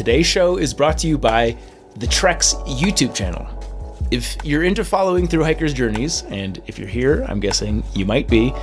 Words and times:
Today's 0.00 0.26
show 0.26 0.56
is 0.56 0.72
brought 0.72 0.96
to 1.00 1.06
you 1.06 1.18
by 1.18 1.58
the 1.96 2.06
Treks 2.06 2.54
YouTube 2.64 3.14
channel. 3.14 3.46
If 4.10 4.34
you're 4.42 4.62
into 4.62 4.82
following 4.82 5.28
through 5.28 5.44
hikers' 5.44 5.74
journeys, 5.74 6.22
and 6.30 6.58
if 6.66 6.78
you're 6.78 6.88
here, 6.88 7.26
I'm 7.28 7.38
guessing 7.38 7.84
you 7.94 8.06
might 8.06 8.26
be, 8.26 8.54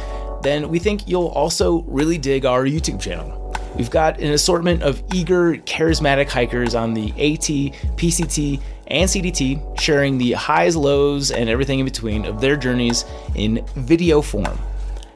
then 0.41 0.67
we 0.67 0.79
think 0.79 1.07
you'll 1.07 1.27
also 1.27 1.83
really 1.83 2.17
dig 2.17 2.43
our 2.43 2.65
YouTube 2.65 2.99
channel. 2.99 3.55
We've 3.75 3.91
got 3.91 4.19
an 4.19 4.31
assortment 4.31 4.81
of 4.81 5.03
eager, 5.13 5.57
charismatic 5.57 6.27
hikers 6.27 6.73
on 6.73 6.95
the 6.95 7.11
AT, 7.11 7.47
PCT, 7.97 8.59
and 8.87 9.07
CDT 9.07 9.79
sharing 9.79 10.17
the 10.17 10.31
highs, 10.31 10.75
lows, 10.75 11.29
and 11.29 11.51
everything 11.51 11.77
in 11.77 11.85
between 11.85 12.25
of 12.25 12.41
their 12.41 12.57
journeys 12.57 13.05
in 13.35 13.63
video 13.75 14.23
form. 14.23 14.57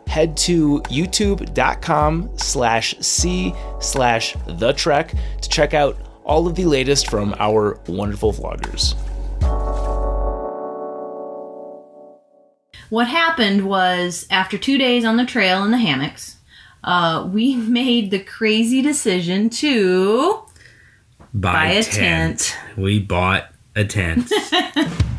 Head 0.05 0.37
to 0.37 0.81
youtube.com 0.81 2.37
slash 2.37 2.95
c 2.99 3.55
slash 3.79 4.35
the 4.45 4.73
trek 4.73 5.13
to 5.41 5.49
check 5.49 5.73
out 5.73 5.97
all 6.23 6.47
of 6.47 6.55
the 6.55 6.65
latest 6.65 7.09
from 7.09 7.35
our 7.39 7.79
wonderful 7.87 8.33
vloggers. 8.33 8.95
What 12.89 13.07
happened 13.07 13.67
was 13.67 14.27
after 14.29 14.57
two 14.57 14.77
days 14.77 15.05
on 15.05 15.15
the 15.15 15.25
trail 15.25 15.63
in 15.63 15.71
the 15.71 15.77
hammocks, 15.77 16.37
uh, 16.83 17.29
we 17.31 17.55
made 17.55 18.11
the 18.11 18.19
crazy 18.19 18.81
decision 18.81 19.49
to 19.49 20.43
buy 21.33 21.67
a 21.71 21.83
tent. 21.83 22.55
We 22.77 22.99
bought 22.99 23.47
a 23.75 23.85
tent. 23.85 24.31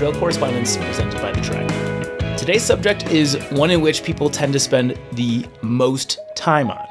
Trail 0.00 0.14
Correspondence 0.14 0.78
presented 0.78 1.20
by 1.20 1.30
The 1.30 1.42
Trek. 1.42 2.38
Today's 2.38 2.62
subject 2.62 3.10
is 3.10 3.34
one 3.50 3.70
in 3.70 3.82
which 3.82 4.02
people 4.02 4.30
tend 4.30 4.54
to 4.54 4.58
spend 4.58 4.98
the 5.12 5.44
most 5.60 6.18
time 6.34 6.70
on. 6.70 6.86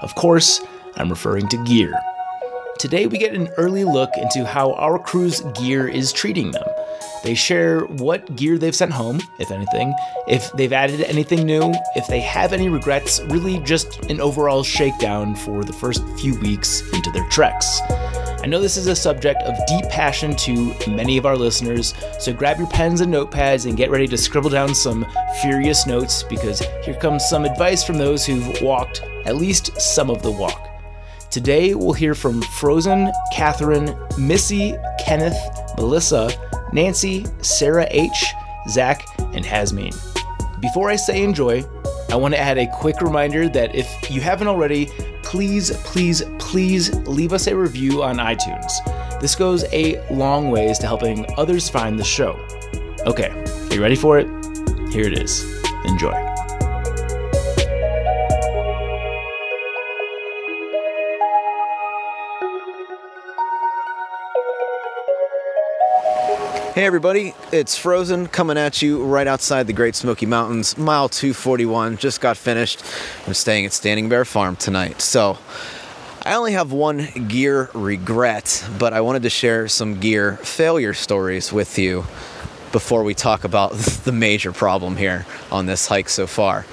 Of 0.00 0.14
course, 0.14 0.60
I'm 0.94 1.10
referring 1.10 1.48
to 1.48 1.64
gear. 1.64 1.92
Today, 2.78 3.06
we 3.08 3.18
get 3.18 3.34
an 3.34 3.48
early 3.56 3.82
look 3.82 4.10
into 4.16 4.46
how 4.46 4.74
our 4.74 4.96
crew's 5.00 5.40
gear 5.60 5.88
is 5.88 6.12
treating 6.12 6.52
them. 6.52 6.62
They 7.24 7.34
share 7.34 7.80
what 7.80 8.36
gear 8.36 8.58
they've 8.58 8.76
sent 8.76 8.92
home, 8.92 9.20
if 9.40 9.50
anything, 9.50 9.92
if 10.28 10.52
they've 10.52 10.72
added 10.72 11.00
anything 11.00 11.44
new, 11.44 11.74
if 11.96 12.06
they 12.06 12.20
have 12.20 12.52
any 12.52 12.68
regrets, 12.68 13.20
really 13.22 13.58
just 13.64 14.04
an 14.04 14.20
overall 14.20 14.62
shakedown 14.62 15.34
for 15.34 15.64
the 15.64 15.72
first 15.72 16.04
few 16.20 16.38
weeks 16.38 16.80
into 16.92 17.10
their 17.10 17.28
treks. 17.28 17.80
I 18.42 18.48
know 18.48 18.60
this 18.60 18.76
is 18.76 18.88
a 18.88 18.96
subject 18.96 19.40
of 19.42 19.66
deep 19.66 19.88
passion 19.88 20.34
to 20.34 20.74
many 20.90 21.16
of 21.16 21.26
our 21.26 21.36
listeners, 21.36 21.94
so 22.18 22.32
grab 22.32 22.58
your 22.58 22.66
pens 22.66 23.00
and 23.00 23.14
notepads 23.14 23.66
and 23.66 23.76
get 23.76 23.88
ready 23.88 24.08
to 24.08 24.18
scribble 24.18 24.50
down 24.50 24.74
some 24.74 25.06
furious 25.40 25.86
notes 25.86 26.24
because 26.24 26.58
here 26.84 26.96
comes 26.96 27.24
some 27.24 27.44
advice 27.44 27.84
from 27.84 27.98
those 27.98 28.26
who've 28.26 28.60
walked 28.60 29.00
at 29.26 29.36
least 29.36 29.80
some 29.80 30.10
of 30.10 30.22
the 30.22 30.30
walk. 30.30 30.68
Today, 31.30 31.74
we'll 31.76 31.92
hear 31.92 32.16
from 32.16 32.42
Frozen, 32.42 33.12
Catherine, 33.32 33.96
Missy, 34.18 34.74
Kenneth, 34.98 35.38
Melissa, 35.76 36.28
Nancy, 36.72 37.24
Sarah 37.42 37.86
H., 37.92 38.24
Zach, 38.68 39.06
and 39.34 39.44
Hasmeen. 39.44 39.94
Before 40.60 40.90
I 40.90 40.96
say 40.96 41.22
enjoy, 41.22 41.64
I 42.10 42.16
want 42.16 42.34
to 42.34 42.40
add 42.40 42.58
a 42.58 42.66
quick 42.74 43.02
reminder 43.02 43.48
that 43.50 43.76
if 43.76 44.10
you 44.10 44.20
haven't 44.20 44.48
already, 44.48 44.90
please, 45.32 45.70
please, 45.78 46.22
please 46.38 46.94
leave 47.06 47.32
us 47.32 47.46
a 47.46 47.56
review 47.56 48.02
on 48.02 48.18
iTunes. 48.18 48.70
This 49.18 49.34
goes 49.34 49.64
a 49.72 49.98
long 50.10 50.50
ways 50.50 50.78
to 50.80 50.86
helping 50.86 51.24
others 51.38 51.70
find 51.70 51.98
the 51.98 52.04
show. 52.04 52.38
Okay, 53.06 53.30
are 53.30 53.74
you 53.74 53.80
ready 53.80 53.96
for 53.96 54.18
it? 54.18 54.26
Here 54.92 55.06
it 55.06 55.18
is. 55.18 55.42
Enjoy. 55.86 56.31
Hey 66.74 66.86
everybody, 66.86 67.34
it's 67.52 67.76
Frozen 67.76 68.28
coming 68.28 68.56
at 68.56 68.80
you 68.80 69.04
right 69.04 69.26
outside 69.26 69.66
the 69.66 69.74
Great 69.74 69.94
Smoky 69.94 70.24
Mountains, 70.24 70.78
mile 70.78 71.06
241. 71.06 71.98
Just 71.98 72.22
got 72.22 72.38
finished. 72.38 72.82
I'm 73.26 73.34
staying 73.34 73.66
at 73.66 73.74
Standing 73.74 74.08
Bear 74.08 74.24
Farm 74.24 74.56
tonight. 74.56 75.02
So, 75.02 75.36
I 76.22 76.32
only 76.32 76.52
have 76.52 76.72
one 76.72 77.08
gear 77.28 77.68
regret, 77.74 78.66
but 78.78 78.94
I 78.94 79.02
wanted 79.02 79.24
to 79.24 79.28
share 79.28 79.68
some 79.68 80.00
gear 80.00 80.38
failure 80.38 80.94
stories 80.94 81.52
with 81.52 81.78
you 81.78 82.06
before 82.72 83.04
we 83.04 83.12
talk 83.12 83.44
about 83.44 83.72
the 84.04 84.12
major 84.12 84.50
problem 84.50 84.96
here 84.96 85.26
on 85.50 85.66
this 85.66 85.86
hike 85.88 86.08
so 86.08 86.26
far. 86.26 86.64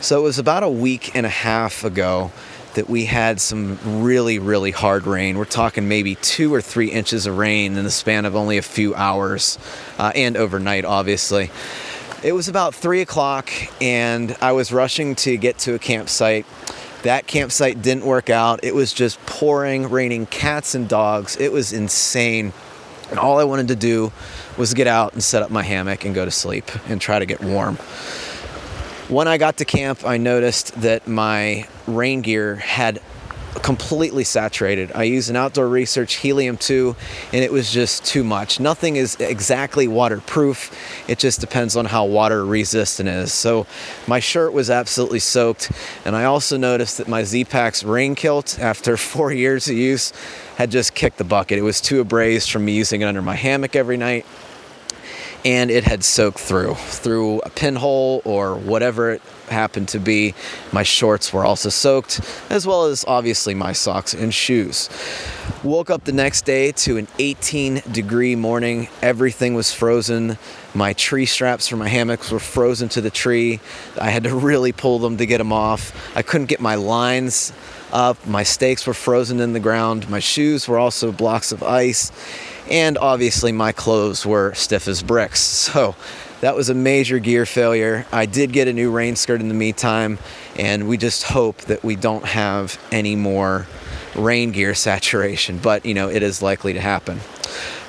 So, 0.00 0.20
it 0.20 0.22
was 0.22 0.38
about 0.38 0.62
a 0.62 0.68
week 0.68 1.16
and 1.16 1.26
a 1.26 1.30
half 1.30 1.82
ago 1.82 2.30
that 2.74 2.88
we 2.88 3.04
had 3.04 3.40
some 3.40 3.78
really, 4.02 4.38
really 4.38 4.70
hard 4.70 5.06
rain. 5.06 5.38
We're 5.38 5.44
talking 5.44 5.88
maybe 5.88 6.14
two 6.16 6.52
or 6.54 6.60
three 6.60 6.88
inches 6.88 7.26
of 7.26 7.36
rain 7.36 7.76
in 7.76 7.84
the 7.84 7.90
span 7.90 8.24
of 8.24 8.36
only 8.36 8.58
a 8.58 8.62
few 8.62 8.94
hours 8.94 9.58
uh, 9.98 10.12
and 10.14 10.36
overnight, 10.36 10.84
obviously. 10.84 11.50
It 12.22 12.32
was 12.32 12.48
about 12.48 12.74
three 12.74 13.00
o'clock, 13.00 13.50
and 13.80 14.36
I 14.40 14.52
was 14.52 14.72
rushing 14.72 15.14
to 15.16 15.36
get 15.36 15.58
to 15.58 15.74
a 15.74 15.78
campsite. 15.78 16.46
That 17.02 17.26
campsite 17.28 17.80
didn't 17.80 18.04
work 18.04 18.28
out. 18.28 18.64
It 18.64 18.74
was 18.74 18.92
just 18.92 19.24
pouring, 19.24 19.88
raining 19.88 20.26
cats 20.26 20.74
and 20.74 20.88
dogs. 20.88 21.36
It 21.36 21.52
was 21.52 21.72
insane. 21.72 22.52
And 23.10 23.18
all 23.18 23.38
I 23.38 23.44
wanted 23.44 23.68
to 23.68 23.76
do 23.76 24.12
was 24.56 24.74
get 24.74 24.88
out 24.88 25.12
and 25.12 25.22
set 25.22 25.42
up 25.42 25.50
my 25.50 25.62
hammock 25.62 26.04
and 26.04 26.14
go 26.14 26.24
to 26.24 26.30
sleep 26.30 26.64
and 26.88 27.00
try 27.00 27.18
to 27.18 27.24
get 27.24 27.40
warm. 27.40 27.78
When 29.08 29.26
I 29.26 29.38
got 29.38 29.56
to 29.56 29.64
camp, 29.64 30.04
I 30.04 30.18
noticed 30.18 30.82
that 30.82 31.08
my 31.08 31.66
rain 31.86 32.20
gear 32.20 32.56
had 32.56 33.00
completely 33.62 34.22
saturated. 34.22 34.92
I 34.94 35.04
used 35.04 35.30
an 35.30 35.36
outdoor 35.36 35.66
research 35.66 36.16
helium 36.16 36.58
2 36.58 36.94
and 37.32 37.42
it 37.42 37.50
was 37.50 37.72
just 37.72 38.04
too 38.04 38.22
much. 38.22 38.60
Nothing 38.60 38.96
is 38.96 39.16
exactly 39.18 39.88
waterproof. 39.88 40.70
It 41.08 41.18
just 41.18 41.40
depends 41.40 41.74
on 41.74 41.86
how 41.86 42.04
water 42.04 42.44
resistant 42.44 43.08
is. 43.08 43.32
So 43.32 43.66
my 44.06 44.20
shirt 44.20 44.52
was 44.52 44.68
absolutely 44.68 45.20
soaked 45.20 45.72
and 46.04 46.14
I 46.14 46.24
also 46.24 46.58
noticed 46.58 46.98
that 46.98 47.08
my 47.08 47.24
Z-Packs 47.24 47.84
rain 47.84 48.14
kilt 48.14 48.58
after 48.60 48.96
4 48.98 49.32
years 49.32 49.68
of 49.68 49.74
use 49.74 50.12
had 50.56 50.70
just 50.70 50.94
kicked 50.94 51.16
the 51.16 51.24
bucket. 51.24 51.58
It 51.58 51.62
was 51.62 51.80
too 51.80 52.00
abrased 52.00 52.50
from 52.50 52.66
me 52.66 52.72
using 52.72 53.00
it 53.00 53.06
under 53.06 53.22
my 53.22 53.36
hammock 53.36 53.74
every 53.74 53.96
night 53.96 54.26
and 55.48 55.70
it 55.70 55.82
had 55.82 56.04
soaked 56.04 56.38
through 56.38 56.74
through 56.74 57.40
a 57.40 57.48
pinhole 57.48 58.20
or 58.26 58.56
whatever 58.56 59.12
it 59.12 59.22
happened 59.48 59.88
to 59.88 59.98
be. 59.98 60.34
My 60.72 60.82
shorts 60.82 61.32
were 61.32 61.42
also 61.42 61.70
soaked 61.70 62.20
as 62.50 62.66
well 62.66 62.84
as 62.84 63.02
obviously 63.08 63.54
my 63.54 63.72
socks 63.72 64.12
and 64.12 64.34
shoes. 64.34 64.90
Woke 65.64 65.88
up 65.88 66.04
the 66.04 66.12
next 66.12 66.44
day 66.44 66.72
to 66.72 66.98
an 66.98 67.08
18 67.18 67.80
degree 67.90 68.36
morning. 68.36 68.88
Everything 69.00 69.54
was 69.54 69.72
frozen. 69.72 70.36
My 70.74 70.92
tree 70.92 71.24
straps 71.24 71.66
for 71.66 71.78
my 71.78 71.88
hammocks 71.88 72.30
were 72.30 72.40
frozen 72.40 72.90
to 72.90 73.00
the 73.00 73.10
tree. 73.10 73.60
I 73.98 74.10
had 74.10 74.24
to 74.24 74.36
really 74.36 74.72
pull 74.72 74.98
them 74.98 75.16
to 75.16 75.24
get 75.24 75.38
them 75.38 75.54
off. 75.54 76.14
I 76.14 76.20
couldn't 76.20 76.48
get 76.48 76.60
my 76.60 76.74
lines 76.74 77.54
up. 77.90 78.26
My 78.26 78.42
stakes 78.42 78.86
were 78.86 78.92
frozen 78.92 79.40
in 79.40 79.54
the 79.54 79.60
ground. 79.60 80.10
My 80.10 80.20
shoes 80.20 80.68
were 80.68 80.78
also 80.78 81.10
blocks 81.10 81.52
of 81.52 81.62
ice 81.62 82.12
and 82.70 82.98
obviously 82.98 83.52
my 83.52 83.72
clothes 83.72 84.24
were 84.24 84.54
stiff 84.54 84.88
as 84.88 85.02
bricks. 85.02 85.40
So 85.68 85.94
that 86.40 86.54
was 86.54 86.68
a 86.70 86.74
major 86.74 87.18
gear 87.18 87.44
failure. 87.44 88.06
I 88.12 88.24
did 88.26 88.52
get 88.52 88.68
a 88.68 88.72
new 88.72 88.90
rain 88.90 89.16
skirt 89.16 89.40
in 89.40 89.48
the 89.48 89.54
meantime, 89.54 90.18
and 90.56 90.88
we 90.88 90.96
just 90.96 91.24
hope 91.24 91.58
that 91.62 91.82
we 91.82 91.96
don't 91.96 92.24
have 92.24 92.80
any 92.92 93.16
more 93.16 93.66
rain 94.14 94.52
gear 94.52 94.74
saturation, 94.88 95.58
but 95.58 95.84
you 95.84 95.94
know, 95.94 96.08
it 96.08 96.22
is 96.22 96.40
likely 96.40 96.72
to 96.72 96.80
happen. 96.80 97.20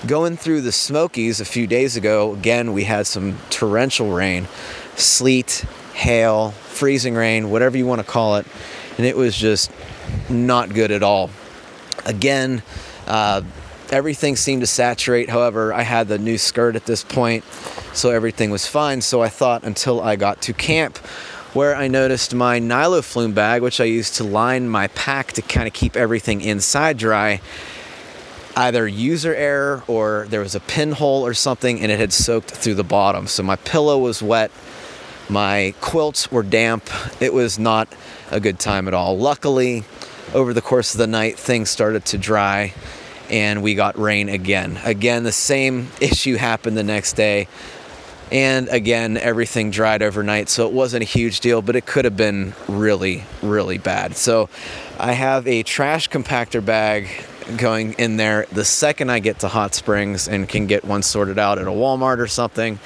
Going 0.08 0.36
through 0.36 0.62
the 0.62 0.72
Smokies 0.72 1.40
a 1.40 1.46
few 1.46 1.68
days 1.68 1.96
ago, 1.96 2.34
again, 2.34 2.74
we 2.74 2.86
had 2.86 3.06
some 3.06 3.38
torrential 3.50 4.12
rain, 4.12 4.48
sleet, 4.96 5.66
hail, 5.94 6.52
freezing 6.52 7.16
rain, 7.16 7.50
whatever 7.50 7.78
you 7.78 7.86
want 7.86 8.00
to 8.00 8.08
call 8.08 8.38
it, 8.38 8.48
and 8.98 9.06
it 9.06 9.16
was 9.16 9.36
just 9.36 9.72
not 10.30 10.74
good 10.74 10.92
at 10.92 11.04
all. 11.04 11.30
Again, 12.06 12.64
uh, 13.06 13.42
everything 13.92 14.36
seemed 14.36 14.62
to 14.62 14.68
saturate. 14.68 15.30
However, 15.30 15.74
I 15.74 15.84
had 15.84 16.08
the 16.08 16.18
new 16.18 16.38
skirt 16.38 16.76
at 16.76 16.86
this 16.86 17.04
point, 17.04 17.44
so 17.94 18.10
everything 18.12 18.52
was 18.52 18.68
fine. 18.68 19.02
So 19.02 19.22
I 19.22 19.30
thought 19.30 19.64
until 19.64 20.02
I 20.02 20.16
got 20.16 20.42
to 20.44 20.54
camp, 20.54 20.98
where 21.54 21.76
I 21.76 21.88
noticed 21.88 22.36
my 22.36 22.60
Nylofume 22.60 23.34
bag, 23.34 23.62
which 23.62 23.82
I 23.82 23.86
used 23.86 24.16
to 24.16 24.24
line 24.24 24.70
my 24.70 24.88
pack 24.90 25.32
to 25.34 25.42
kind 25.42 25.68
of 25.68 25.74
keep 25.74 25.96
everything 25.96 26.42
inside 26.42 26.98
dry, 26.98 27.42
either 28.56 28.88
user 28.88 29.34
error 29.34 29.84
or 29.88 30.28
there 30.30 30.42
was 30.42 30.54
a 30.54 30.60
pinhole 30.60 31.26
or 31.26 31.34
something 31.34 31.80
and 31.80 31.92
it 31.92 32.00
had 32.00 32.14
soaked 32.14 32.52
through 32.52 32.76
the 32.76 32.84
bottom. 32.84 33.26
So 33.26 33.42
my 33.42 33.56
pillow 33.56 33.98
was 33.98 34.22
wet, 34.22 34.52
my 35.30 35.74
quilts 35.82 36.32
were 36.32 36.44
damp. 36.44 36.90
It 37.22 37.34
was 37.34 37.58
not 37.58 37.88
a 38.32 38.40
good 38.40 38.60
time 38.60 38.88
at 38.88 38.94
all. 38.94 39.18
Luckily, 39.18 39.84
over 40.34 40.54
the 40.54 40.62
course 40.62 40.94
of 40.94 41.00
the 41.00 41.08
night, 41.08 41.38
things 41.38 41.70
started 41.70 42.06
to 42.06 42.18
dry 42.18 42.74
and 43.30 43.62
we 43.62 43.76
got 43.76 43.98
rain 43.98 44.30
again. 44.30 44.80
Again, 44.84 45.24
the 45.24 45.32
same 45.32 45.90
issue 46.02 46.36
happened 46.36 46.78
the 46.78 46.84
next 46.84 47.14
day. 47.14 47.48
And 48.32 48.68
again, 48.70 49.18
everything 49.18 49.72
dried 49.72 50.04
overnight, 50.04 50.50
so 50.50 50.68
it 50.68 50.74
wasn't 50.74 51.02
a 51.02 51.06
huge 51.06 51.40
deal, 51.40 51.64
but 51.64 51.76
it 51.76 51.88
could 51.88 52.06
have 52.06 52.16
been 52.16 52.54
really, 52.68 53.24
really 53.42 53.80
bad. 53.80 54.16
So 54.16 54.50
I 55.00 55.14
have 55.14 55.48
a 55.48 55.64
trash 55.64 56.10
compactor 56.10 56.64
bag 56.64 57.08
going 57.58 57.94
in 57.94 58.18
there 58.18 58.46
the 58.52 58.66
second 58.66 59.10
I 59.10 59.20
get 59.20 59.40
to 59.40 59.48
Hot 59.48 59.74
Springs 59.74 60.28
and 60.28 60.48
can 60.48 60.68
get 60.68 60.86
one 60.86 61.02
sorted 61.02 61.40
out 61.40 61.58
at 61.58 61.68
a 61.68 61.72
Walmart 61.72 62.20
or 62.20 62.28
something. 62.28 62.80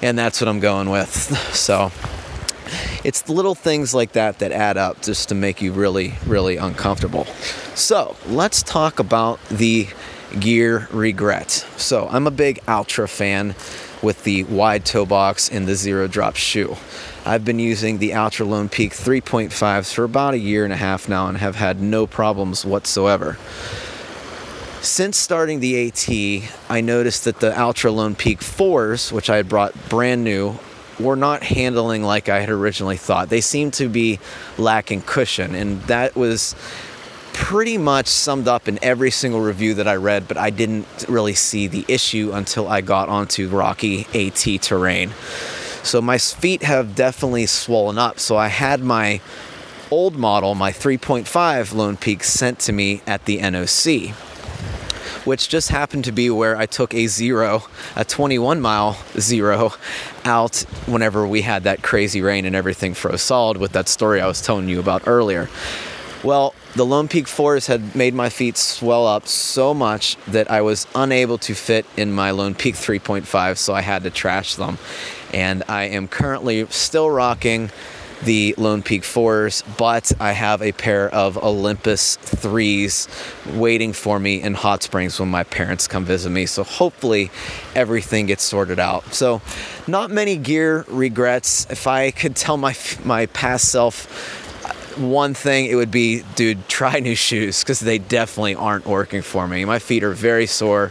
And 0.00 0.18
that's 0.18 0.40
what 0.40 0.48
I'm 0.48 0.60
going 0.60 0.90
with. 0.90 1.36
So 1.56 1.90
it's 3.04 3.22
the 3.22 3.32
little 3.32 3.54
things 3.54 3.94
like 3.94 4.12
that 4.12 4.38
that 4.40 4.52
add 4.52 4.76
up 4.76 5.02
just 5.02 5.28
to 5.28 5.34
make 5.34 5.62
you 5.62 5.72
really, 5.72 6.14
really 6.26 6.56
uncomfortable. 6.56 7.24
So 7.74 8.16
let's 8.26 8.62
talk 8.62 8.98
about 8.98 9.40
the 9.48 9.88
gear 10.40 10.88
regret. 10.90 11.50
So 11.76 12.08
I'm 12.08 12.26
a 12.26 12.30
big 12.30 12.60
Altra 12.66 13.08
fan 13.08 13.54
with 14.02 14.24
the 14.24 14.44
wide 14.44 14.84
toe 14.84 15.06
box 15.06 15.48
and 15.48 15.66
the 15.66 15.74
zero 15.74 16.06
drop 16.06 16.36
shoe. 16.36 16.76
I've 17.24 17.44
been 17.44 17.58
using 17.58 17.98
the 17.98 18.12
Altra 18.14 18.46
Lone 18.46 18.68
Peak 18.68 18.92
3.5s 18.92 19.92
for 19.92 20.04
about 20.04 20.34
a 20.34 20.38
year 20.38 20.64
and 20.64 20.72
a 20.72 20.76
half 20.76 21.08
now 21.08 21.26
and 21.26 21.38
have 21.38 21.56
had 21.56 21.80
no 21.80 22.06
problems 22.06 22.64
whatsoever. 22.64 23.36
Since 24.80 25.16
starting 25.16 25.58
the 25.58 25.88
AT, 25.88 26.70
I 26.70 26.80
noticed 26.80 27.24
that 27.24 27.40
the 27.40 27.56
Altra 27.58 27.90
Lone 27.90 28.14
Peak 28.14 28.38
4s, 28.38 29.10
which 29.10 29.28
I 29.28 29.36
had 29.36 29.48
brought 29.48 29.88
brand 29.88 30.22
new, 30.22 30.58
were 30.98 31.16
not 31.16 31.42
handling 31.42 32.02
like 32.02 32.28
I 32.28 32.40
had 32.40 32.50
originally 32.50 32.96
thought. 32.96 33.28
They 33.28 33.40
seemed 33.40 33.74
to 33.74 33.88
be 33.88 34.18
lacking 34.58 35.02
cushion, 35.02 35.54
and 35.54 35.82
that 35.82 36.16
was 36.16 36.54
pretty 37.32 37.76
much 37.76 38.06
summed 38.06 38.48
up 38.48 38.66
in 38.66 38.78
every 38.82 39.10
single 39.10 39.40
review 39.40 39.74
that 39.74 39.86
I 39.86 39.96
read, 39.96 40.26
but 40.26 40.38
I 40.38 40.48
didn't 40.48 40.86
really 41.06 41.34
see 41.34 41.66
the 41.66 41.84
issue 41.86 42.30
until 42.32 42.66
I 42.66 42.80
got 42.80 43.10
onto 43.10 43.48
rocky 43.48 44.06
AT 44.14 44.62
terrain. 44.62 45.10
So 45.82 46.00
my 46.00 46.18
feet 46.18 46.62
have 46.62 46.94
definitely 46.94 47.46
swollen 47.46 47.98
up. 47.98 48.18
So 48.18 48.36
I 48.36 48.48
had 48.48 48.80
my 48.80 49.20
old 49.90 50.16
model, 50.16 50.54
my 50.54 50.72
3.5 50.72 51.74
Lone 51.74 51.96
Peak, 51.96 52.24
sent 52.24 52.58
to 52.60 52.72
me 52.72 53.02
at 53.06 53.26
the 53.26 53.38
NOC 53.38 54.14
which 55.26 55.48
just 55.48 55.68
happened 55.68 56.04
to 56.04 56.12
be 56.12 56.30
where 56.30 56.56
I 56.56 56.66
took 56.66 56.94
a 56.94 57.06
zero, 57.08 57.64
a 57.96 58.04
21 58.04 58.60
mile 58.60 58.96
zero, 59.18 59.72
out 60.24 60.58
whenever 60.86 61.26
we 61.26 61.42
had 61.42 61.64
that 61.64 61.82
crazy 61.82 62.22
rain 62.22 62.46
and 62.46 62.56
everything 62.56 62.94
froze 62.94 63.22
solid 63.22 63.56
with 63.56 63.72
that 63.72 63.88
story 63.88 64.20
I 64.20 64.26
was 64.26 64.40
telling 64.40 64.68
you 64.68 64.80
about 64.80 65.06
earlier. 65.06 65.48
Well, 66.22 66.54
the 66.74 66.86
Lone 66.86 67.08
Peak 67.08 67.26
4s 67.26 67.66
had 67.66 67.94
made 67.94 68.14
my 68.14 68.28
feet 68.28 68.56
swell 68.56 69.06
up 69.06 69.28
so 69.28 69.74
much 69.74 70.16
that 70.26 70.50
I 70.50 70.60
was 70.60 70.86
unable 70.94 71.38
to 71.38 71.54
fit 71.54 71.86
in 71.96 72.12
my 72.12 72.30
Lone 72.30 72.54
Peak 72.54 72.74
3.5, 72.74 73.58
so 73.58 73.74
I 73.74 73.82
had 73.82 74.02
to 74.04 74.10
trash 74.10 74.56
them. 74.56 74.78
And 75.32 75.62
I 75.68 75.84
am 75.84 76.08
currently 76.08 76.66
still 76.68 77.10
rocking 77.10 77.70
the 78.24 78.54
Lone 78.56 78.82
Peak 78.82 79.02
4s, 79.02 79.62
but 79.76 80.12
I 80.20 80.32
have 80.32 80.62
a 80.62 80.72
pair 80.72 81.08
of 81.14 81.36
Olympus 81.38 82.16
3s 82.16 83.56
waiting 83.56 83.92
for 83.92 84.18
me 84.18 84.42
in 84.42 84.54
Hot 84.54 84.82
Springs 84.82 85.20
when 85.20 85.30
my 85.30 85.44
parents 85.44 85.86
come 85.86 86.04
visit 86.04 86.30
me. 86.30 86.46
So 86.46 86.64
hopefully 86.64 87.30
everything 87.74 88.26
gets 88.26 88.42
sorted 88.42 88.78
out. 88.78 89.14
So 89.14 89.42
not 89.86 90.10
many 90.10 90.36
gear 90.36 90.84
regrets. 90.88 91.66
If 91.70 91.86
I 91.86 92.10
could 92.10 92.36
tell 92.36 92.56
my 92.56 92.74
my 93.04 93.26
past 93.26 93.70
self 93.70 94.64
uh, 94.64 94.72
one 95.00 95.34
thing 95.34 95.66
it 95.66 95.74
would 95.74 95.90
be 95.90 96.22
dude 96.34 96.68
try 96.68 96.98
new 97.00 97.14
shoes 97.14 97.62
because 97.62 97.80
they 97.80 97.98
definitely 97.98 98.54
aren't 98.54 98.86
working 98.86 99.22
for 99.22 99.46
me 99.46 99.64
my 99.64 99.78
feet 99.78 100.02
are 100.02 100.12
very 100.12 100.46
sore 100.46 100.90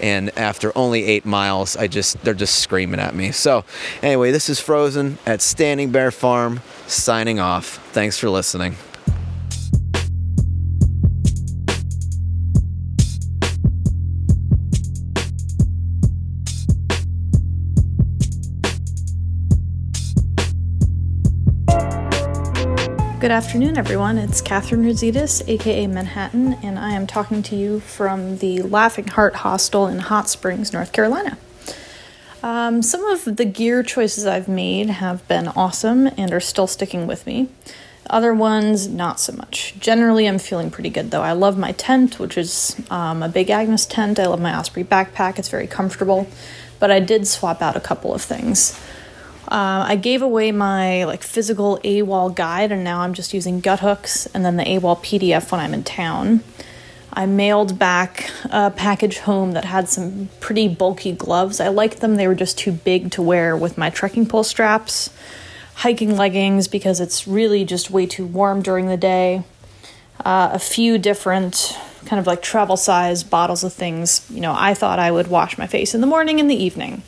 and 0.00 0.36
after 0.38 0.76
only 0.76 1.04
eight 1.04 1.24
miles 1.24 1.76
i 1.76 1.86
just 1.86 2.22
they're 2.22 2.34
just 2.34 2.58
screaming 2.58 3.00
at 3.00 3.14
me. 3.14 3.32
So 3.32 3.64
anyway 4.02 4.30
this 4.30 4.48
is 4.48 4.60
frozen 4.60 5.18
at 5.26 5.40
standing 5.40 5.90
bear 5.90 6.10
farm 6.10 6.60
signing 6.86 7.40
off. 7.40 7.78
Thanks 7.92 8.18
for 8.18 8.30
listening 8.30 8.76
Good 23.26 23.32
afternoon, 23.32 23.76
everyone. 23.76 24.18
It's 24.18 24.40
Catherine 24.40 24.84
Rositas, 24.84 25.42
aka 25.48 25.88
Manhattan, 25.88 26.52
and 26.62 26.78
I 26.78 26.92
am 26.92 27.08
talking 27.08 27.42
to 27.42 27.56
you 27.56 27.80
from 27.80 28.38
the 28.38 28.62
Laughing 28.62 29.08
Heart 29.08 29.34
Hostel 29.34 29.88
in 29.88 29.98
Hot 29.98 30.28
Springs, 30.28 30.72
North 30.72 30.92
Carolina. 30.92 31.36
Um, 32.40 32.82
some 32.82 33.04
of 33.06 33.24
the 33.24 33.44
gear 33.44 33.82
choices 33.82 34.26
I've 34.26 34.46
made 34.46 34.90
have 34.90 35.26
been 35.26 35.48
awesome 35.48 36.06
and 36.16 36.32
are 36.32 36.38
still 36.38 36.68
sticking 36.68 37.08
with 37.08 37.26
me. 37.26 37.48
Other 38.08 38.32
ones, 38.32 38.86
not 38.86 39.18
so 39.18 39.32
much. 39.32 39.74
Generally, 39.80 40.28
I'm 40.28 40.38
feeling 40.38 40.70
pretty 40.70 40.90
good 40.90 41.10
though. 41.10 41.22
I 41.22 41.32
love 41.32 41.58
my 41.58 41.72
tent, 41.72 42.20
which 42.20 42.38
is 42.38 42.80
um, 42.90 43.24
a 43.24 43.28
big 43.28 43.50
Agnes 43.50 43.86
tent. 43.86 44.20
I 44.20 44.26
love 44.26 44.40
my 44.40 44.56
Osprey 44.56 44.84
backpack, 44.84 45.40
it's 45.40 45.48
very 45.48 45.66
comfortable. 45.66 46.28
But 46.78 46.92
I 46.92 47.00
did 47.00 47.26
swap 47.26 47.60
out 47.60 47.74
a 47.74 47.80
couple 47.80 48.14
of 48.14 48.22
things. 48.22 48.80
Uh, 49.48 49.86
I 49.86 49.94
gave 49.96 50.22
away 50.22 50.50
my 50.50 51.04
like 51.04 51.22
physical 51.22 51.78
AWOL 51.84 52.34
guide, 52.34 52.72
and 52.72 52.82
now 52.82 53.00
I'm 53.00 53.14
just 53.14 53.32
using 53.32 53.60
Guthooks 53.60 54.26
and 54.34 54.44
then 54.44 54.56
the 54.56 54.64
AWOL 54.64 54.98
PDF 54.98 55.52
when 55.52 55.60
I'm 55.60 55.72
in 55.72 55.84
town. 55.84 56.42
I 57.12 57.26
mailed 57.26 57.78
back 57.78 58.28
a 58.50 58.70
package 58.70 59.18
home 59.18 59.52
that 59.52 59.64
had 59.64 59.88
some 59.88 60.28
pretty 60.40 60.68
bulky 60.68 61.12
gloves. 61.12 61.60
I 61.60 61.68
liked 61.68 62.00
them; 62.00 62.16
they 62.16 62.26
were 62.26 62.34
just 62.34 62.58
too 62.58 62.72
big 62.72 63.12
to 63.12 63.22
wear 63.22 63.56
with 63.56 63.78
my 63.78 63.88
trekking 63.88 64.26
pole 64.26 64.44
straps. 64.44 65.10
Hiking 65.76 66.16
leggings 66.16 66.68
because 66.68 67.00
it's 67.00 67.28
really 67.28 67.64
just 67.64 67.90
way 67.90 68.06
too 68.06 68.26
warm 68.26 68.62
during 68.62 68.86
the 68.86 68.96
day. 68.96 69.44
Uh, 70.24 70.50
a 70.52 70.58
few 70.58 70.98
different 70.98 71.78
kind 72.06 72.18
of 72.18 72.26
like 72.26 72.40
travel 72.40 72.76
size 72.76 73.22
bottles 73.22 73.62
of 73.62 73.72
things. 73.72 74.26
You 74.30 74.40
know, 74.40 74.54
I 74.56 74.74
thought 74.74 74.98
I 74.98 75.10
would 75.10 75.28
wash 75.28 75.56
my 75.56 75.66
face 75.66 75.94
in 75.94 76.00
the 76.00 76.06
morning 76.06 76.40
and 76.40 76.50
the 76.50 76.56
evening 76.56 77.02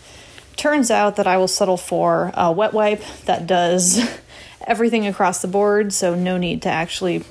turns 0.59 0.91
out 0.91 1.17
that 1.17 1.27
I 1.27 1.37
will 1.39 1.49
settle 1.49 1.77
for 1.77 2.33
a 2.35 2.53
wet 2.53 2.73
wipe 2.73 3.03
that 3.25 3.47
does 3.47 4.01
everything 4.67 5.07
across 5.07 5.41
the 5.41 5.49
board, 5.49 5.93
so 5.93 6.15
no 6.15 6.37
need 6.37 6.63
to 6.63 6.69
actually 6.69 7.25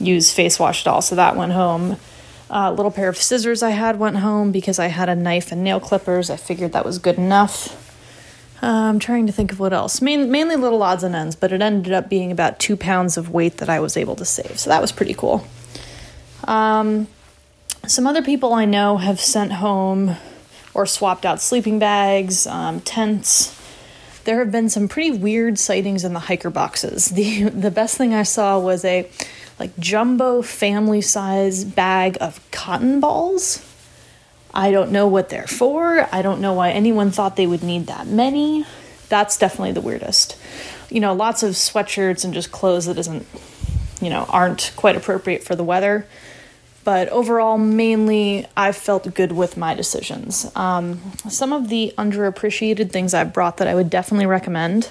use 0.00 0.32
face 0.32 0.58
wash 0.58 0.86
at 0.86 0.90
all. 0.90 1.02
So 1.02 1.14
that 1.14 1.36
went 1.36 1.52
home. 1.52 1.96
A 2.50 2.72
little 2.72 2.90
pair 2.90 3.08
of 3.08 3.16
scissors 3.16 3.62
I 3.62 3.70
had 3.70 3.98
went 3.98 4.16
home 4.16 4.52
because 4.52 4.78
I 4.78 4.86
had 4.86 5.08
a 5.08 5.14
knife 5.14 5.52
and 5.52 5.62
nail 5.62 5.80
clippers. 5.80 6.30
I 6.30 6.36
figured 6.36 6.72
that 6.72 6.84
was 6.84 6.98
good 6.98 7.18
enough. 7.18 7.84
Uh, 8.62 8.66
I'm 8.66 8.98
trying 8.98 9.26
to 9.26 9.32
think 9.32 9.52
of 9.52 9.60
what 9.60 9.72
else. 9.72 10.00
Main, 10.00 10.30
mainly 10.30 10.56
little 10.56 10.82
odds 10.82 11.04
and 11.04 11.14
ends, 11.14 11.36
but 11.36 11.52
it 11.52 11.62
ended 11.62 11.92
up 11.92 12.08
being 12.08 12.32
about 12.32 12.58
two 12.58 12.76
pounds 12.76 13.16
of 13.16 13.30
weight 13.30 13.58
that 13.58 13.68
I 13.68 13.78
was 13.78 13.96
able 13.96 14.16
to 14.16 14.24
save. 14.24 14.58
So 14.58 14.70
that 14.70 14.80
was 14.80 14.90
pretty 14.90 15.14
cool. 15.14 15.46
Um, 16.44 17.06
some 17.86 18.06
other 18.06 18.22
people 18.22 18.54
I 18.54 18.64
know 18.64 18.96
have 18.96 19.20
sent 19.20 19.52
home 19.52 20.16
or 20.74 20.86
swapped 20.86 21.24
out 21.24 21.40
sleeping 21.40 21.78
bags, 21.78 22.46
um, 22.46 22.80
tents. 22.80 23.54
There 24.24 24.38
have 24.40 24.52
been 24.52 24.68
some 24.68 24.88
pretty 24.88 25.10
weird 25.10 25.58
sightings 25.58 26.04
in 26.04 26.12
the 26.12 26.20
hiker 26.20 26.50
boxes. 26.50 27.08
The 27.14 27.44
the 27.44 27.70
best 27.70 27.96
thing 27.96 28.14
I 28.14 28.22
saw 28.22 28.58
was 28.58 28.84
a 28.84 29.10
like 29.58 29.76
jumbo 29.78 30.42
family 30.42 31.00
size 31.00 31.64
bag 31.64 32.16
of 32.20 32.40
cotton 32.50 33.00
balls. 33.00 33.64
I 34.54 34.70
don't 34.70 34.92
know 34.92 35.06
what 35.06 35.28
they're 35.28 35.46
for. 35.46 36.08
I 36.12 36.22
don't 36.22 36.40
know 36.40 36.54
why 36.54 36.70
anyone 36.70 37.10
thought 37.10 37.36
they 37.36 37.46
would 37.46 37.62
need 37.62 37.86
that 37.86 38.06
many. 38.06 38.64
That's 39.08 39.36
definitely 39.36 39.72
the 39.72 39.80
weirdest. 39.80 40.36
You 40.90 41.00
know, 41.00 41.12
lots 41.12 41.42
of 41.42 41.52
sweatshirts 41.52 42.24
and 42.24 42.32
just 42.32 42.50
clothes 42.50 42.86
that 42.86 42.98
isn't, 42.98 43.26
you 44.00 44.10
know, 44.10 44.24
aren't 44.28 44.72
quite 44.76 44.96
appropriate 44.96 45.44
for 45.44 45.54
the 45.54 45.64
weather 45.64 46.06
but 46.88 47.10
overall, 47.10 47.58
mainly 47.58 48.46
I've 48.56 48.74
felt 48.74 49.12
good 49.12 49.32
with 49.32 49.58
my 49.58 49.74
decisions. 49.74 50.50
Um, 50.56 51.12
some 51.28 51.52
of 51.52 51.68
the 51.68 51.92
underappreciated 51.98 52.90
things 52.90 53.12
I've 53.12 53.34
brought 53.34 53.58
that 53.58 53.68
I 53.68 53.74
would 53.74 53.90
definitely 53.90 54.24
recommend 54.24 54.88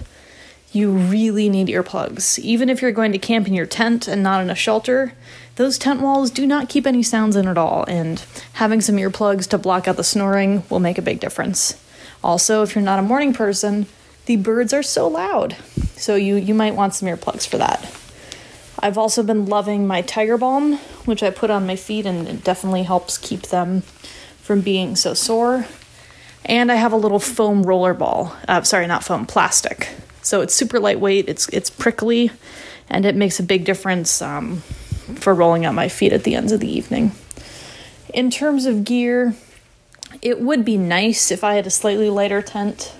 you 0.72 0.92
really 0.92 1.50
need 1.50 1.70
earplugs. 1.70 2.38
Even 2.38 2.70
if 2.70 2.84
you're 2.84 2.92
going 2.92 3.13
to 3.13 3.18
camp 3.18 3.48
in 3.48 3.56
your 3.56 3.66
tent 3.66 4.08
and 4.08 4.22
not 4.22 4.44
in 4.44 4.51
a 4.51 4.54
shelter, 4.54 5.13
those 5.56 5.80
tent 5.80 6.00
walls 6.00 6.30
do 6.30 6.46
not 6.46 6.70
keep 6.70 6.86
any 6.86 7.01
sounds 7.01 7.36
in 7.36 7.48
at 7.48 7.58
all, 7.58 7.84
and 7.88 8.24
having 8.54 8.80
some 8.80 8.98
earplugs 8.98 9.48
to 9.48 9.58
block 9.58 9.88
out 9.88 9.98
the 9.98 10.04
snoring 10.04 10.62
will 10.70 10.80
make 10.80 11.00
a 11.00 11.01
big 11.01 11.20
difference. 11.20 11.84
Also, 12.24 12.62
if 12.62 12.75
you're 12.75 12.84
not 12.84 13.00
a 13.00 13.01
morning 13.01 13.34
person, 13.34 13.88
the 14.27 14.36
birds 14.36 14.72
are 14.72 14.84
so 14.84 15.08
loud, 15.08 15.56
so 15.96 16.13
you, 16.13 16.36
you 16.36 16.54
might 16.54 16.75
want 16.75 16.94
some 16.94 17.08
earplugs 17.08 17.48
for 17.48 17.58
that. 17.58 17.92
I've 18.79 18.98
also 18.98 19.24
been 19.24 19.46
loving 19.46 19.88
my 19.88 20.01
Tiger 20.01 20.38
Balm, 20.38 20.77
which 21.05 21.24
I 21.24 21.29
put 21.29 21.50
on 21.50 21.65
my 21.65 21.75
feet, 21.75 22.05
and 22.05 22.27
it 22.27 22.43
definitely 22.43 22.84
helps 22.84 23.17
keep 23.17 23.43
them 23.43 23.81
from 24.41 24.62
being 24.62 24.96
so 24.96 25.13
sore. 25.13 25.65
And 26.46 26.72
I 26.72 26.75
have 26.75 26.93
a 26.93 26.98
little 26.98 27.19
foam 27.19 27.63
roller 27.63 27.93
ball. 27.93 28.36
Uh, 28.48 28.62
sorry, 28.62 28.88
not 28.88 29.03
foam, 29.03 29.25
plastic. 29.25 29.89
So 30.22 30.41
it's 30.41 30.53
super 30.53 30.79
lightweight. 30.79 31.27
It's 31.27 31.50
it's 31.50 31.69
prickly, 31.69 32.31
and 32.89 33.05
it 33.05 33.15
makes 33.15 33.39
a 33.39 33.43
big 33.43 33.65
difference 33.65 34.22
um, 34.22 34.57
for 35.15 35.34
rolling 35.34 35.65
out 35.65 35.74
my 35.74 35.89
feet 35.89 36.13
at 36.13 36.24
the 36.24 36.36
ends 36.36 36.51
of 36.51 36.60
the 36.60 36.69
evening. 36.69 37.12
In 38.13 38.29
terms 38.29 38.65
of 38.65 38.84
gear, 38.84 39.36
it 40.22 40.39
would 40.39 40.63
be 40.63 40.77
nice 40.77 41.31
if 41.31 41.43
I 41.43 41.55
had 41.55 41.67
a 41.67 41.72
slightly 41.72 42.10
lighter 42.10 42.41
tent. 42.41 42.93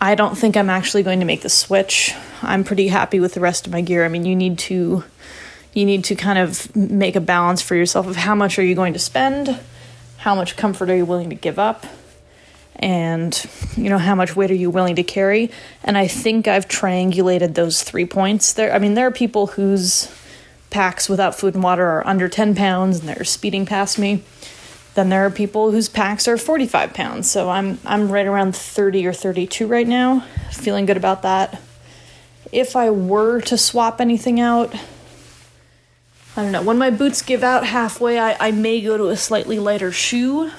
I 0.00 0.14
don't 0.14 0.36
think 0.36 0.56
I'm 0.56 0.70
actually 0.70 1.02
going 1.02 1.20
to 1.20 1.26
make 1.26 1.42
the 1.42 1.48
switch. 1.48 2.14
I'm 2.42 2.64
pretty 2.64 2.88
happy 2.88 3.20
with 3.20 3.34
the 3.34 3.40
rest 3.40 3.66
of 3.66 3.72
my 3.72 3.80
gear. 3.80 4.04
I 4.04 4.08
mean, 4.08 4.24
you 4.24 4.36
need 4.36 4.58
to 4.60 5.04
you 5.72 5.84
need 5.84 6.04
to 6.04 6.14
kind 6.14 6.38
of 6.38 6.74
make 6.76 7.16
a 7.16 7.20
balance 7.20 7.60
for 7.60 7.74
yourself 7.74 8.06
of 8.06 8.16
how 8.16 8.34
much 8.34 8.58
are 8.58 8.62
you 8.62 8.76
going 8.76 8.92
to 8.92 8.98
spend, 8.98 9.58
how 10.18 10.34
much 10.34 10.56
comfort 10.56 10.88
are 10.88 10.96
you 10.96 11.04
willing 11.04 11.30
to 11.30 11.36
give 11.36 11.58
up, 11.58 11.84
and 12.76 13.44
you 13.76 13.88
know 13.88 13.98
how 13.98 14.14
much 14.14 14.36
weight 14.36 14.50
are 14.50 14.54
you 14.54 14.70
willing 14.70 14.96
to 14.96 15.02
carry. 15.02 15.50
And 15.82 15.98
I 15.98 16.06
think 16.06 16.46
I've 16.46 16.68
triangulated 16.68 17.54
those 17.54 17.82
three 17.82 18.06
points. 18.06 18.52
There, 18.52 18.72
I 18.72 18.78
mean, 18.78 18.94
there 18.94 19.06
are 19.06 19.12
people 19.12 19.48
whose 19.48 20.10
packs 20.70 21.08
without 21.08 21.36
food 21.36 21.54
and 21.54 21.62
water 21.62 21.86
are 21.86 22.06
under 22.06 22.28
10 22.28 22.56
pounds 22.56 22.98
and 22.98 23.08
they're 23.08 23.22
speeding 23.22 23.64
past 23.64 23.96
me. 23.96 24.24
Then 24.94 25.08
there 25.08 25.26
are 25.26 25.30
people 25.30 25.72
whose 25.72 25.88
packs 25.88 26.28
are 26.28 26.36
45 26.36 26.94
pounds. 26.94 27.30
So 27.30 27.50
I'm 27.50 27.78
I'm 27.84 28.10
right 28.10 28.26
around 28.26 28.54
30 28.54 29.06
or 29.06 29.12
32 29.12 29.66
right 29.66 29.86
now. 29.86 30.20
Feeling 30.52 30.86
good 30.86 30.96
about 30.96 31.22
that. 31.22 31.60
If 32.52 32.76
I 32.76 32.90
were 32.90 33.40
to 33.42 33.58
swap 33.58 34.00
anything 34.00 34.38
out, 34.38 34.72
I 36.36 36.42
don't 36.42 36.52
know. 36.52 36.62
When 36.62 36.78
my 36.78 36.90
boots 36.90 37.22
give 37.22 37.42
out 37.42 37.66
halfway, 37.66 38.18
I, 38.18 38.36
I 38.38 38.50
may 38.52 38.80
go 38.80 38.96
to 38.96 39.08
a 39.08 39.16
slightly 39.16 39.58
lighter 39.58 39.90
shoe. 39.90 40.50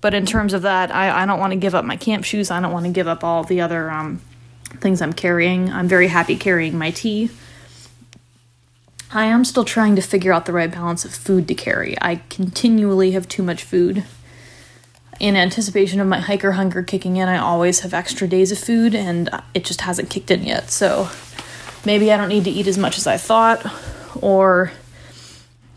But 0.00 0.14
in 0.14 0.26
terms 0.26 0.52
of 0.52 0.62
that, 0.62 0.94
I, 0.94 1.22
I 1.22 1.26
don't 1.26 1.40
want 1.40 1.52
to 1.52 1.58
give 1.58 1.74
up 1.74 1.84
my 1.84 1.96
camp 1.96 2.24
shoes. 2.24 2.50
I 2.50 2.60
don't 2.60 2.72
want 2.72 2.86
to 2.86 2.92
give 2.92 3.08
up 3.08 3.24
all 3.24 3.44
the 3.44 3.60
other 3.60 3.90
um, 3.90 4.20
things 4.80 5.00
I'm 5.00 5.12
carrying. 5.12 5.72
I'm 5.72 5.88
very 5.88 6.08
happy 6.08 6.36
carrying 6.36 6.76
my 6.78 6.90
tea. 6.90 7.30
I 9.12 9.26
am 9.26 9.44
still 9.44 9.64
trying 9.64 9.96
to 9.96 10.02
figure 10.02 10.32
out 10.32 10.46
the 10.46 10.52
right 10.52 10.70
balance 10.70 11.04
of 11.04 11.14
food 11.14 11.46
to 11.48 11.54
carry. 11.54 11.96
I 12.00 12.16
continually 12.28 13.12
have 13.12 13.28
too 13.28 13.42
much 13.42 13.62
food. 13.62 14.04
In 15.20 15.36
anticipation 15.36 16.00
of 16.00 16.08
my 16.08 16.20
hiker 16.20 16.52
hunger 16.52 16.82
kicking 16.82 17.16
in, 17.16 17.28
I 17.28 17.38
always 17.38 17.80
have 17.80 17.94
extra 17.94 18.26
days 18.28 18.52
of 18.52 18.58
food, 18.58 18.94
and 18.94 19.30
it 19.54 19.64
just 19.64 19.82
hasn't 19.82 20.10
kicked 20.10 20.30
in 20.30 20.44
yet. 20.44 20.70
So 20.70 21.08
maybe 21.84 22.12
I 22.12 22.16
don't 22.16 22.28
need 22.28 22.44
to 22.44 22.50
eat 22.50 22.66
as 22.66 22.76
much 22.76 22.98
as 22.98 23.06
I 23.06 23.16
thought, 23.16 23.64
or 24.20 24.72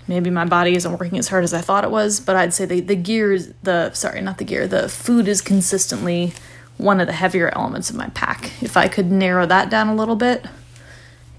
maybe 0.08 0.30
my 0.30 0.46
body 0.46 0.76
isn't 0.76 0.92
working 0.92 1.20
as 1.20 1.30
hard 1.30 1.44
as 1.44 1.54
I 1.54 1.62
thought 1.62 1.84
it 1.84 1.92
was, 1.92 2.20
but 2.20 2.36
I'd 2.36 2.54
say 2.54 2.66
the, 2.66 2.82
the 2.82 2.96
gear 2.96 3.32
is 3.32 3.54
the 3.64 3.94
sorry, 3.94 4.22
not 4.22 4.40
the 4.40 4.44
gear, 4.44 4.68
the 4.68 4.90
food 4.90 5.28
is 5.28 5.40
consistently 5.40 6.34
one 6.78 7.00
of 7.00 7.08
the 7.08 7.14
heavier 7.14 7.50
elements 7.56 7.90
of 7.90 7.96
my 7.96 8.10
pack. 8.10 8.52
If 8.62 8.76
I 8.76 8.88
could 8.88 9.12
narrow 9.12 9.46
that 9.46 9.70
down 9.70 9.88
a 9.88 9.96
little 9.96 10.16
bit, 10.16 10.46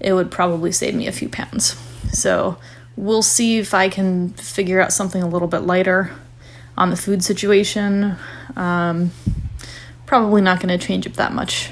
it 0.01 0.13
would 0.13 0.31
probably 0.31 0.71
save 0.71 0.95
me 0.95 1.07
a 1.07 1.11
few 1.11 1.29
pounds. 1.29 1.75
So 2.11 2.57
we'll 2.97 3.21
see 3.21 3.59
if 3.59 3.73
I 3.73 3.87
can 3.87 4.29
figure 4.29 4.81
out 4.81 4.91
something 4.91 5.21
a 5.21 5.27
little 5.27 5.47
bit 5.47 5.59
lighter 5.59 6.11
on 6.77 6.89
the 6.89 6.97
food 6.97 7.23
situation. 7.23 8.15
Um, 8.55 9.11
probably 10.05 10.41
not 10.41 10.59
going 10.59 10.77
to 10.77 10.85
change 10.85 11.05
it 11.05 11.13
that 11.13 11.31
much. 11.31 11.69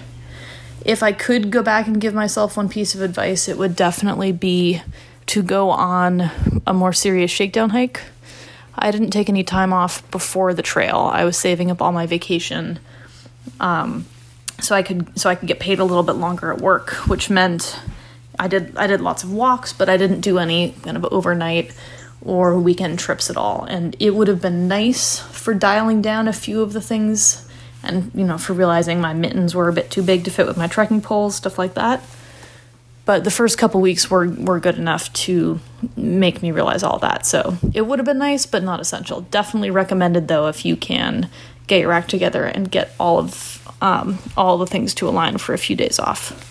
If 0.86 1.03
I 1.03 1.12
could 1.12 1.51
go 1.51 1.62
back 1.62 1.88
and 1.88 2.00
give 2.00 2.13
myself 2.13 2.55
one 2.55 2.69
piece 2.69 2.95
of 2.95 3.01
advice, 3.01 3.50
it 3.50 3.57
would 3.57 3.75
definitely 3.75 4.31
be 4.31 4.81
to 5.25 5.43
go 5.43 5.69
on 5.69 6.31
a 6.65 6.74
more 6.74 6.93
serious 6.93 7.31
shakedown 7.31 7.71
hike. 7.71 8.01
I 8.75 8.91
didn't 8.91 9.12
take 9.12 9.27
any 9.27 9.43
time 9.43 9.74
off 9.74 10.09
before 10.09 10.53
the 10.53 10.62
trail. 10.62 11.09
I 11.12 11.25
was 11.25 11.38
saving 11.38 11.69
up 11.69 11.81
all 11.81 11.91
my 11.91 12.05
vacation, 12.05 12.79
um, 13.59 14.05
so 14.62 14.74
I 14.74 14.83
could 14.83 15.19
so 15.19 15.29
I 15.29 15.36
could 15.36 15.48
get 15.48 15.59
paid 15.59 15.79
a 15.79 15.83
little 15.83 16.03
bit 16.03 16.13
longer 16.13 16.51
at 16.53 16.62
work, 16.62 16.91
which 17.07 17.29
meant 17.29 17.77
I 18.39 18.48
did 18.48 18.75
I 18.77 18.88
did 18.88 19.01
lots 19.01 19.24
of 19.24 19.31
walks, 19.31 19.74
but 19.74 19.89
I 19.89 19.98
didn't 19.98 20.22
do 20.22 20.39
any 20.39 20.72
kind 20.84 20.98
of 20.98 21.05
overnight 21.12 21.74
or 22.22 22.58
weekend 22.60 23.00
trips 23.00 23.29
at 23.29 23.38
all. 23.38 23.63
And 23.65 23.96
it 24.00 24.15
would 24.15 24.27
have 24.27 24.41
been 24.41 24.67
nice 24.67 25.19
for 25.19 25.53
dialing 25.53 26.01
down 26.01 26.27
a 26.27 26.34
few 26.34 26.62
of 26.62 26.74
the 26.74 26.81
things 26.81 27.46
and 27.84 28.12
you 28.13 28.25
know 28.25 28.38
for 28.38 28.53
realizing 28.53 29.00
my 29.00 29.13
mittens 29.13 29.55
were 29.55 29.69
a 29.69 29.74
bit 29.74 29.89
too 29.89 30.03
big 30.03 30.25
to 30.25 30.31
fit 30.31 30.48
with 30.48 30.58
my 30.58 30.67
trekking 30.67 31.01
poles, 31.01 31.36
stuff 31.36 31.58
like 31.58 31.75
that. 31.75 32.01
But 33.05 33.24
the 33.24 33.31
first 33.31 33.58
couple 33.58 33.81
weeks 33.81 34.10
were 34.10 34.29
were 34.29 34.60
good 34.60 34.77
enough 34.77 35.12
to 35.13 35.60
make 35.96 36.41
me 36.41 36.51
realize 36.51 36.84
all 36.84 37.00
that. 37.00 37.25
So 37.25 37.58
it 37.74 37.81
would 37.81 38.00
have 38.00 38.05
been 38.05 38.17
nice, 38.17 38.46
but 38.46 38.63
not 38.63 38.79
essential. 38.79 39.22
Definitely 39.22 39.72
recommended 39.72 40.27
though 40.27 40.48
if 40.48 40.65
you 40.65 40.75
can 40.75 41.29
get 41.67 41.81
your 41.81 41.91
act 41.91 42.10
together 42.10 42.46
and 42.46 42.69
get 42.69 42.91
all 43.00 43.19
of 43.19 43.55
um, 43.81 44.19
all 44.36 44.58
the 44.58 44.67
things 44.67 44.93
to 44.96 45.08
align 45.08 45.38
for 45.38 45.53
a 45.53 45.58
few 45.58 45.75
days 45.75 46.00
off. 46.00 46.48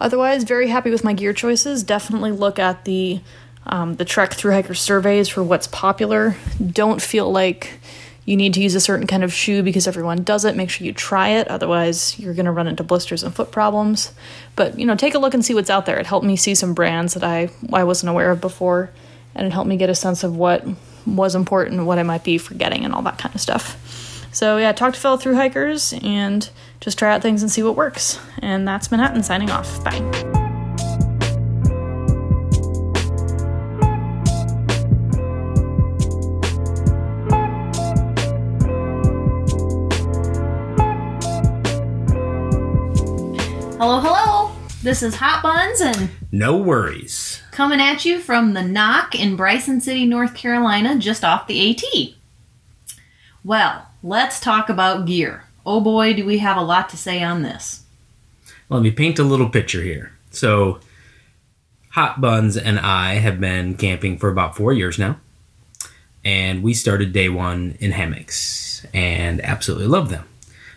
Otherwise, 0.00 0.44
very 0.44 0.68
happy 0.68 0.90
with 0.90 1.04
my 1.04 1.12
gear 1.12 1.32
choices. 1.32 1.82
Definitely 1.82 2.32
look 2.32 2.58
at 2.58 2.84
the 2.84 3.20
um, 3.66 3.96
the 3.96 4.04
Trek 4.04 4.32
through 4.32 4.52
hiker 4.52 4.74
surveys 4.74 5.28
for 5.28 5.42
what's 5.42 5.66
popular. 5.66 6.36
Don't 6.72 7.02
feel 7.02 7.30
like 7.30 7.78
you 8.24 8.36
need 8.36 8.54
to 8.54 8.62
use 8.62 8.74
a 8.74 8.80
certain 8.80 9.06
kind 9.06 9.22
of 9.22 9.32
shoe 9.32 9.62
because 9.62 9.86
everyone 9.86 10.22
does 10.22 10.44
it. 10.44 10.56
Make 10.56 10.70
sure 10.70 10.86
you 10.86 10.92
try 10.92 11.30
it, 11.30 11.48
otherwise 11.48 12.18
you're 12.18 12.34
going 12.34 12.46
to 12.46 12.52
run 12.52 12.68
into 12.68 12.82
blisters 12.82 13.22
and 13.22 13.34
foot 13.34 13.50
problems. 13.50 14.12
But 14.56 14.78
you 14.78 14.86
know, 14.86 14.94
take 14.94 15.14
a 15.14 15.18
look 15.18 15.34
and 15.34 15.44
see 15.44 15.54
what's 15.54 15.70
out 15.70 15.84
there. 15.84 15.98
It 15.98 16.06
helped 16.06 16.26
me 16.26 16.36
see 16.36 16.54
some 16.54 16.74
brands 16.74 17.14
that 17.14 17.24
I 17.24 17.50
I 17.72 17.84
wasn't 17.84 18.10
aware 18.10 18.30
of 18.30 18.40
before, 18.40 18.90
and 19.34 19.46
it 19.46 19.52
helped 19.52 19.68
me 19.68 19.76
get 19.76 19.90
a 19.90 19.94
sense 19.94 20.24
of 20.24 20.36
what 20.36 20.64
was 21.06 21.34
important, 21.34 21.84
what 21.84 21.98
I 21.98 22.02
might 22.02 22.24
be 22.24 22.38
forgetting, 22.38 22.84
and 22.84 22.94
all 22.94 23.02
that 23.02 23.18
kind 23.18 23.34
of 23.34 23.40
stuff. 23.40 23.76
So 24.32 24.58
yeah, 24.58 24.72
talk 24.72 24.94
to 24.94 25.00
fellow 25.00 25.16
through 25.16 25.34
hikers 25.34 25.92
and 26.02 26.48
just 26.80 26.98
try 26.98 27.12
out 27.12 27.22
things 27.22 27.42
and 27.42 27.50
see 27.50 27.62
what 27.62 27.76
works. 27.76 28.18
And 28.40 28.66
that's 28.66 28.90
Manhattan 28.90 29.22
signing 29.22 29.50
off. 29.50 29.82
Bye. 29.84 29.98
Hello, 43.80 43.98
hello. 43.98 44.52
This 44.82 45.02
is 45.02 45.14
Hot 45.16 45.42
Buns 45.42 45.80
and 45.80 46.10
No 46.30 46.56
worries. 46.58 47.40
coming 47.50 47.80
at 47.80 48.04
you 48.04 48.20
from 48.20 48.52
the 48.52 48.60
NOC 48.60 49.14
in 49.14 49.36
Bryson 49.36 49.80
City, 49.80 50.04
North 50.04 50.34
Carolina, 50.34 50.98
just 50.98 51.24
off 51.24 51.46
the 51.46 51.70
AT. 51.70 52.19
Well, 53.44 53.86
let's 54.02 54.40
talk 54.40 54.68
about 54.68 55.06
gear. 55.06 55.44
Oh 55.64 55.80
boy, 55.80 56.14
do 56.14 56.24
we 56.24 56.38
have 56.38 56.56
a 56.56 56.62
lot 56.62 56.88
to 56.90 56.96
say 56.96 57.22
on 57.22 57.42
this. 57.42 57.84
Let 58.68 58.82
me 58.82 58.90
paint 58.90 59.18
a 59.18 59.24
little 59.24 59.48
picture 59.48 59.82
here. 59.82 60.12
So, 60.30 60.80
Hot 61.90 62.20
Buns 62.20 62.56
and 62.56 62.78
I 62.78 63.14
have 63.14 63.40
been 63.40 63.74
camping 63.74 64.16
for 64.16 64.28
about 64.28 64.56
four 64.56 64.72
years 64.72 64.98
now. 64.98 65.18
And 66.24 66.62
we 66.62 66.74
started 66.74 67.12
day 67.12 67.28
one 67.28 67.76
in 67.80 67.92
hammocks 67.92 68.86
and 68.92 69.40
absolutely 69.40 69.86
love 69.88 70.10
them. 70.10 70.26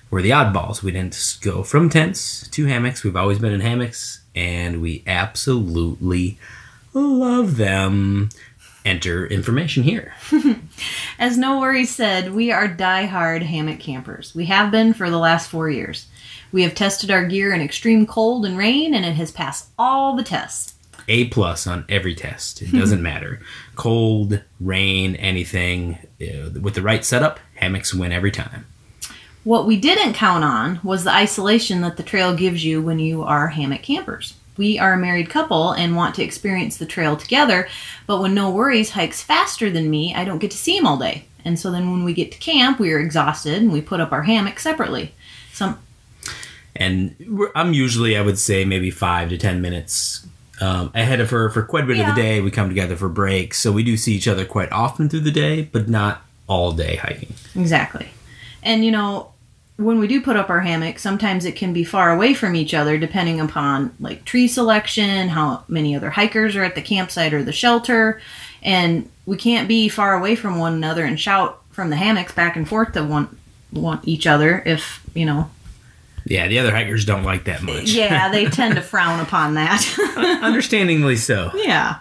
We're 0.10 0.22
the 0.22 0.32
oddballs. 0.32 0.82
We 0.82 0.92
didn't 0.92 1.38
go 1.42 1.64
from 1.64 1.90
tents 1.90 2.48
to 2.50 2.66
hammocks. 2.66 3.04
We've 3.04 3.16
always 3.16 3.40
been 3.40 3.52
in 3.52 3.62
hammocks 3.62 4.22
and 4.34 4.82
we 4.82 5.04
absolutely 5.06 6.38
love 6.94 7.58
them. 7.58 8.30
Enter 8.86 9.26
information 9.28 9.84
here. 9.84 10.14
As 11.20 11.38
No 11.38 11.60
Worries 11.60 11.96
said, 11.96 12.34
we 12.34 12.52
are 12.52 12.68
die-hard 12.68 13.44
hammock 13.44 13.80
campers. 13.80 14.36
We 14.36 14.46
have 14.48 14.72
been 14.72 14.94
for 14.94 15.10
the 15.10 15.18
last 15.18 15.50
four 15.50 15.70
years. 15.70 16.08
We 16.52 16.64
have 16.64 16.76
tested 16.76 17.10
our 17.10 17.26
gear 17.26 17.54
in 17.54 17.62
extreme 17.62 18.06
cold 18.06 18.46
and 18.46 18.58
rain, 18.58 18.94
and 18.94 19.06
it 19.06 19.14
has 19.16 19.32
passed 19.32 19.70
all 19.80 20.16
the 20.16 20.24
tests. 20.24 20.74
A 21.08 21.28
plus 21.30 21.66
on 21.66 21.86
every 21.88 22.14
test. 22.14 22.62
It 22.62 22.72
doesn't 22.74 23.02
matter. 23.12 23.40
Cold, 23.76 24.42
rain, 24.60 25.16
anything. 25.16 25.98
uh, 26.22 26.60
With 26.60 26.76
the 26.76 26.82
right 26.82 27.06
setup, 27.06 27.40
hammocks 27.56 27.94
win 27.94 28.12
every 28.12 28.32
time. 28.32 28.66
What 29.46 29.66
we 29.66 29.78
didn't 29.78 30.14
count 30.14 30.44
on 30.44 30.80
was 30.84 31.04
the 31.04 31.12
isolation 31.14 31.82
that 31.82 31.98
the 31.98 32.04
trail 32.04 32.36
gives 32.36 32.64
you 32.64 32.82
when 32.82 33.00
you 33.00 33.24
are 33.24 33.48
hammock 33.48 33.82
campers. 33.82 34.34
We 34.58 34.78
are 34.80 34.94
a 34.94 34.98
married 34.98 35.30
couple 35.30 35.72
and 35.72 35.96
want 35.96 36.16
to 36.16 36.24
experience 36.24 36.78
the 36.78 36.86
trail 36.86 37.18
together, 37.18 37.68
but 38.08 38.22
when 38.22 38.34
No 38.34 38.52
Worries 38.52 38.92
hikes 38.92 39.22
faster 39.22 39.70
than 39.70 39.90
me, 39.90 40.14
I 40.14 40.26
don't 40.26 40.40
get 40.40 40.52
to 40.52 40.58
see 40.58 40.78
him 40.78 40.86
all 40.86 40.98
day. 40.98 41.26
And 41.46 41.60
so 41.60 41.72
then 41.72 41.92
when 41.92 42.04
we 42.04 42.14
get 42.14 42.32
to 42.32 42.38
camp, 42.38 42.80
we 42.80 42.94
are 42.94 43.00
exhausted 43.00 43.62
and 43.62 43.72
we 43.72 43.82
put 43.82 44.00
up 44.00 44.12
our 44.12 44.24
hammock 44.24 44.60
separately. 44.60 45.14
Some 45.52 45.78
And 46.76 47.16
I'm 47.56 47.74
usually, 47.74 48.18
I 48.18 48.22
would 48.22 48.40
say, 48.40 48.64
maybe 48.64 48.92
five 48.92 49.30
to 49.30 49.38
ten 49.38 49.62
minutes 49.62 50.26
um, 50.62 50.92
ahead 50.94 51.20
of 51.20 51.30
her 51.32 51.50
for 51.50 51.64
quite 51.64 51.84
a 51.84 51.88
bit 51.88 52.00
of 52.00 52.16
the 52.16 52.22
day. 52.22 52.40
We 52.40 52.52
come 52.52 52.70
together 52.70 52.96
for 52.96 53.10
breaks, 53.10 53.60
so 53.60 53.72
we 53.72 53.84
do 53.84 53.98
see 53.98 54.14
each 54.14 54.28
other 54.28 54.46
quite 54.46 54.72
often 54.72 55.10
through 55.10 55.22
the 55.22 55.32
day, 55.32 55.64
but 55.64 55.90
not 55.90 56.24
all 56.48 56.72
day 56.72 56.96
hiking. 56.96 57.34
Exactly. 57.56 58.10
And 58.62 58.86
you 58.86 58.92
know, 58.92 59.33
when 59.78 60.00
we 60.00 60.08
do 60.08 60.22
put 60.22 60.36
up 60.36 60.50
our 60.50 60.60
hammock, 60.62 61.00
sometimes 61.00 61.46
it 61.46 61.56
can 61.56 61.74
be 61.74 61.84
far 61.84 62.12
away 62.12 62.34
from 62.34 62.56
each 62.56 62.74
other 62.74 62.98
depending 62.98 63.40
upon 63.40 63.94
like 64.00 64.24
tree 64.26 64.48
selection, 64.48 65.30
how 65.30 65.64
many 65.68 65.96
other 65.96 66.12
hikers 66.12 66.56
are 66.56 66.64
at 66.64 66.76
the 66.76 66.82
campsite 66.82 67.34
or 67.34 67.44
the 67.44 67.52
shelter, 67.52 68.22
and 68.62 69.10
we 69.26 69.36
can't 69.38 69.68
be 69.68 69.90
far 69.90 70.14
away 70.14 70.36
from 70.36 70.60
one 70.60 70.74
another 70.74 71.04
and 71.06 71.20
shout 71.20 71.62
from 71.72 71.90
the 71.90 71.96
hammocks 71.96 72.34
back 72.34 72.56
and 72.56 72.68
forth 72.70 72.94
to 72.94 73.04
one 73.04 73.36
one 73.72 74.00
each 74.04 74.28
other 74.28 74.62
if, 74.68 75.02
you 75.16 75.26
know, 75.26 75.50
Yeah, 76.26 76.48
the 76.48 76.60
other 76.60 76.70
hikers 76.72 77.06
don't 77.06 77.24
like 77.24 77.46
that 77.46 77.64
much. 77.64 77.90
yeah, 77.90 78.30
they 78.32 78.46
tend 78.46 78.76
to 78.76 78.82
frown 78.82 79.20
upon 79.20 79.56
that. 79.56 79.84
Understandingly 80.44 81.16
so. 81.16 81.50
yeah. 81.56 81.98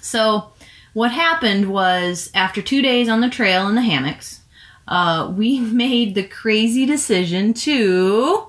So, 0.00 0.52
what 0.94 1.10
happened 1.12 1.70
was 1.70 2.30
after 2.34 2.60
two 2.62 2.80
days 2.82 3.08
on 3.08 3.20
the 3.20 3.28
trail 3.30 3.68
in 3.68 3.74
the 3.74 3.82
hammocks, 3.82 4.40
uh, 4.88 5.32
we 5.36 5.60
made 5.60 6.14
the 6.14 6.22
crazy 6.24 6.86
decision 6.86 7.54
to 7.54 8.46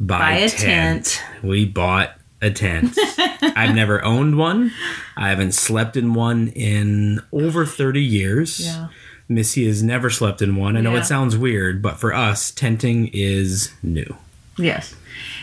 Buy, 0.00 0.18
Buy 0.18 0.32
a 0.38 0.48
tent. 0.50 1.22
We 1.42 1.64
bought 1.66 2.10
a 2.42 2.50
tent. 2.50 2.96
I've 3.42 3.74
never 3.74 4.04
owned 4.04 4.36
one. 4.36 4.72
I 5.16 5.28
haven't 5.28 5.52
slept 5.52 5.96
in 5.96 6.14
one 6.14 6.48
in 6.48 7.20
over 7.32 7.64
30 7.64 8.02
years. 8.02 8.60
Yeah. 8.60 8.88
Missy 9.28 9.66
has 9.66 9.82
never 9.82 10.10
slept 10.10 10.42
in 10.42 10.56
one. 10.56 10.76
I 10.76 10.80
know 10.80 10.92
Yeah. 10.94 11.00
it 11.00 11.04
sounds 11.06 11.36
weird, 11.36 11.80
but 11.80 11.98
for 11.98 12.12
us, 12.12 12.50
tenting 12.50 13.08
is 13.14 13.72
new. 13.82 14.16
Yes. 14.58 14.94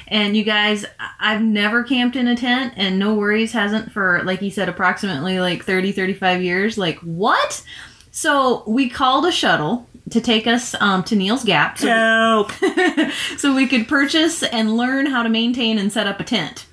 And 0.08 0.36
you 0.38 0.43
guys, 0.43 0.86
I've 1.20 1.41
never 1.41 1.84
camped 1.84 2.15
in 2.17 2.27
a 2.27 2.36
tent, 2.36 2.74
and 2.75 3.00
no 3.00 3.15
worries 3.15 3.53
hasn't 3.53 3.91
for, 3.91 4.22
like 4.24 4.41
you 4.41 4.51
said, 4.51 4.67
approximately 4.70 5.39
like 5.39 5.63
30, 5.63 5.93
35 5.93 6.43
years. 6.43 6.77
Like, 6.77 7.00
what? 7.00 7.63
So 8.12 8.63
we 8.67 8.89
called 8.89 9.25
a 9.25 9.31
shuttle 9.31 9.88
to 10.10 10.20
take 10.20 10.48
us 10.48 10.75
um, 10.81 11.03
to 11.05 11.15
Neels 11.15 11.43
Gap 11.43 11.77
so, 11.77 11.88
Help! 11.88 12.51
so 13.38 13.55
we 13.55 13.67
could 13.67 13.88
purchase 13.88 14.43
and 14.43 14.75
learn 14.75 15.05
how 15.05 15.24
to 15.24 15.29
maintain 15.29 15.77
and 15.77 15.91
set 15.91 16.08
up 16.08 16.20
a 16.20 16.24
tent. 16.24 16.65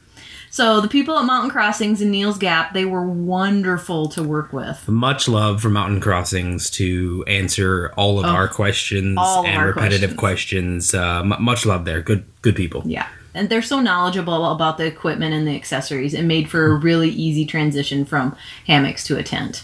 So 0.51 0.81
the 0.81 0.89
people 0.89 1.17
at 1.19 1.25
Mountain 1.25 1.51
Crossings 1.51 2.01
in 2.01 2.11
Neels 2.11 2.39
Gap, 2.39 2.73
they 2.73 2.85
were 2.85 3.07
wonderful 3.07 4.09
to 4.09 4.23
work 4.23 4.53
with. 4.53 4.89
Much 4.89 5.29
love 5.29 5.61
for 5.61 5.69
Mountain 5.69 6.01
Crossings 6.01 6.71
to 6.71 7.23
answer 7.27 7.93
all 7.97 8.19
of 8.19 8.25
our 8.25 8.49
questions 8.49 9.17
Oh, 9.19 9.23
all 9.23 9.41
of 9.41 9.47
and 9.47 9.59
our 9.59 9.67
repetitive 9.69 10.17
questions. 10.17 10.95
Uh, 10.95 11.23
mu 11.23 11.37
much 11.39 11.67
love 11.67 11.85
there. 11.85 12.01
Good, 12.01 12.25
good 12.43 12.57
people. 12.57 12.83
Yeah. 12.87 13.07
And 13.35 13.51
they're 13.51 13.63
so 13.63 13.81
knowledgeable 13.81 14.51
about 14.51 14.79
the 14.79 14.87
equipment 14.87 15.35
and 15.35 15.47
the 15.47 15.55
accessories. 15.55 16.15
It 16.15 16.25
made 16.25 16.51
for 16.51 16.67
a 16.67 16.75
really 16.75 17.11
easy 17.11 17.45
transition 17.45 18.05
from 18.05 18.35
hammocks 18.67 19.05
to 19.05 19.17
a 19.17 19.23
tent. 19.23 19.63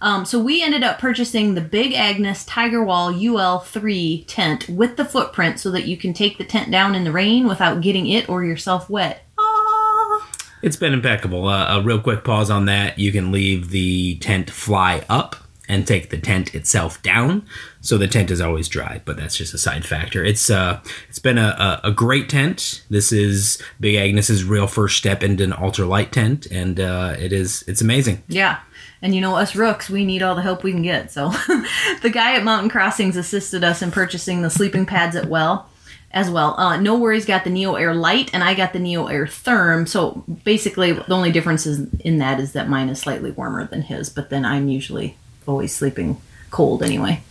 Um, 0.00 0.24
so 0.24 0.38
we 0.38 0.62
ended 0.62 0.82
up 0.82 0.98
purchasing 0.98 1.54
the 1.54 1.60
Big 1.60 1.92
Agnes 1.94 2.44
Tiger 2.44 2.82
Wall 2.82 3.12
UL3 3.12 4.24
tent 4.26 4.68
with 4.68 4.96
the 4.96 5.04
footprint 5.04 5.60
so 5.60 5.70
that 5.70 5.86
you 5.86 5.96
can 5.96 6.12
take 6.14 6.38
the 6.38 6.44
tent 6.44 6.70
down 6.70 6.94
in 6.94 7.04
the 7.04 7.12
rain 7.12 7.46
without 7.46 7.80
getting 7.80 8.06
it 8.06 8.28
or 8.28 8.44
yourself 8.44 8.88
wet. 8.88 9.24
Ah. 9.38 10.30
It's 10.62 10.76
been 10.76 10.92
impeccable. 10.92 11.48
Uh, 11.48 11.78
a 11.78 11.82
real 11.82 12.00
quick 12.00 12.24
pause 12.24 12.50
on 12.50 12.66
that. 12.66 12.98
You 12.98 13.10
can 13.12 13.32
leave 13.32 13.70
the 13.70 14.16
tent 14.16 14.50
fly 14.50 15.04
up 15.08 15.36
and 15.68 15.86
take 15.86 16.10
the 16.10 16.18
tent 16.18 16.54
itself 16.54 17.02
down, 17.02 17.46
so 17.80 17.96
the 17.96 18.08
tent 18.08 18.30
is 18.30 18.40
always 18.40 18.68
dry. 18.68 19.00
But 19.04 19.16
that's 19.16 19.36
just 19.36 19.54
a 19.54 19.58
side 19.58 19.86
factor. 19.86 20.24
It's 20.24 20.50
uh, 20.50 20.80
it's 21.08 21.18
been 21.18 21.38
a, 21.38 21.80
a, 21.84 21.88
a 21.88 21.92
great 21.92 22.28
tent. 22.28 22.84
This 22.90 23.12
is 23.12 23.60
Big 23.80 23.94
Agnes's 23.94 24.44
real 24.44 24.66
first 24.66 24.98
step 24.98 25.22
into 25.22 25.44
an 25.44 25.52
ultralight 25.52 26.10
tent, 26.10 26.46
and 26.46 26.78
uh, 26.78 27.16
it 27.18 27.32
is 27.32 27.64
it's 27.66 27.80
amazing. 27.80 28.22
Yeah. 28.28 28.60
And 29.02 29.14
you 29.14 29.20
know, 29.20 29.36
us 29.36 29.56
rooks, 29.56 29.90
we 29.90 30.04
need 30.04 30.22
all 30.22 30.34
the 30.34 30.42
help 30.42 30.62
we 30.62 30.72
can 30.72 30.82
get. 30.82 31.10
So 31.10 31.30
the 32.02 32.10
guy 32.12 32.36
at 32.36 32.44
Mountain 32.44 32.70
Crossings 32.70 33.16
assisted 33.16 33.64
us 33.64 33.82
in 33.82 33.90
purchasing 33.90 34.42
the 34.42 34.50
sleeping 34.50 34.86
pads 34.86 35.16
at 35.16 35.26
well 35.26 35.68
as 36.12 36.30
well. 36.30 36.58
Uh, 36.58 36.76
no 36.76 36.96
worries 36.96 37.24
got 37.24 37.44
the 37.44 37.50
Neo 37.50 37.74
Air 37.74 37.94
Light 37.94 38.30
and 38.32 38.44
I 38.44 38.54
got 38.54 38.72
the 38.72 38.78
Neo 38.78 39.06
Air 39.06 39.26
Therm. 39.26 39.88
So 39.88 40.24
basically 40.44 40.92
the 40.92 41.12
only 41.14 41.32
difference 41.32 41.66
is 41.66 41.92
in 42.00 42.18
that 42.18 42.38
is 42.38 42.52
that 42.52 42.68
mine 42.68 42.88
is 42.88 43.00
slightly 43.00 43.30
warmer 43.32 43.66
than 43.66 43.82
his, 43.82 44.08
but 44.08 44.30
then 44.30 44.44
I'm 44.44 44.68
usually 44.68 45.16
always 45.46 45.74
sleeping 45.74 46.20
cold 46.50 46.82
anyway. 46.82 47.22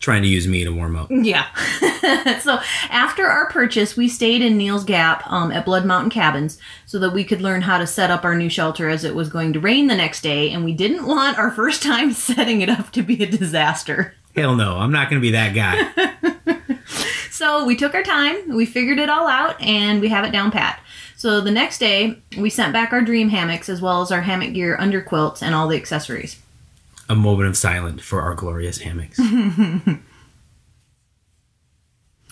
Trying 0.00 0.22
to 0.22 0.28
use 0.28 0.48
me 0.48 0.64
to 0.64 0.70
warm 0.70 0.96
up. 0.96 1.08
Yeah. 1.10 1.46
so 2.40 2.58
after 2.88 3.26
our 3.26 3.50
purchase, 3.50 3.96
we 3.96 4.08
stayed 4.08 4.40
in 4.40 4.56
Neels 4.56 4.82
Gap 4.82 5.30
um, 5.30 5.52
at 5.52 5.66
Blood 5.66 5.84
Mountain 5.84 6.10
Cabins 6.10 6.58
so 6.86 6.98
that 6.98 7.10
we 7.10 7.22
could 7.22 7.42
learn 7.42 7.62
how 7.62 7.76
to 7.76 7.86
set 7.86 8.10
up 8.10 8.24
our 8.24 8.34
new 8.34 8.48
shelter 8.48 8.88
as 8.88 9.04
it 9.04 9.14
was 9.14 9.28
going 9.28 9.52
to 9.52 9.60
rain 9.60 9.88
the 9.88 9.94
next 9.94 10.22
day, 10.22 10.50
and 10.50 10.64
we 10.64 10.72
didn't 10.72 11.06
want 11.06 11.38
our 11.38 11.50
first 11.50 11.82
time 11.82 12.12
setting 12.14 12.62
it 12.62 12.70
up 12.70 12.90
to 12.92 13.02
be 13.02 13.22
a 13.22 13.26
disaster. 13.26 14.14
Hell 14.34 14.56
no, 14.56 14.78
I'm 14.78 14.92
not 14.92 15.10
going 15.10 15.20
to 15.20 15.26
be 15.26 15.32
that 15.32 15.54
guy. 15.54 16.14
So 17.40 17.64
we 17.64 17.74
took 17.74 17.94
our 17.94 18.02
time, 18.02 18.54
we 18.54 18.66
figured 18.66 18.98
it 18.98 19.08
all 19.08 19.26
out, 19.26 19.58
and 19.62 20.02
we 20.02 20.10
have 20.10 20.26
it 20.26 20.30
down 20.30 20.50
pat. 20.50 20.78
So 21.16 21.40
the 21.40 21.50
next 21.50 21.78
day, 21.78 22.18
we 22.36 22.50
sent 22.50 22.74
back 22.74 22.92
our 22.92 23.00
dream 23.00 23.30
hammocks 23.30 23.70
as 23.70 23.80
well 23.80 24.02
as 24.02 24.12
our 24.12 24.20
hammock 24.20 24.52
gear, 24.52 24.76
under 24.78 25.00
quilts, 25.00 25.42
and 25.42 25.54
all 25.54 25.66
the 25.66 25.76
accessories. 25.76 26.38
A 27.10 27.14
moment 27.16 27.48
of 27.48 27.56
silence 27.56 28.02
for 28.02 28.22
our 28.22 28.34
glorious 28.34 28.78
hammocks. 28.78 29.18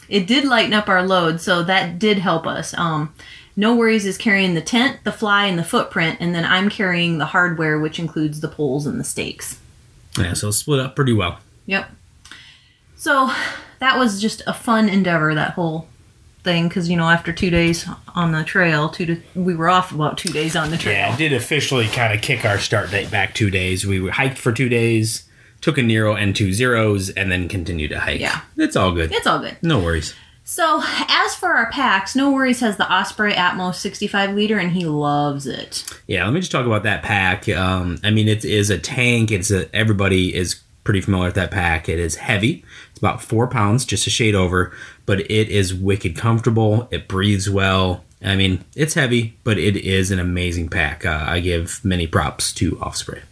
it 0.08 0.28
did 0.28 0.44
lighten 0.44 0.72
up 0.72 0.88
our 0.88 1.02
load, 1.02 1.40
so 1.40 1.64
that 1.64 1.98
did 1.98 2.18
help 2.18 2.46
us. 2.46 2.78
Um, 2.78 3.12
no 3.56 3.74
worries 3.74 4.06
is 4.06 4.16
carrying 4.16 4.54
the 4.54 4.62
tent, 4.62 5.00
the 5.02 5.10
fly, 5.10 5.46
and 5.46 5.58
the 5.58 5.64
footprint, 5.64 6.18
and 6.20 6.32
then 6.32 6.44
I'm 6.44 6.70
carrying 6.70 7.18
the 7.18 7.26
hardware, 7.26 7.80
which 7.80 7.98
includes 7.98 8.40
the 8.40 8.46
poles 8.46 8.86
and 8.86 9.00
the 9.00 9.04
stakes. 9.04 9.58
yeah, 10.16 10.34
so 10.34 10.52
split 10.52 10.78
up 10.78 10.94
pretty 10.94 11.12
well. 11.12 11.40
Yep. 11.66 11.90
So 12.94 13.32
that 13.80 13.98
was 13.98 14.22
just 14.22 14.42
a 14.46 14.54
fun 14.54 14.88
endeavor. 14.88 15.34
That 15.34 15.54
whole 15.54 15.88
thing, 16.48 16.66
because 16.68 16.88
you 16.88 16.96
know, 16.96 17.08
after 17.10 17.32
two 17.32 17.50
days 17.50 17.86
on 18.14 18.32
the 18.32 18.42
trail, 18.42 18.88
two 18.88 19.06
to 19.06 19.20
we 19.34 19.54
were 19.54 19.68
off 19.68 19.92
about 19.92 20.16
two 20.16 20.30
days 20.30 20.56
on 20.56 20.70
the 20.70 20.78
trail. 20.78 20.94
Yeah, 20.94 21.14
it 21.14 21.18
did 21.18 21.32
officially 21.34 21.86
kind 21.88 22.14
of 22.14 22.22
kick 22.22 22.44
our 22.44 22.58
start 22.58 22.90
date 22.90 23.10
back 23.10 23.34
two 23.34 23.50
days. 23.50 23.86
We 23.86 24.08
hiked 24.08 24.38
for 24.38 24.50
two 24.50 24.70
days, 24.70 25.28
took 25.60 25.76
a 25.76 25.82
Nero 25.82 26.14
and 26.14 26.34
two 26.34 26.52
zeros, 26.52 27.10
and 27.10 27.30
then 27.30 27.48
continued 27.48 27.90
to 27.90 28.00
hike. 28.00 28.20
Yeah. 28.20 28.40
It's 28.56 28.76
all 28.76 28.92
good. 28.92 29.12
It's 29.12 29.26
all 29.26 29.40
good. 29.40 29.58
No 29.62 29.78
worries. 29.78 30.14
So, 30.50 30.82
as 30.82 31.34
for 31.34 31.50
our 31.50 31.70
packs, 31.70 32.16
No 32.16 32.30
Worries 32.30 32.60
has 32.60 32.78
the 32.78 32.90
Osprey 32.90 33.34
Atmos 33.34 33.74
65 33.74 34.34
liter, 34.34 34.58
and 34.58 34.72
he 34.72 34.86
loves 34.86 35.46
it. 35.46 35.84
Yeah, 36.06 36.24
let 36.24 36.32
me 36.32 36.40
just 36.40 36.50
talk 36.50 36.64
about 36.64 36.84
that 36.84 37.02
pack. 37.02 37.46
Um, 37.50 37.98
I 38.02 38.10
mean, 38.10 38.28
it 38.28 38.46
is 38.46 38.70
a 38.70 38.78
tank. 38.78 39.30
It's 39.30 39.50
a 39.50 39.68
everybody 39.76 40.34
is 40.34 40.62
pretty 40.84 41.02
familiar 41.02 41.26
with 41.26 41.34
that 41.34 41.50
pack. 41.50 41.90
It 41.90 41.98
is 41.98 42.14
heavy. 42.16 42.64
About 42.98 43.22
four 43.22 43.46
pounds, 43.46 43.84
just 43.84 44.06
a 44.06 44.10
shade 44.10 44.34
over, 44.34 44.72
but 45.06 45.20
it 45.20 45.48
is 45.48 45.72
wicked 45.74 46.16
comfortable. 46.16 46.88
It 46.90 47.08
breathes 47.08 47.48
well. 47.48 48.04
I 48.22 48.34
mean, 48.34 48.64
it's 48.74 48.94
heavy, 48.94 49.38
but 49.44 49.58
it 49.58 49.76
is 49.76 50.10
an 50.10 50.18
amazing 50.18 50.68
pack. 50.68 51.06
Uh, 51.06 51.24
I 51.26 51.40
give 51.40 51.84
many 51.84 52.06
props 52.06 52.52
to 52.54 52.76
Osprey. 52.80 53.22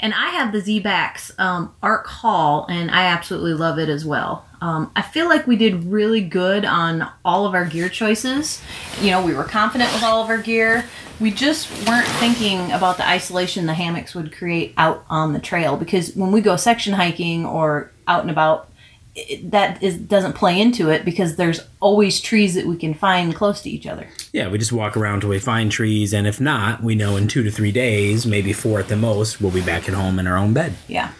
And 0.00 0.14
I 0.14 0.30
have 0.30 0.52
the 0.52 0.60
Z-Packs 0.60 1.32
um, 1.38 1.74
Arc 1.82 2.06
Haul, 2.06 2.66
and 2.68 2.90
I 2.90 3.04
absolutely 3.04 3.54
love 3.54 3.78
it 3.78 3.88
as 3.88 4.04
well. 4.04 4.44
Um, 4.60 4.90
I 4.96 5.02
feel 5.02 5.28
like 5.28 5.46
we 5.46 5.56
did 5.56 5.84
really 5.84 6.20
good 6.20 6.64
on 6.64 7.08
all 7.24 7.46
of 7.46 7.54
our 7.54 7.64
gear 7.64 7.88
choices. 7.88 8.60
You 9.00 9.10
know, 9.10 9.24
we 9.24 9.34
were 9.34 9.44
confident 9.44 9.92
with 9.92 10.02
all 10.02 10.22
of 10.22 10.28
our 10.28 10.38
gear. 10.38 10.84
We 11.20 11.30
just 11.30 11.70
weren't 11.88 12.06
thinking 12.06 12.70
about 12.72 12.96
the 12.96 13.08
isolation 13.08 13.66
the 13.66 13.74
hammocks 13.74 14.14
would 14.14 14.36
create 14.36 14.74
out 14.76 15.04
on 15.08 15.32
the 15.32 15.40
trail 15.40 15.76
because 15.76 16.14
when 16.14 16.30
we 16.30 16.40
go 16.40 16.56
section 16.56 16.92
hiking 16.92 17.44
or 17.44 17.90
out 18.08 18.22
and 18.22 18.30
about, 18.30 18.68
it, 19.14 19.50
that 19.50 19.82
is 19.82 19.98
doesn't 19.98 20.34
play 20.34 20.60
into 20.60 20.90
it 20.90 21.04
because 21.04 21.36
there's 21.36 21.60
always 21.80 22.20
trees 22.20 22.54
that 22.54 22.66
we 22.66 22.76
can 22.76 22.94
find 22.94 23.34
close 23.34 23.62
to 23.62 23.70
each 23.70 23.86
other. 23.86 24.08
Yeah, 24.32 24.48
we 24.48 24.58
just 24.58 24.72
walk 24.72 24.96
around 24.96 25.20
till 25.20 25.30
we 25.30 25.38
find 25.38 25.70
trees, 25.70 26.12
and 26.12 26.26
if 26.26 26.40
not, 26.40 26.82
we 26.82 26.94
know 26.94 27.16
in 27.16 27.28
two 27.28 27.42
to 27.42 27.50
three 27.50 27.72
days, 27.72 28.26
maybe 28.26 28.52
four 28.52 28.80
at 28.80 28.88
the 28.88 28.96
most, 28.96 29.40
we'll 29.40 29.52
be 29.52 29.62
back 29.62 29.88
at 29.88 29.94
home 29.94 30.18
in 30.18 30.26
our 30.26 30.36
own 30.36 30.52
bed. 30.52 30.74
Yeah. 30.88 31.12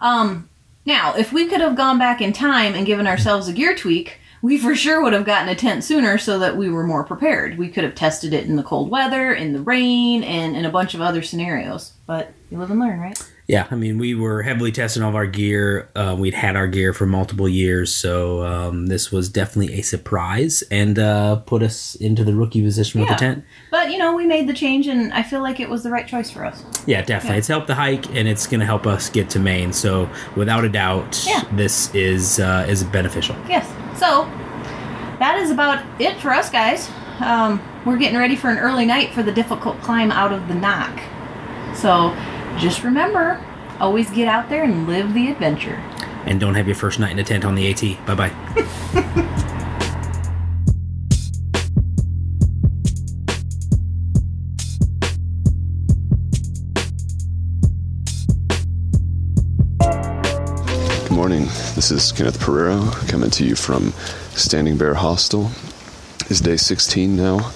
Um, 0.00 0.48
now, 0.84 1.14
if 1.14 1.32
we 1.32 1.46
could 1.46 1.60
have 1.60 1.76
gone 1.76 1.98
back 1.98 2.20
in 2.20 2.32
time 2.32 2.74
and 2.74 2.84
given 2.86 3.06
ourselves 3.06 3.48
a 3.48 3.52
gear 3.52 3.74
tweak, 3.74 4.18
we 4.42 4.58
for 4.58 4.74
sure 4.74 5.00
would 5.00 5.12
have 5.12 5.24
gotten 5.24 5.48
a 5.48 5.54
tent 5.54 5.84
sooner 5.84 6.18
so 6.18 6.40
that 6.40 6.56
we 6.56 6.68
were 6.68 6.84
more 6.84 7.04
prepared. 7.04 7.56
We 7.56 7.68
could 7.68 7.84
have 7.84 7.94
tested 7.94 8.32
it 8.32 8.46
in 8.46 8.56
the 8.56 8.64
cold 8.64 8.90
weather, 8.90 9.32
in 9.32 9.52
the 9.52 9.62
rain, 9.62 10.24
and 10.24 10.56
in 10.56 10.64
a 10.64 10.70
bunch 10.70 10.94
of 10.94 11.00
other 11.00 11.22
scenarios. 11.22 11.92
But 12.06 12.32
you 12.50 12.58
live 12.58 12.72
and 12.72 12.80
learn, 12.80 12.98
right? 12.98 13.31
Yeah, 13.48 13.66
I 13.70 13.74
mean, 13.74 13.98
we 13.98 14.14
were 14.14 14.42
heavily 14.42 14.70
testing 14.70 15.02
all 15.02 15.08
of 15.10 15.14
our 15.16 15.26
gear. 15.26 15.88
Uh, 15.96 16.14
we'd 16.18 16.32
had 16.32 16.54
our 16.54 16.68
gear 16.68 16.92
for 16.92 17.06
multiple 17.06 17.48
years, 17.48 17.92
so 17.94 18.44
um, 18.46 18.86
this 18.86 19.10
was 19.10 19.28
definitely 19.28 19.74
a 19.80 19.82
surprise 19.82 20.62
and 20.70 20.96
uh, 20.98 21.36
put 21.36 21.60
us 21.62 21.96
into 21.96 22.22
the 22.22 22.34
rookie 22.34 22.62
position 22.62 23.00
with 23.00 23.10
Yeah. 23.10 23.14
the 23.16 23.18
tent. 23.20 23.44
But 23.72 23.90
you 23.90 23.98
know, 23.98 24.14
we 24.14 24.26
made 24.26 24.48
the 24.48 24.54
change, 24.54 24.86
and 24.86 25.12
I 25.12 25.22
feel 25.24 25.42
like 25.42 25.58
it 25.58 25.68
was 25.68 25.82
the 25.82 25.90
right 25.90 26.06
choice 26.06 26.30
for 26.30 26.44
us. 26.44 26.62
Yeah, 26.86 27.02
definitely. 27.02 27.30
Yeah. 27.34 27.38
It's 27.38 27.48
helped 27.48 27.66
the 27.66 27.74
hike, 27.74 28.06
and 28.14 28.28
it's 28.28 28.46
going 28.46 28.60
to 28.60 28.66
help 28.66 28.86
us 28.86 29.10
get 29.10 29.28
to 29.30 29.40
Maine. 29.40 29.72
So, 29.72 30.08
without 30.36 30.64
a 30.64 30.68
doubt, 30.68 31.24
Yeah. 31.26 31.42
this 31.52 31.92
is 31.96 32.38
uh, 32.38 32.64
is 32.68 32.84
beneficial. 32.84 33.34
Yes. 33.48 33.66
So 33.98 34.24
that 35.18 35.38
is 35.40 35.50
about 35.50 35.84
it 36.00 36.16
for 36.20 36.30
us, 36.32 36.48
guys. 36.48 36.88
Um, 37.20 37.60
we're 37.84 37.98
getting 37.98 38.18
ready 38.18 38.36
for 38.36 38.50
an 38.50 38.58
early 38.58 38.86
night 38.86 39.12
for 39.12 39.22
the 39.24 39.32
difficult 39.32 39.80
climb 39.80 40.12
out 40.12 40.32
of 40.32 40.46
the 40.48 40.54
NOC. 40.54 41.00
So 41.76 42.14
just 42.58 42.84
remember, 42.84 43.44
always 43.80 44.10
get 44.10 44.28
out 44.28 44.48
there 44.48 44.64
and 44.64 44.86
live 44.86 45.14
the 45.14 45.30
adventure. 45.30 45.82
And 46.24 46.38
don't 46.38 46.54
have 46.54 46.66
your 46.66 46.76
first 46.76 46.98
night 47.00 47.12
in 47.12 47.18
a 47.18 47.24
tent 47.24 47.44
on 47.44 47.54
the 47.54 47.70
AT. 47.70 48.06
Bye 48.06 48.14
bye. 48.14 48.32
Good 61.02 61.10
morning. 61.10 61.46
This 61.74 61.90
is 61.90 62.12
Kenneth 62.12 62.38
Pereiro 62.38 62.92
coming 63.08 63.30
to 63.30 63.44
you 63.44 63.56
from 63.56 63.92
Standing 64.34 64.76
Bear 64.76 64.94
Hostel. 64.94 65.50
It's 66.30 66.40
day 66.40 66.56
16 66.56 67.16
now, 67.16 67.50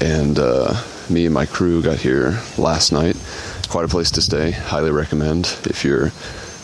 and 0.00 0.38
uh, 0.38 0.74
me 1.08 1.24
and 1.24 1.34
my 1.34 1.46
crew 1.46 1.82
got 1.82 1.98
here 1.98 2.38
last 2.58 2.92
night. 2.92 3.16
Quite 3.68 3.84
a 3.84 3.88
place 3.88 4.10
to 4.12 4.22
stay. 4.22 4.50
Highly 4.50 4.90
recommend 4.90 5.44
if 5.64 5.84
you're 5.84 6.10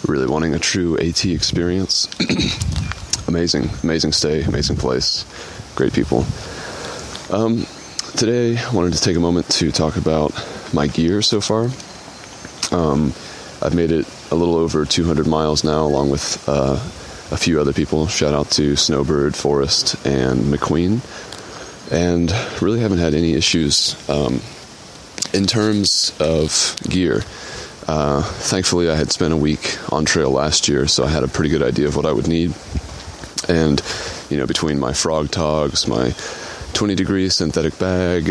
really 0.09 0.27
wanting 0.27 0.55
a 0.55 0.59
true 0.59 0.99
AT 0.99 1.27
experience. 1.27 2.09
amazing, 3.29 3.69
amazing 3.83 4.13
stay, 4.13 4.43
amazing 4.43 4.77
place, 4.77 5.27
great 5.75 5.93
people. 5.93 6.25
Um, 7.31 7.67
today, 8.17 8.57
I 8.57 8.75
wanted 8.75 8.95
to 8.95 9.03
take 9.03 9.19
a 9.19 9.21
moment 9.21 9.51
to 9.51 9.71
talk 9.71 9.99
about 9.99 10.33
my 10.73 10.87
gear 10.87 11.21
so 11.21 11.43
far. 11.43 11.65
Um, 12.73 13.13
I've 13.61 13.75
made 13.75 13.91
it 13.91 14.09
a 14.31 14.35
little 14.35 14.57
over 14.57 14.87
200 14.87 15.27
miles 15.27 15.63
now, 15.63 15.85
along 15.85 16.11
with 16.11 16.43
uh, 16.49 16.77
a 17.31 17.37
few 17.37 17.61
other 17.61 17.75
people. 17.75 18.07
Shout 18.07 18.33
out 18.33 18.51
to 18.53 18.77
Snowbird, 18.77 19.37
Forest, 19.37 20.07
and 20.07 20.41
McQueen. 20.45 21.03
And 21.93 22.33
really 22.63 22.81
haven't 22.81 22.99
had 22.99 23.13
any 23.13 23.35
issues 23.35 23.95
um, 24.09 24.41
in 25.35 25.47
terms 25.47 26.13
of 26.21 26.77
gear. 26.89 27.23
Uh, 27.87 28.23
thankfully, 28.23 28.89
I 28.89 28.95
had 28.95 29.13
spent 29.13 29.35
a 29.35 29.37
week 29.37 29.77
on 29.93 30.05
trail 30.05 30.31
last 30.31 30.69
year, 30.69 30.87
so 30.87 31.05
I 31.05 31.09
had 31.09 31.25
a 31.25 31.29
pretty 31.29 31.51
good 31.51 31.63
idea 31.63 31.87
of 31.89 31.97
what 31.97 32.07
I 32.07 32.13
would 32.13 32.29
need. 32.29 32.55
And, 33.49 33.83
you 34.31 34.39
know, 34.39 34.47
between 34.47 34.79
my 34.79 34.95
Frogg 34.95 35.31
Toggs, 35.31 35.87
my 35.87 36.15
20 36.73 36.95
degree 36.95 37.29
synthetic 37.29 37.79
bag, 37.79 38.29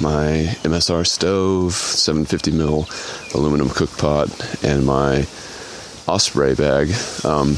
my 0.00 0.54
MSR 0.62 1.06
stove, 1.06 1.72
750 1.72 2.52
mil 2.52 2.86
aluminum 3.34 3.68
cook 3.68 3.90
pot, 3.98 4.28
and 4.62 4.86
my 4.86 5.26
Osprey 6.06 6.54
bag. 6.54 6.92
Um, 7.24 7.56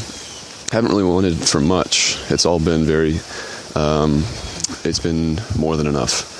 haven't 0.73 0.91
really 0.91 1.05
wanted 1.05 1.37
for 1.37 1.61
much. 1.61 2.19
It's 2.31 2.47
all 2.47 2.61
been 2.61 2.85
very, 2.85 3.21
um, 3.75 4.25
it's 4.85 5.01
been 5.01 5.39
more 5.59 5.77
than 5.77 5.87
enough. 5.87 6.36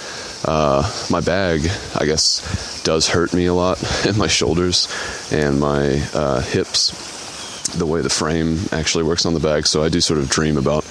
Uh, 0.47 0.89
my 1.11 1.21
bag, 1.21 1.69
I 1.99 2.07
guess, 2.07 2.83
does 2.85 3.09
hurt 3.09 3.35
me 3.35 3.47
a 3.47 3.55
lot 3.55 3.83
in 4.07 4.17
my 4.17 4.29
shoulders 4.29 4.89
and 5.33 5.61
my 5.61 6.01
uh, 6.15 6.41
hips. 6.41 7.75
The 7.77 7.87
way 7.87 8.01
the 8.01 8.11
frame 8.11 8.59
actually 8.71 9.05
works 9.05 9.27
on 9.27 9.35
the 9.35 9.41
bag, 9.41 9.67
so 9.67 9.83
I 9.83 9.89
do 9.89 10.01
sort 10.01 10.21
of 10.21 10.31
dream 10.31 10.57
about 10.57 10.85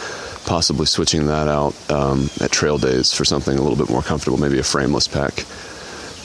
possibly 0.46 0.86
switching 0.86 1.28
that 1.28 1.48
out 1.48 1.74
um, 1.90 2.30
at 2.42 2.52
trail 2.52 2.78
days 2.78 3.14
for 3.14 3.26
something 3.26 3.58
a 3.58 3.62
little 3.62 3.78
bit 3.78 3.90
more 3.90 4.02
comfortable, 4.02 4.38
maybe 4.38 4.60
a 4.60 4.64
frameless 4.64 5.08
pack. 5.08 5.46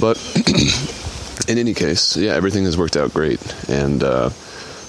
But 0.01 0.19
in 1.49 1.57
any 1.57 1.73
case, 1.73 2.17
yeah, 2.17 2.33
everything 2.33 2.65
has 2.65 2.77
worked 2.77 2.97
out 2.97 3.15
great, 3.15 3.41
and 3.69 4.03
uh, 4.03 4.31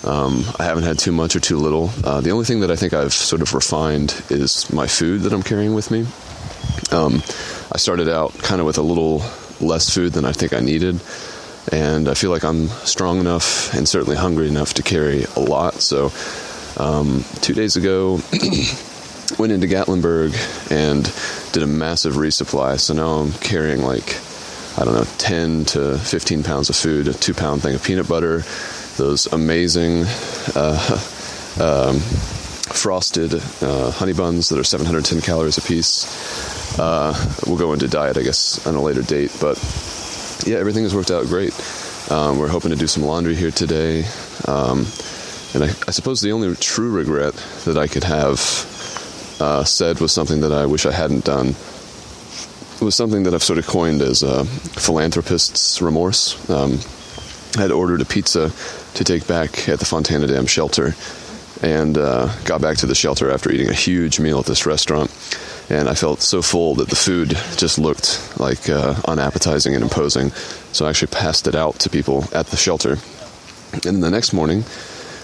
um, 0.03 0.43
I 0.59 0.63
haven't 0.63 0.83
had 0.83 0.99
too 0.99 1.11
much 1.11 1.35
or 1.35 1.39
too 1.39 1.57
little. 1.57 1.91
Uh, 2.03 2.21
the 2.21 2.31
only 2.31 2.45
thing 2.45 2.61
that 2.61 2.71
I 2.71 2.75
think 2.75 2.93
I've 2.93 3.13
sort 3.13 3.41
of 3.41 3.53
refined 3.53 4.21
is 4.29 4.71
my 4.73 4.87
food 4.87 5.21
that 5.21 5.33
I'm 5.33 5.43
carrying 5.43 5.75
with 5.75 5.91
me. 5.91 6.05
Um, 6.91 7.23
I 7.71 7.77
started 7.77 8.09
out 8.09 8.37
kind 8.39 8.59
of 8.59 8.67
with 8.67 8.77
a 8.77 8.81
little 8.81 9.23
less 9.59 9.89
food 9.93 10.13
than 10.13 10.25
I 10.25 10.31
think 10.31 10.53
I 10.53 10.59
needed, 10.59 10.99
and 11.71 12.07
I 12.07 12.13
feel 12.13 12.31
like 12.31 12.43
I'm 12.43 12.67
strong 12.85 13.19
enough 13.19 13.73
and 13.73 13.87
certainly 13.87 14.15
hungry 14.15 14.47
enough 14.47 14.73
to 14.75 14.83
carry 14.83 15.25
a 15.35 15.39
lot. 15.39 15.75
So, 15.75 16.11
um, 16.77 17.23
two 17.41 17.53
days 17.53 17.75
ago, 17.75 18.19
went 19.37 19.51
into 19.51 19.67
Gatlinburg 19.67 20.35
and 20.71 21.03
did 21.53 21.63
a 21.63 21.67
massive 21.67 22.15
resupply. 22.15 22.79
So 22.79 22.93
now 22.93 23.19
I'm 23.19 23.31
carrying 23.33 23.81
like, 23.81 24.19
I 24.77 24.85
don't 24.85 24.93
know, 24.93 25.05
10 25.17 25.65
to 25.65 25.97
15 25.97 26.43
pounds 26.43 26.69
of 26.69 26.75
food, 26.75 27.07
a 27.07 27.13
two 27.13 27.33
pound 27.33 27.61
thing 27.61 27.75
of 27.75 27.83
peanut 27.83 28.07
butter, 28.07 28.43
those 28.97 29.27
amazing 29.31 30.05
uh, 30.55 30.99
um, 31.59 31.99
frosted 31.99 33.33
uh, 33.61 33.91
honey 33.91 34.13
buns 34.13 34.49
that 34.49 34.59
are 34.59 34.63
710 34.63 35.21
calories 35.21 35.57
a 35.57 35.61
piece. 35.61 36.60
Uh, 36.79 37.13
we'll 37.47 37.57
go 37.57 37.73
into 37.73 37.87
diet, 37.87 38.17
I 38.17 38.23
guess, 38.23 38.65
on 38.65 38.75
a 38.75 38.81
later 38.81 39.01
date. 39.01 39.35
But 39.39 39.57
yeah, 40.45 40.57
everything 40.57 40.83
has 40.83 40.95
worked 40.95 41.11
out 41.11 41.25
great. 41.27 41.53
Um, 42.09 42.39
we're 42.39 42.47
hoping 42.47 42.71
to 42.71 42.75
do 42.75 42.87
some 42.87 43.03
laundry 43.03 43.35
here 43.35 43.51
today. 43.51 44.05
Um, 44.47 44.85
and 45.53 45.63
I, 45.63 45.67
I, 45.87 45.91
suppose 45.91 46.21
the 46.21 46.31
only 46.31 46.55
true 46.55 46.91
regret 46.91 47.33
that 47.65 47.77
I 47.77 47.87
could 47.87 48.03
have 48.05 48.39
uh, 49.39 49.63
said 49.63 49.99
was 49.99 50.11
something 50.11 50.41
that 50.41 50.51
I 50.51 50.65
wish 50.65 50.85
I 50.85 50.91
hadn't 50.91 51.25
done. 51.25 51.47
It 51.49 52.81
was 52.81 52.95
something 52.95 53.23
that 53.23 53.33
I've 53.33 53.43
sort 53.43 53.59
of 53.59 53.67
coined 53.67 54.01
as 54.01 54.23
a 54.23 54.45
philanthropist's 54.45 55.81
remorse. 55.81 56.49
Um, 56.49 56.79
I 57.57 57.61
had 57.61 57.71
ordered 57.71 58.01
a 58.01 58.05
pizza 58.05 58.51
to 58.95 59.03
take 59.03 59.27
back 59.27 59.69
at 59.69 59.79
the 59.79 59.85
Fontana 59.85 60.27
Dam 60.27 60.45
shelter 60.47 60.95
and 61.61 61.97
uh, 61.97 62.33
got 62.43 62.61
back 62.61 62.77
to 62.77 62.87
the 62.87 62.95
shelter 62.95 63.29
after 63.29 63.51
eating 63.51 63.69
a 63.69 63.73
huge 63.73 64.19
meal 64.19 64.39
at 64.39 64.45
this 64.45 64.65
restaurant. 64.65 65.11
And 65.71 65.87
I 65.87 65.93
felt 65.93 66.21
so 66.21 66.41
full 66.41 66.75
that 66.75 66.89
the 66.89 66.97
food 66.97 67.29
just 67.55 67.79
looked 67.79 68.37
like 68.37 68.67
uh, 68.67 68.93
unappetizing 69.07 69.73
and 69.73 69.81
imposing. 69.81 70.31
So 70.73 70.85
I 70.85 70.89
actually 70.89 71.13
passed 71.13 71.47
it 71.47 71.55
out 71.55 71.79
to 71.79 71.89
people 71.89 72.25
at 72.33 72.47
the 72.47 72.57
shelter. 72.57 72.97
And 73.87 74.03
the 74.03 74.09
next 74.09 74.33
morning, 74.33 74.65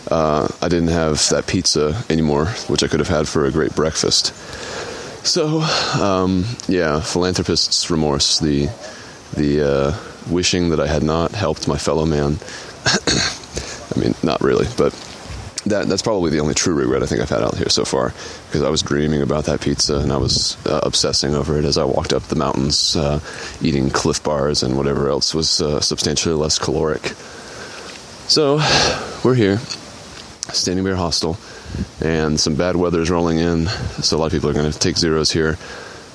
uh, 0.10 0.48
I 0.62 0.70
didn't 0.70 0.88
have 0.88 1.28
that 1.32 1.48
pizza 1.48 2.02
anymore, 2.10 2.46
which 2.70 2.82
I 2.82 2.88
could 2.88 3.02
have 3.02 3.10
had 3.10 3.28
for 3.28 3.46
a 3.46 3.52
great 3.52 3.76
breakfast. 3.76 4.34
So, 5.28 5.60
um, 6.02 6.46
yeah, 6.70 7.02
philanthropist's 7.02 7.92
remorse, 7.92 8.40
the 8.40 8.70
the 9.36 9.70
uh, 9.70 9.96
wishing 10.32 10.70
that 10.70 10.80
I 10.80 10.88
had 10.88 11.04
not 11.04 11.34
helped 11.34 11.68
my 11.68 11.78
fellow 11.78 12.06
man. 12.06 12.38
I 12.86 14.00
mean, 14.00 14.16
not 14.24 14.40
really, 14.40 14.68
but 14.78 14.94
that 15.70 15.88
that's 15.88 16.02
probably 16.02 16.32
the 16.32 16.40
only 16.40 16.54
true 16.54 16.74
regret 16.74 17.04
I 17.04 17.06
think 17.06 17.22
I've 17.22 17.30
had 17.30 17.44
out 17.44 17.58
here 17.58 17.70
so 17.70 17.86
far 17.86 18.14
because 18.48 18.64
I 18.64 18.70
was 18.70 18.82
dreaming 18.82 19.22
about 19.22 19.46
that 19.46 19.62
pizza 19.62 19.98
and 19.98 20.12
I 20.12 20.18
was 20.18 20.58
uh, 20.66 20.80
obsessing 20.84 21.36
over 21.36 21.58
it 21.58 21.66
as 21.66 21.78
I 21.78 21.84
walked 21.84 22.14
up 22.14 22.24
the 22.24 22.36
mountains, 22.36 22.96
uh, 22.96 23.20
eating 23.62 23.90
Clif 23.90 24.24
Bars 24.24 24.64
and 24.64 24.78
whatever 24.78 25.10
else 25.10 25.34
was 25.34 25.62
uh, 25.62 25.80
substantially 25.80 26.36
less 26.36 26.60
caloric. 26.60 27.04
So, 28.28 28.58
we're 29.24 29.36
here 29.36 29.60
Standing 30.54 30.86
Bear 30.86 30.96
Hostel, 30.96 31.38
and 32.02 32.40
some 32.40 32.56
bad 32.56 32.76
weather 32.76 33.02
is 33.02 33.10
rolling 33.10 33.40
in, 33.40 33.68
so 33.68 34.16
a 34.16 34.20
lot 34.20 34.28
of 34.28 34.32
people 34.32 34.50
are 34.50 34.54
going 34.54 34.72
to 34.72 34.80
take 34.80 34.98
zeros 34.98 35.32
here. 35.32 35.58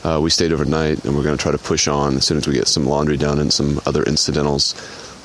Uh, 0.04 0.20
we 0.22 0.30
stayed 0.30 0.52
overnight, 0.52 1.04
and 1.04 1.14
we're 1.14 1.22
going 1.22 1.36
to 1.36 1.42
try 1.42 1.52
to 1.52 1.58
push 1.58 1.86
on 1.86 2.16
as 2.16 2.26
soon 2.26 2.38
as 2.38 2.46
we 2.48 2.54
get 2.54 2.66
some 2.66 2.86
laundry 2.86 3.16
done 3.16 3.38
and 3.38 3.52
some 3.52 3.80
other 3.86 4.02
incidentals. 4.02 4.74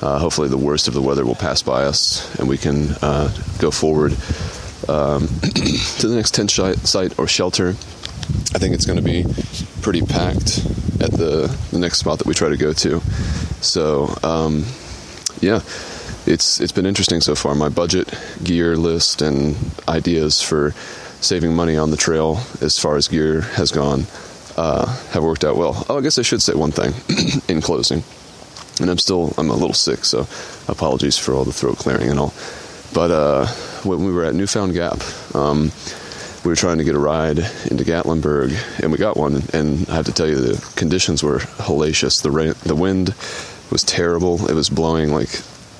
Uh, 0.00 0.18
hopefully, 0.18 0.48
the 0.48 0.58
worst 0.58 0.88
of 0.88 0.94
the 0.94 1.02
weather 1.02 1.24
will 1.24 1.34
pass 1.34 1.62
by 1.62 1.84
us, 1.84 2.38
and 2.38 2.48
we 2.48 2.56
can 2.58 2.90
uh, 3.02 3.32
go 3.58 3.70
forward 3.70 4.12
um, 4.88 5.26
to 5.98 6.06
the 6.06 6.14
next 6.14 6.34
tent 6.34 6.50
site 6.50 7.18
or 7.18 7.26
shelter. 7.26 7.70
I 8.54 8.58
think 8.58 8.74
it's 8.74 8.86
going 8.86 8.98
to 8.98 9.04
be 9.04 9.24
pretty 9.82 10.02
packed 10.02 10.58
at 11.00 11.10
the, 11.10 11.54
the 11.70 11.78
next 11.78 11.98
spot 11.98 12.18
that 12.18 12.26
we 12.26 12.34
try 12.34 12.48
to 12.48 12.56
go 12.56 12.72
to. 12.72 13.00
So, 13.60 14.16
um, 14.22 14.64
yeah 15.40 15.60
it's 16.28 16.60
it's 16.60 16.72
been 16.72 16.86
interesting 16.86 17.20
so 17.20 17.34
far. 17.34 17.54
My 17.54 17.68
budget, 17.68 18.12
gear 18.44 18.76
list, 18.76 19.22
and 19.22 19.56
ideas 19.88 20.42
for 20.42 20.72
saving 21.20 21.54
money 21.54 21.76
on 21.76 21.90
the 21.90 21.96
trail 21.96 22.40
as 22.60 22.78
far 22.78 22.96
as 22.96 23.08
gear 23.08 23.40
has 23.40 23.72
gone 23.72 24.06
uh, 24.56 24.86
have 25.10 25.22
worked 25.22 25.44
out 25.44 25.56
well. 25.56 25.84
Oh, 25.88 25.98
I 25.98 26.00
guess 26.00 26.18
I 26.18 26.22
should 26.22 26.42
say 26.42 26.54
one 26.54 26.70
thing 26.70 26.92
in 27.48 27.60
closing. 27.60 28.02
And 28.80 28.90
I'm 28.90 28.98
still 28.98 29.34
I'm 29.38 29.50
a 29.50 29.54
little 29.54 29.74
sick, 29.74 30.04
so 30.04 30.26
apologies 30.68 31.18
for 31.18 31.34
all 31.34 31.44
the 31.44 31.52
throat 31.52 31.78
clearing 31.78 32.10
and 32.10 32.18
all. 32.18 32.32
But 32.94 33.10
uh, 33.10 33.46
when 33.84 34.04
we 34.04 34.12
were 34.12 34.24
at 34.24 34.34
Newfound 34.34 34.74
Gap, 34.74 35.02
um, 35.34 35.72
we 36.44 36.48
were 36.48 36.56
trying 36.56 36.78
to 36.78 36.84
get 36.84 36.94
a 36.94 36.98
ride 36.98 37.38
into 37.38 37.84
Gatlinburg, 37.84 38.56
and 38.82 38.92
we 38.92 38.98
got 38.98 39.16
one. 39.16 39.42
And 39.52 39.88
I 39.88 39.94
have 39.94 40.06
to 40.06 40.12
tell 40.12 40.28
you, 40.28 40.36
the 40.36 40.72
conditions 40.76 41.22
were 41.22 41.38
hellacious. 41.38 42.22
The 42.22 42.30
rain, 42.30 42.54
the 42.62 42.74
wind 42.74 43.14
was 43.70 43.82
terrible. 43.84 44.48
It 44.48 44.54
was 44.54 44.70
blowing 44.70 45.12
like 45.12 45.30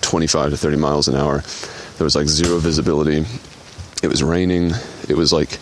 25 0.03 0.51
to 0.51 0.57
30 0.57 0.77
miles 0.77 1.09
an 1.09 1.15
hour. 1.15 1.43
There 1.97 2.05
was 2.05 2.15
like 2.15 2.27
zero 2.27 2.59
visibility. 2.59 3.25
It 4.03 4.09
was 4.09 4.23
raining. 4.23 4.73
It 5.09 5.17
was 5.17 5.33
like 5.33 5.59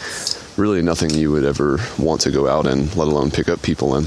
really 0.56 0.82
nothing 0.82 1.10
you 1.10 1.30
would 1.32 1.44
ever 1.44 1.78
want 1.98 2.22
to 2.22 2.30
go 2.30 2.48
out 2.48 2.66
in, 2.66 2.90
let 2.90 3.08
alone 3.08 3.30
pick 3.30 3.48
up 3.48 3.62
people 3.62 3.96
in. 3.96 4.06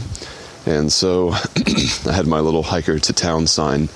And 0.65 0.91
so 0.91 1.29
I 2.05 2.11
had 2.11 2.27
my 2.27 2.39
little 2.39 2.63
hiker 2.63 2.99
to 2.99 3.13
town 3.13 3.47
sign, 3.47 3.87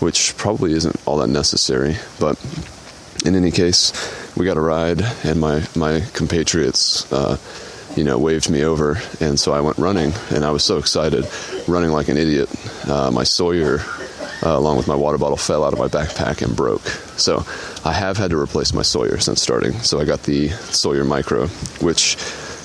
which 0.00 0.36
probably 0.36 0.72
isn't 0.72 0.96
all 1.06 1.18
that 1.18 1.28
necessary. 1.28 1.96
But 2.18 2.38
in 3.24 3.34
any 3.34 3.50
case, 3.50 3.92
we 4.36 4.44
got 4.46 4.56
a 4.56 4.60
ride, 4.60 5.02
and 5.24 5.40
my, 5.40 5.62
my 5.76 6.00
compatriots, 6.14 7.10
uh, 7.12 7.36
you 7.96 8.04
know, 8.04 8.18
waved 8.18 8.50
me 8.50 8.64
over. 8.64 8.98
And 9.20 9.38
so 9.38 9.52
I 9.52 9.60
went 9.60 9.78
running, 9.78 10.12
and 10.30 10.44
I 10.44 10.50
was 10.50 10.64
so 10.64 10.78
excited, 10.78 11.26
running 11.66 11.90
like 11.90 12.08
an 12.08 12.16
idiot. 12.16 12.48
Uh, 12.88 13.10
my 13.10 13.24
Sawyer 13.24 13.80
uh, 14.42 14.56
along 14.56 14.76
with 14.76 14.88
my 14.88 14.94
water 14.94 15.18
bottle, 15.18 15.36
fell 15.36 15.64
out 15.64 15.72
of 15.72 15.78
my 15.78 15.88
backpack 15.88 16.42
and 16.42 16.56
broke. 16.56 16.86
So 17.18 17.44
I 17.84 17.92
have 17.92 18.16
had 18.16 18.30
to 18.30 18.38
replace 18.38 18.72
my 18.72 18.82
Sawyer 18.82 19.18
since 19.18 19.42
starting. 19.42 19.72
So 19.80 20.00
I 20.00 20.04
got 20.04 20.22
the 20.22 20.48
Sawyer 20.48 21.04
Micro, 21.04 21.46
which 21.80 22.16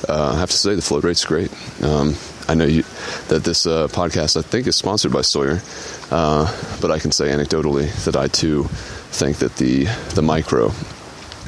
uh, 0.08 0.34
I 0.36 0.40
have 0.40 0.50
to 0.52 0.58
say 0.58 0.76
the 0.76 0.82
float 0.82 1.04
rate's 1.04 1.26
great. 1.26 1.52
Um, 1.82 2.16
I 2.48 2.54
know 2.54 2.66
you, 2.66 2.84
that 3.28 3.44
this 3.44 3.66
uh, 3.66 3.88
podcast, 3.88 4.38
I 4.38 4.42
think, 4.42 4.68
is 4.68 4.76
sponsored 4.76 5.12
by 5.12 5.22
Sawyer, 5.22 5.62
uh, 6.12 6.78
but 6.82 6.92
I 6.92 7.00
can 7.00 7.12
say 7.12 7.30
anecdotally 7.30 7.92
that 8.06 8.16
I 8.16 8.28
too 8.28 8.66
think 9.12 9.38
that 9.38 9.56
the 9.56 9.86
the 10.14 10.22
Micro 10.22 10.72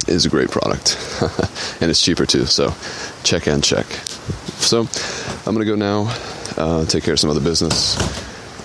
is 0.06 0.26
a 0.26 0.28
great 0.28 0.50
product, 0.50 0.96
and 1.80 1.90
it's 1.90 2.02
cheaper 2.02 2.26
too. 2.26 2.46
So 2.46 2.74
check 3.22 3.46
and 3.46 3.62
check. 3.62 3.86
So 4.58 4.80
I'm 5.46 5.54
gonna 5.54 5.64
go 5.64 5.76
now, 5.76 6.14
uh, 6.56 6.84
take 6.86 7.04
care 7.04 7.14
of 7.14 7.20
some 7.20 7.30
other 7.30 7.40
business 7.40 7.96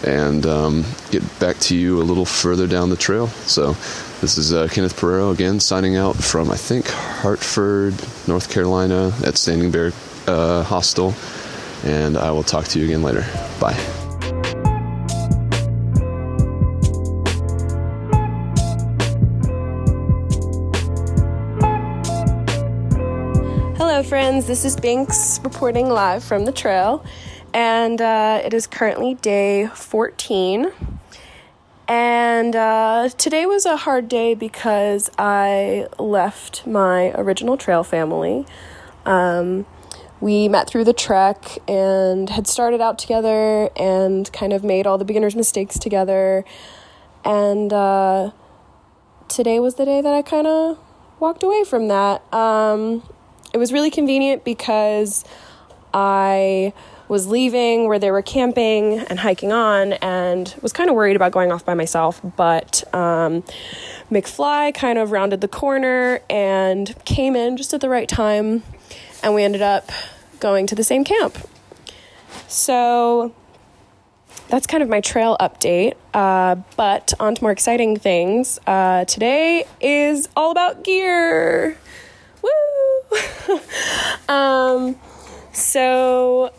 and 0.03 0.45
um, 0.45 0.83
get 1.11 1.23
back 1.39 1.57
to 1.57 1.75
you 1.75 2.01
a 2.01 2.03
little 2.03 2.25
further 2.25 2.67
down 2.67 2.89
the 2.89 2.95
trail. 2.95 3.27
So, 3.27 3.73
this 4.21 4.37
is 4.37 4.53
uh, 4.53 4.67
Kenneth 4.71 4.99
Pereiro 4.99 5.33
again 5.33 5.59
signing 5.59 5.95
out 5.95 6.15
from, 6.15 6.51
I 6.51 6.55
think, 6.57 6.87
Hartford, 6.87 7.93
North 8.27 8.51
Carolina 8.51 9.13
at 9.25 9.37
Standing 9.37 9.71
Bear 9.71 9.91
uh, 10.27 10.63
Hostel. 10.63 11.13
And 11.83 12.17
I 12.17 12.31
will 12.31 12.43
talk 12.43 12.65
to 12.69 12.79
you 12.79 12.85
again 12.85 13.03
later. 13.03 13.25
Bye. 13.59 13.73
Hello, 23.77 24.01
friends. 24.01 24.47
This 24.47 24.63
is 24.63 24.75
Binks 24.75 25.39
reporting 25.43 25.89
live 25.89 26.23
from 26.23 26.45
the 26.45 26.51
trail, 26.51 27.05
and 27.53 28.01
uh, 28.01 28.41
it 28.43 28.53
is 28.53 28.65
currently 28.65 29.15
day 29.15 29.67
14. 29.67 30.71
And 31.87 32.55
uh, 32.55 33.09
today 33.17 33.45
was 33.45 33.65
a 33.65 33.75
hard 33.75 34.07
day 34.07 34.35
because 34.35 35.11
I 35.19 35.87
left 35.99 36.65
my 36.65 37.11
original 37.11 37.57
trail 37.57 37.83
family. 37.83 38.45
Um, 39.05 39.65
we 40.23 40.47
met 40.47 40.69
through 40.69 40.85
the 40.85 40.93
trek 40.93 41.57
and 41.67 42.29
had 42.29 42.47
started 42.47 42.79
out 42.79 42.97
together 42.97 43.69
and 43.75 44.31
kind 44.31 44.53
of 44.53 44.63
made 44.63 44.87
all 44.87 44.97
the 44.97 45.03
beginner's 45.03 45.35
mistakes 45.35 45.77
together. 45.77 46.45
And 47.25 47.73
uh, 47.73 48.31
today 49.27 49.59
was 49.59 49.75
the 49.75 49.83
day 49.83 49.99
that 49.99 50.13
I 50.13 50.21
kind 50.21 50.47
of 50.47 50.79
walked 51.19 51.43
away 51.43 51.65
from 51.65 51.89
that. 51.89 52.23
Um, 52.33 53.03
it 53.53 53.57
was 53.57 53.73
really 53.73 53.91
convenient 53.91 54.45
because 54.45 55.25
I 55.93 56.71
was 57.09 57.27
leaving 57.27 57.89
where 57.89 57.99
they 57.99 58.09
were 58.09 58.21
camping 58.21 58.99
and 58.99 59.19
hiking 59.19 59.51
on 59.51 59.91
and 59.93 60.55
was 60.61 60.71
kind 60.71 60.89
of 60.89 60.95
worried 60.95 61.17
about 61.17 61.33
going 61.33 61.51
off 61.51 61.65
by 61.65 61.73
myself. 61.73 62.21
But 62.37 62.81
um, 62.95 63.43
McFly 64.09 64.73
kind 64.73 64.97
of 64.97 65.11
rounded 65.11 65.41
the 65.41 65.49
corner 65.49 66.21
and 66.29 66.95
came 67.03 67.35
in 67.35 67.57
just 67.57 67.73
at 67.73 67.81
the 67.81 67.89
right 67.89 68.07
time, 68.07 68.63
and 69.21 69.35
we 69.35 69.43
ended 69.43 69.61
up 69.61 69.91
going 70.43 70.67
to 70.67 70.75
the 70.75 70.83
same 70.83 71.03
camp. 71.03 71.37
So 72.47 73.33
that's 74.49 74.67
kind 74.67 74.83
of 74.83 74.89
my 74.89 75.01
trail 75.01 75.37
update. 75.39 75.95
Uh, 76.13 76.57
but 76.75 77.13
on 77.19 77.33
to 77.33 77.43
more 77.43 77.51
exciting 77.51 77.97
things. 77.97 78.59
Uh, 78.67 79.05
today 79.05 79.65
is 79.81 80.29
all 80.35 80.51
about 80.51 80.83
gear. 80.83 81.77
Woo! 82.43 83.59
um, 84.27 84.95
so 85.53 86.53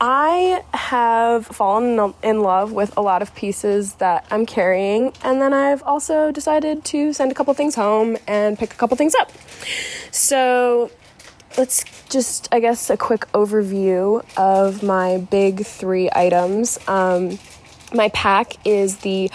I 0.00 0.62
have 0.74 1.46
fallen 1.46 2.12
in 2.22 2.40
love 2.40 2.72
with 2.72 2.94
a 2.96 3.00
lot 3.00 3.22
of 3.22 3.34
pieces 3.36 3.94
that 3.94 4.26
I'm 4.30 4.44
carrying, 4.44 5.12
and 5.22 5.40
then 5.40 5.54
I've 5.54 5.82
also 5.84 6.32
decided 6.32 6.84
to 6.86 7.12
send 7.12 7.30
a 7.30 7.34
couple 7.34 7.54
things 7.54 7.76
home 7.76 8.16
and 8.26 8.58
pick 8.58 8.74
a 8.74 8.76
couple 8.76 8.96
things 8.96 9.14
up. 9.14 9.30
So 10.10 10.90
let's 11.56 11.84
just, 12.08 12.48
I 12.52 12.60
guess, 12.60 12.90
a 12.90 12.96
quick 12.96 13.26
overview 13.32 14.24
of 14.36 14.82
my 14.82 15.18
big 15.18 15.64
three 15.64 16.10
items. 16.12 16.78
Um, 16.88 17.38
my 17.92 18.08
pack 18.10 18.54
is 18.66 18.98
the 18.98 19.30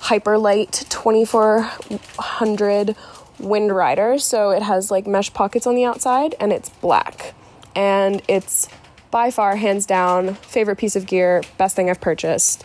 Hyperlite 0.00 0.88
2400 0.88 2.96
Windrider. 3.40 4.20
So 4.20 4.50
it 4.50 4.62
has 4.62 4.90
like 4.90 5.06
mesh 5.06 5.32
pockets 5.32 5.66
on 5.66 5.74
the 5.74 5.84
outside 5.84 6.34
and 6.40 6.52
it's 6.52 6.68
black. 6.68 7.34
And 7.74 8.22
it's 8.28 8.68
by 9.10 9.30
far, 9.30 9.56
hands 9.56 9.86
down, 9.86 10.34
favorite 10.34 10.76
piece 10.76 10.96
of 10.96 11.06
gear, 11.06 11.42
best 11.58 11.76
thing 11.76 11.90
I've 11.90 12.00
purchased. 12.00 12.64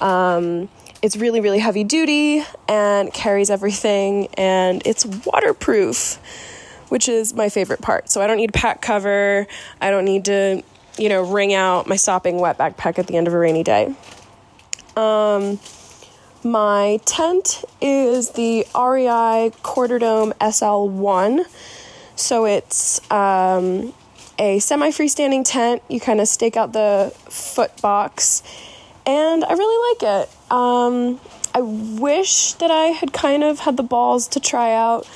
Um, 0.00 0.68
it's 1.02 1.16
really, 1.16 1.40
really 1.40 1.58
heavy 1.58 1.84
duty 1.84 2.44
and 2.68 3.12
carries 3.12 3.50
everything, 3.50 4.28
and 4.34 4.82
it's 4.84 5.06
waterproof, 5.06 6.18
which 6.90 7.08
is 7.08 7.32
my 7.32 7.48
favorite 7.48 7.80
part. 7.80 8.10
So 8.10 8.20
I 8.20 8.26
don't 8.26 8.36
need 8.36 8.52
pack 8.52 8.82
cover. 8.82 9.46
I 9.80 9.90
don't 9.90 10.04
need 10.04 10.26
to, 10.26 10.62
you 10.98 11.08
know, 11.08 11.22
wring 11.22 11.54
out 11.54 11.86
my 11.86 11.96
sopping 11.96 12.38
wet 12.38 12.58
backpack 12.58 12.98
at 12.98 13.06
the 13.06 13.16
end 13.16 13.26
of 13.26 13.32
a 13.32 13.38
rainy 13.38 13.62
day. 13.62 13.94
Um, 14.96 15.58
my 16.42 17.00
tent 17.04 17.64
is 17.80 18.30
the 18.30 18.66
REI 18.74 19.52
Quarter 19.62 19.98
Dome 19.98 20.32
SL1. 20.40 21.44
So 22.16 22.44
it's 22.44 23.00
um, 23.10 23.94
a 24.38 24.58
semi 24.58 24.90
freestanding 24.90 25.42
tent. 25.44 25.82
You 25.88 26.00
kind 26.00 26.20
of 26.20 26.28
stake 26.28 26.56
out 26.56 26.72
the 26.72 27.12
foot 27.28 27.80
box, 27.80 28.42
and 29.06 29.44
I 29.44 29.52
really 29.52 29.94
like 29.94 30.24
it. 30.24 30.52
Um, 30.52 31.20
I 31.54 31.60
wish 31.60 32.54
that 32.54 32.70
I 32.70 32.86
had 32.86 33.12
kind 33.12 33.42
of 33.42 33.60
had 33.60 33.76
the 33.76 33.82
balls 33.82 34.28
to 34.28 34.40
try 34.40 34.74
out 34.74 35.06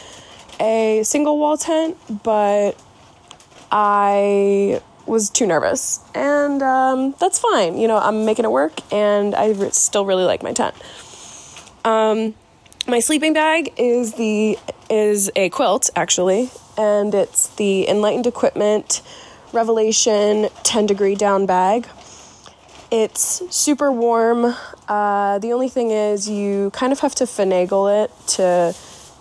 a 0.60 1.02
single 1.04 1.38
wall 1.38 1.56
tent, 1.56 1.96
but 2.22 2.80
I 3.70 4.80
was 5.06 5.30
too 5.30 5.46
nervous, 5.46 6.00
and 6.14 6.62
um, 6.62 7.14
that's 7.18 7.38
fine. 7.38 7.78
You 7.78 7.88
know, 7.88 7.98
I'm 7.98 8.24
making 8.24 8.44
it 8.44 8.50
work, 8.50 8.72
and 8.92 9.34
I 9.34 9.50
re- 9.50 9.70
still 9.70 10.06
really 10.06 10.24
like 10.24 10.42
my 10.42 10.52
tent. 10.52 10.74
Um, 11.84 12.34
my 12.86 13.00
sleeping 13.00 13.32
bag 13.32 13.72
is 13.76 14.14
the 14.14 14.58
is 14.90 15.30
a 15.36 15.48
quilt 15.50 15.90
actually, 15.96 16.50
and 16.78 17.14
it's 17.14 17.48
the 17.56 17.88
Enlightened 17.88 18.26
Equipment 18.26 19.02
Revelation 19.52 20.48
10 20.62 20.86
degree 20.86 21.14
down 21.14 21.46
bag. 21.46 21.86
It's 22.90 23.42
super 23.54 23.90
warm. 23.90 24.54
Uh, 24.86 25.38
the 25.38 25.52
only 25.52 25.68
thing 25.68 25.90
is, 25.90 26.28
you 26.28 26.70
kind 26.70 26.92
of 26.92 27.00
have 27.00 27.14
to 27.16 27.24
finagle 27.24 28.04
it 28.04 28.10
to 28.28 28.74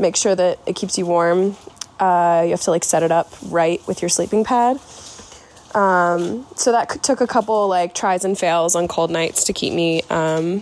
make 0.03 0.15
sure 0.15 0.35
that 0.35 0.59
it 0.67 0.75
keeps 0.75 0.99
you 0.99 1.07
warm. 1.07 1.55
Uh, 1.99 2.43
you 2.45 2.51
have 2.51 2.61
to 2.61 2.69
like 2.69 2.83
set 2.83 3.01
it 3.01 3.11
up 3.11 3.33
right 3.47 3.81
with 3.87 4.03
your 4.03 4.09
sleeping 4.09 4.43
pad. 4.43 4.77
Um, 5.73 6.45
so 6.55 6.71
that 6.71 7.01
took 7.01 7.21
a 7.21 7.25
couple 7.25 7.67
like 7.67 7.95
tries 7.95 8.23
and 8.23 8.37
fails 8.37 8.75
on 8.75 8.87
cold 8.87 9.09
nights 9.09 9.45
to 9.45 9.53
keep 9.53 9.73
me 9.73 10.03
um, 10.11 10.61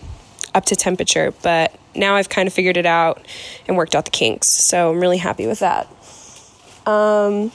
up 0.55 0.63
to 0.65 0.75
temperature, 0.75 1.33
but 1.41 1.77
now 1.93 2.15
I've 2.15 2.29
kind 2.29 2.47
of 2.47 2.53
figured 2.53 2.77
it 2.77 2.85
out 2.85 3.25
and 3.67 3.75
worked 3.75 3.95
out 3.95 4.05
the 4.05 4.11
kinks. 4.11 4.47
So 4.47 4.91
I'm 4.91 5.01
really 5.01 5.17
happy 5.17 5.47
with 5.47 5.59
that. 5.59 5.87
Um, 6.85 7.51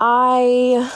I 0.00 0.90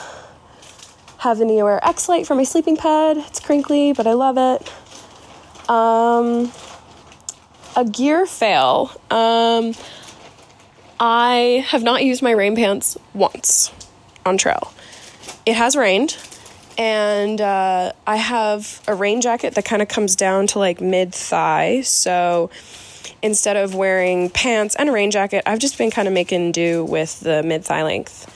have 1.19 1.39
the 1.39 1.45
NeoAir 1.45 1.79
X 1.81 2.07
Lite 2.07 2.27
for 2.27 2.35
my 2.35 2.43
sleeping 2.43 2.77
pad. 2.77 3.17
It's 3.17 3.39
crinkly, 3.39 3.93
but 3.93 4.05
I 4.05 4.13
love 4.13 4.37
it. 4.37 5.69
Um, 5.69 6.51
a 7.77 7.85
gear 7.85 8.25
fail. 8.25 8.91
Um, 9.11 9.75
I 10.99 11.63
have 11.67 11.83
not 11.83 12.03
used 12.03 12.23
my 12.23 12.31
rain 12.31 12.55
pants 12.55 12.97
once 13.13 13.71
on 14.25 14.37
trail. 14.37 14.73
It 15.45 15.55
has 15.55 15.77
rained, 15.77 16.17
and 16.77 17.39
uh, 17.39 17.93
I 18.05 18.15
have 18.15 18.81
a 18.87 18.95
rain 18.95 19.21
jacket 19.21 19.53
that 19.53 19.63
kind 19.63 19.81
of 19.81 19.87
comes 19.87 20.15
down 20.15 20.47
to 20.47 20.59
like 20.59 20.81
mid 20.81 21.13
thigh. 21.13 21.81
So 21.81 22.49
instead 23.21 23.55
of 23.57 23.75
wearing 23.75 24.31
pants 24.31 24.75
and 24.75 24.89
a 24.89 24.91
rain 24.91 25.11
jacket, 25.11 25.43
I've 25.45 25.59
just 25.59 25.77
been 25.77 25.91
kind 25.91 26.07
of 26.07 26.13
making 26.15 26.53
do 26.53 26.83
with 26.83 27.19
the 27.19 27.43
mid 27.43 27.63
thigh 27.63 27.83
length. 27.83 28.33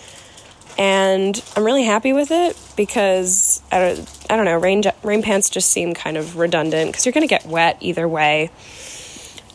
And 0.77 1.43
I'm 1.55 1.63
really 1.63 1.83
happy 1.83 2.13
with 2.13 2.31
it 2.31 2.57
because 2.77 3.61
I 3.71 3.79
don't, 3.79 4.25
I 4.29 4.35
don't 4.35 4.45
know, 4.45 4.57
rain, 4.57 4.83
rain 5.03 5.21
pants 5.21 5.49
just 5.49 5.71
seem 5.71 5.93
kind 5.93 6.15
of 6.15 6.37
redundant 6.37 6.91
because 6.91 7.05
you're 7.05 7.13
going 7.13 7.27
to 7.27 7.27
get 7.27 7.45
wet 7.45 7.77
either 7.81 8.07
way. 8.07 8.51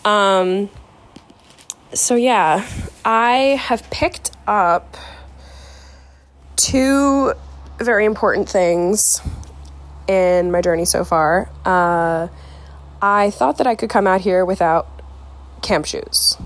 Um, 0.07 0.71
so 1.92 2.14
yeah, 2.14 2.64
I 3.05 3.61
have 3.61 3.90
picked 3.90 4.31
up 4.47 4.97
two 6.55 7.33
very 7.81 8.05
important 8.05 8.49
things 8.49 9.21
in 10.07 10.53
my 10.53 10.62
journey 10.62 10.85
so 10.85 11.05
far. 11.05 11.51
Uh, 11.64 12.29
I 13.03 13.31
thought 13.31 13.59
that 13.59 13.66
I 13.66 13.75
could 13.75 13.90
come 13.90 14.07
out 14.07 14.21
here 14.21 14.45
without 14.45 14.87
camp 15.61 15.87
shoes, 15.87 16.37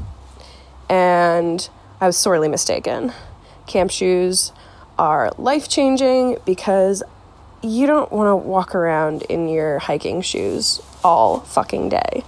and 0.89 1.69
I 2.01 2.07
was 2.07 2.17
sorely 2.17 2.49
mistaken. 2.49 3.13
Camp 3.67 3.91
shoes 3.91 4.53
are 4.99 5.33
life 5.37 5.69
changing 5.69 6.39
because 6.47 7.03
you 7.63 7.87
don't 7.87 8.11
want 8.11 8.29
to 8.29 8.37
walk 8.37 8.75
around 8.75 9.21
in 9.23 9.51
your 9.51 9.81
hiking 9.81 10.23
shoes 10.23 10.81
all 11.05 11.41
fucking 11.41 11.91
day. 11.91 12.25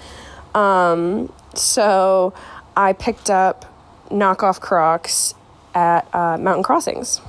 Um, 0.55 1.33
so 1.55 2.35
I 2.77 2.93
picked 2.93 3.31
up 3.31 3.65
knockoff 4.11 4.61
Crocs 4.61 5.35
at 5.75 6.07
uh, 6.15 6.37
Mountain 6.39 6.63
Crossings, 6.63 7.21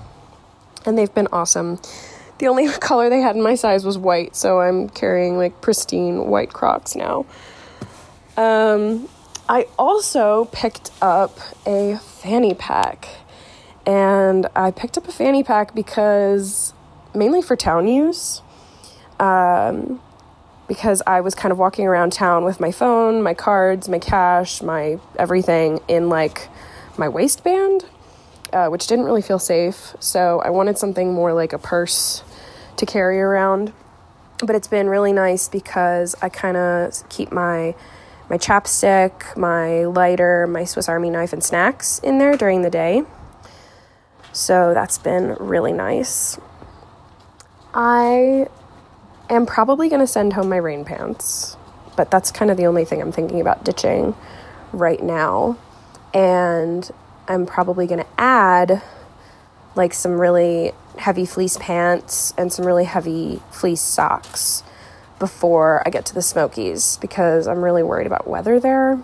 and 0.85 0.97
they've 0.97 1.13
been 1.13 1.27
awesome. 1.31 1.79
The 2.39 2.47
only 2.47 2.67
color 2.79 3.09
they 3.09 3.21
had 3.21 3.35
in 3.35 3.41
my 3.41 3.55
size 3.55 3.85
was 3.85 3.97
white, 3.97 4.35
so 4.35 4.59
I'm 4.59 4.89
carrying 4.89 5.37
like 5.37 5.61
pristine 5.61 6.27
white 6.27 6.51
Crocs 6.51 6.95
now. 6.95 7.25
Um, 8.35 9.07
I 9.47 9.67
also 9.77 10.45
picked 10.45 10.91
up 11.01 11.37
a 11.65 11.97
fanny 11.97 12.53
pack, 12.53 13.07
and 13.85 14.47
I 14.55 14.71
picked 14.71 14.97
up 14.97 15.07
a 15.07 15.11
fanny 15.11 15.43
pack 15.43 15.75
because 15.75 16.73
mainly 17.13 17.41
for 17.41 17.55
town 17.55 17.87
use. 17.87 18.41
Um, 19.19 20.01
because 20.67 21.01
I 21.05 21.21
was 21.21 21.35
kind 21.35 21.51
of 21.51 21.57
walking 21.57 21.85
around 21.85 22.13
town 22.13 22.43
with 22.43 22.59
my 22.59 22.71
phone, 22.71 23.21
my 23.21 23.33
cards, 23.33 23.89
my 23.89 23.99
cash, 23.99 24.61
my 24.61 24.99
everything 25.17 25.79
in 25.87 26.09
like 26.09 26.47
my 26.97 27.09
waistband, 27.09 27.85
uh, 28.51 28.67
which 28.67 28.87
didn't 28.87 29.05
really 29.05 29.21
feel 29.21 29.39
safe. 29.39 29.95
So 29.99 30.41
I 30.41 30.49
wanted 30.49 30.77
something 30.77 31.13
more 31.13 31.33
like 31.33 31.53
a 31.53 31.57
purse 31.57 32.23
to 32.77 32.85
carry 32.85 33.19
around. 33.19 33.73
But 34.39 34.55
it's 34.55 34.67
been 34.67 34.87
really 34.87 35.13
nice 35.13 35.47
because 35.47 36.15
I 36.21 36.29
kind 36.29 36.57
of 36.57 37.07
keep 37.09 37.31
my 37.31 37.75
my 38.29 38.37
chapstick, 38.37 39.35
my 39.37 39.85
lighter, 39.85 40.47
my 40.47 40.63
Swiss 40.63 40.89
Army 40.89 41.09
knife, 41.09 41.33
and 41.33 41.43
snacks 41.43 41.99
in 41.99 42.17
there 42.17 42.35
during 42.37 42.61
the 42.61 42.69
day. 42.69 43.03
So 44.31 44.73
that's 44.73 44.97
been 44.97 45.35
really 45.39 45.73
nice. 45.73 46.39
I 47.73 48.47
am 49.29 49.45
probably 49.45 49.89
going 49.89 50.01
to 50.01 50.07
send 50.07 50.33
home 50.33 50.49
my 50.49 50.57
rain 50.57 50.85
pants, 50.85 51.57
but 51.95 52.11
that's 52.11 52.31
kind 52.31 52.51
of 52.51 52.57
the 52.57 52.65
only 52.65 52.85
thing 52.85 53.01
I'm 53.01 53.11
thinking 53.11 53.41
about 53.41 53.63
ditching 53.63 54.15
right 54.71 55.01
now. 55.01 55.57
And 56.13 56.89
I'm 57.27 57.45
probably 57.45 57.87
going 57.87 58.03
to 58.03 58.09
add 58.17 58.81
like 59.75 59.93
some 59.93 60.19
really 60.19 60.73
heavy 60.97 61.25
fleece 61.25 61.57
pants 61.57 62.33
and 62.37 62.53
some 62.53 62.65
really 62.65 62.85
heavy 62.85 63.41
fleece 63.51 63.81
socks 63.81 64.63
before 65.19 65.81
I 65.85 65.89
get 65.89 66.05
to 66.07 66.13
the 66.13 66.21
Smokies 66.21 66.97
because 66.97 67.47
I'm 67.47 67.63
really 67.63 67.83
worried 67.83 68.07
about 68.07 68.27
weather 68.27 68.59
there. 68.59 69.01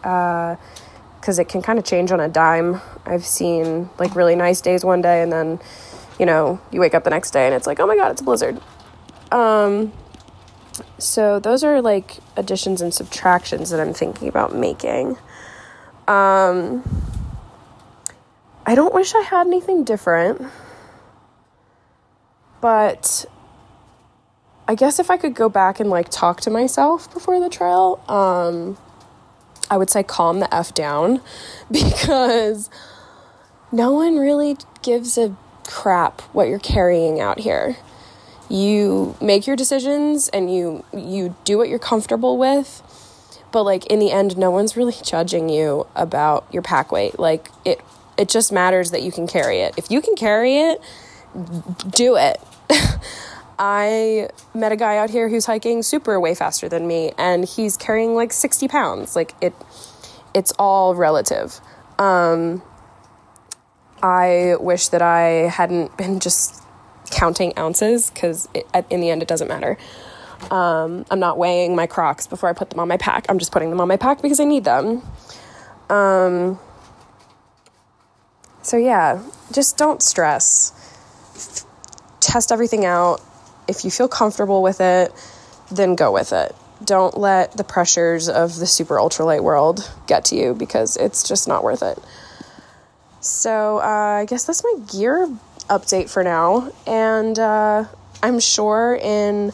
Because 0.00 1.38
uh, 1.38 1.42
it 1.42 1.48
can 1.48 1.62
kind 1.62 1.78
of 1.78 1.84
change 1.84 2.10
on 2.10 2.20
a 2.20 2.28
dime. 2.28 2.80
I've 3.04 3.26
seen 3.26 3.90
like 3.98 4.14
really 4.16 4.34
nice 4.34 4.60
days 4.60 4.84
one 4.84 5.02
day, 5.02 5.22
and 5.22 5.32
then, 5.32 5.60
you 6.18 6.26
know, 6.26 6.60
you 6.72 6.80
wake 6.80 6.94
up 6.94 7.04
the 7.04 7.10
next 7.10 7.32
day 7.32 7.46
and 7.46 7.54
it's 7.54 7.66
like, 7.66 7.80
oh 7.80 7.86
my 7.86 7.96
god, 7.96 8.12
it's 8.12 8.20
a 8.20 8.24
blizzard. 8.24 8.60
Um, 9.30 9.92
so 10.98 11.38
those 11.38 11.64
are 11.64 11.80
like 11.80 12.18
additions 12.36 12.80
and 12.80 12.92
subtractions 12.92 13.70
that 13.70 13.80
I'm 13.80 13.92
thinking 13.92 14.28
about 14.28 14.54
making. 14.54 15.16
Um, 16.06 16.82
I 18.66 18.74
don't 18.74 18.94
wish 18.94 19.14
I 19.14 19.22
had 19.22 19.46
anything 19.46 19.84
different, 19.84 20.42
but 22.60 23.26
I 24.66 24.74
guess 24.74 24.98
if 24.98 25.10
I 25.10 25.16
could 25.16 25.34
go 25.34 25.48
back 25.48 25.80
and 25.80 25.88
like 25.90 26.08
talk 26.10 26.40
to 26.42 26.50
myself 26.50 27.12
before 27.12 27.40
the 27.40 27.48
trial, 27.48 28.02
um, 28.08 28.76
I 29.70 29.76
would 29.76 29.90
say 29.90 30.02
calm 30.02 30.40
the 30.40 30.54
F 30.54 30.74
down 30.74 31.20
because 31.70 32.70
no 33.72 33.92
one 33.92 34.16
really 34.16 34.56
gives 34.82 35.18
a 35.18 35.36
crap 35.66 36.22
what 36.32 36.48
you're 36.48 36.58
carrying 36.58 37.20
out 37.20 37.40
here. 37.40 37.76
You 38.48 39.16
make 39.20 39.46
your 39.46 39.56
decisions 39.56 40.28
and 40.28 40.54
you 40.54 40.84
you 40.92 41.36
do 41.44 41.58
what 41.58 41.68
you're 41.68 41.78
comfortable 41.78 42.38
with, 42.38 42.82
but 43.52 43.64
like 43.64 43.86
in 43.86 43.98
the 43.98 44.10
end 44.10 44.36
no 44.38 44.50
one's 44.50 44.76
really 44.76 44.94
judging 45.04 45.48
you 45.48 45.86
about 45.94 46.46
your 46.52 46.62
pack 46.62 46.90
weight. 46.92 47.18
Like 47.18 47.50
it 47.64 47.80
it 48.16 48.28
just 48.28 48.52
matters 48.52 48.90
that 48.90 49.02
you 49.02 49.12
can 49.12 49.26
carry 49.26 49.60
it. 49.60 49.74
If 49.76 49.90
you 49.90 50.00
can 50.00 50.16
carry 50.16 50.56
it, 50.56 50.80
do 51.90 52.16
it. 52.16 52.40
I 53.58 54.28
met 54.54 54.70
a 54.70 54.76
guy 54.76 54.98
out 54.98 55.10
here 55.10 55.28
who's 55.28 55.46
hiking 55.46 55.82
super 55.82 56.18
way 56.20 56.34
faster 56.34 56.68
than 56.68 56.86
me, 56.86 57.12
and 57.18 57.44
he's 57.44 57.76
carrying 57.76 58.14
like 58.14 58.32
60 58.32 58.68
pounds. 58.68 59.16
Like 59.16 59.34
it, 59.40 59.52
it's 60.34 60.52
all 60.58 60.94
relative. 60.94 61.60
Um, 61.98 62.62
I 64.02 64.54
wish 64.60 64.88
that 64.88 65.02
I 65.02 65.48
hadn't 65.48 65.96
been 65.96 66.20
just 66.20 66.62
counting 67.08 67.56
ounces 67.58 68.10
because 68.10 68.48
in 68.90 69.00
the 69.00 69.10
end 69.10 69.22
it 69.22 69.28
doesn't 69.28 69.48
matter. 69.48 69.76
Um, 70.50 71.04
I'm 71.10 71.18
not 71.18 71.36
weighing 71.36 71.74
my 71.74 71.86
Crocs 71.86 72.26
before 72.26 72.48
I 72.48 72.52
put 72.52 72.70
them 72.70 72.78
on 72.78 72.88
my 72.88 72.96
pack. 72.96 73.26
I'm 73.28 73.38
just 73.38 73.52
putting 73.52 73.70
them 73.70 73.80
on 73.80 73.88
my 73.88 73.96
pack 73.96 74.22
because 74.22 74.40
I 74.40 74.44
need 74.44 74.64
them. 74.64 75.02
Um, 75.90 76.58
so 78.62 78.76
yeah, 78.76 79.22
just 79.52 79.76
don't 79.76 80.02
stress. 80.02 80.72
Test 82.20 82.52
everything 82.52 82.84
out 82.84 83.20
if 83.68 83.84
you 83.84 83.90
feel 83.90 84.08
comfortable 84.08 84.62
with 84.62 84.80
it, 84.80 85.12
then 85.70 85.94
go 85.94 86.10
with 86.10 86.32
it. 86.32 86.54
Don't 86.82 87.18
let 87.18 87.52
the 87.52 87.64
pressures 87.64 88.28
of 88.28 88.56
the 88.56 88.66
super 88.66 88.96
ultralight 88.96 89.42
world 89.42 89.90
get 90.06 90.24
to 90.26 90.36
you 90.36 90.54
because 90.54 90.96
it's 90.96 91.28
just 91.28 91.46
not 91.46 91.62
worth 91.62 91.82
it. 91.82 91.98
So, 93.20 93.78
uh, 93.78 94.20
I 94.20 94.26
guess 94.26 94.44
that's 94.44 94.64
my 94.64 94.74
gear 94.90 95.28
update 95.68 96.10
for 96.10 96.24
now. 96.24 96.72
And 96.86 97.38
uh, 97.38 97.84
I'm 98.22 98.40
sure 98.40 98.98
in 99.00 99.52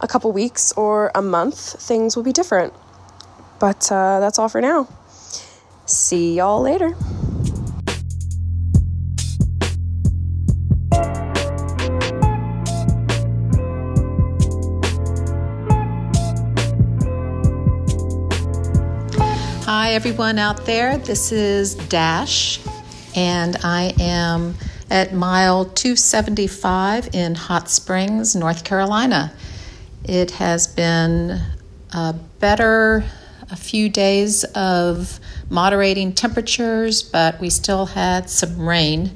a 0.00 0.08
couple 0.08 0.32
weeks 0.32 0.72
or 0.72 1.10
a 1.14 1.22
month, 1.22 1.58
things 1.80 2.16
will 2.16 2.22
be 2.22 2.32
different. 2.32 2.72
But 3.58 3.90
uh, 3.92 4.20
that's 4.20 4.38
all 4.38 4.48
for 4.48 4.60
now. 4.60 4.88
See 5.86 6.36
y'all 6.36 6.62
later. 6.62 6.96
Hi, 19.64 19.92
everyone 19.94 20.38
out 20.38 20.66
there. 20.66 20.98
This 20.98 21.32
is 21.32 21.74
Dash, 21.74 22.60
and 23.16 23.56
I 23.64 23.92
am 23.98 24.54
at 24.90 25.14
mile 25.14 25.64
275 25.64 27.14
in 27.14 27.34
Hot 27.36 27.70
Springs, 27.70 28.34
North 28.34 28.64
Carolina. 28.64 29.32
It 30.04 30.32
has 30.32 30.66
been 30.66 31.40
a 31.92 32.14
better 32.40 33.04
a 33.50 33.56
few 33.56 33.88
days 33.88 34.44
of 34.44 35.18
moderating 35.48 36.12
temperatures, 36.12 37.02
but 37.02 37.40
we 37.40 37.50
still 37.50 37.86
had 37.86 38.30
some 38.30 38.68
rain. 38.68 39.10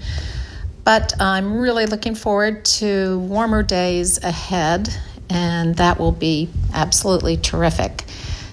But 0.82 1.20
I'm 1.20 1.58
really 1.58 1.86
looking 1.86 2.14
forward 2.14 2.64
to 2.66 3.18
warmer 3.20 3.62
days 3.62 4.22
ahead, 4.22 4.88
and 5.30 5.76
that 5.76 5.98
will 5.98 6.12
be 6.12 6.50
absolutely 6.72 7.36
terrific. 7.36 8.04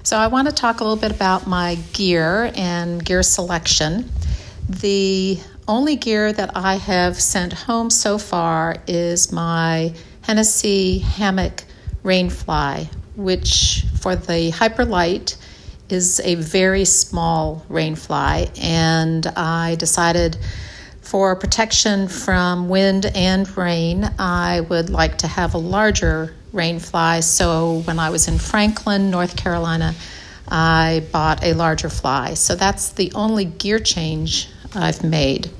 So, 0.04 0.16
I 0.16 0.28
want 0.28 0.48
to 0.48 0.54
talk 0.54 0.80
a 0.80 0.84
little 0.84 0.98
bit 0.98 1.12
about 1.12 1.46
my 1.46 1.76
gear 1.92 2.50
and 2.56 3.04
gear 3.04 3.22
selection. 3.22 4.10
The 4.68 5.38
only 5.68 5.96
gear 5.96 6.32
that 6.32 6.56
I 6.56 6.76
have 6.76 7.20
sent 7.20 7.52
home 7.52 7.90
so 7.90 8.18
far 8.18 8.76
is 8.86 9.32
my 9.32 9.94
Hennessy 10.22 10.98
Hammock 10.98 11.64
Rainfly, 12.02 12.88
which 13.16 13.84
for 14.00 14.16
the 14.16 14.50
Hyperlite 14.50 15.36
is 15.88 16.20
a 16.24 16.34
very 16.36 16.84
small 16.84 17.64
rainfly, 17.68 18.50
and 18.60 19.26
I 19.26 19.76
decided 19.76 20.38
for 21.00 21.36
protection 21.36 22.08
from 22.08 22.68
wind 22.68 23.06
and 23.14 23.56
rain, 23.56 24.08
I 24.18 24.60
would 24.60 24.88
like 24.88 25.18
to 25.18 25.26
have 25.26 25.54
a 25.54 25.58
larger 25.58 26.34
rainfly. 26.54 27.22
So 27.22 27.80
when 27.80 27.98
I 27.98 28.10
was 28.10 28.28
in 28.28 28.38
Franklin, 28.38 29.10
North 29.10 29.36
Carolina, 29.36 29.94
I 30.48 31.04
bought 31.12 31.44
a 31.44 31.54
larger 31.54 31.88
fly. 31.88 32.34
So 32.34 32.54
that's 32.54 32.90
the 32.90 33.12
only 33.14 33.44
gear 33.44 33.78
change 33.78 34.48
I've 34.74 35.04
made. 35.04 35.50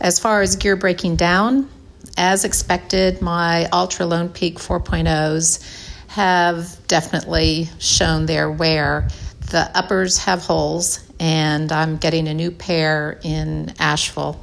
As 0.00 0.18
far 0.18 0.42
as 0.42 0.56
gear 0.56 0.76
breaking 0.76 1.16
down, 1.16 1.68
as 2.16 2.44
expected, 2.44 3.20
my 3.20 3.66
Altra 3.66 4.06
Lone 4.06 4.28
Peak 4.28 4.58
4.0s 4.58 5.92
have 6.08 6.78
definitely 6.86 7.68
shown 7.78 8.26
their 8.26 8.50
wear. 8.50 9.08
The 9.50 9.70
uppers 9.76 10.18
have 10.18 10.42
holes, 10.42 11.00
and 11.18 11.72
I'm 11.72 11.96
getting 11.96 12.28
a 12.28 12.34
new 12.34 12.50
pair 12.50 13.18
in 13.22 13.74
Asheville. 13.78 14.40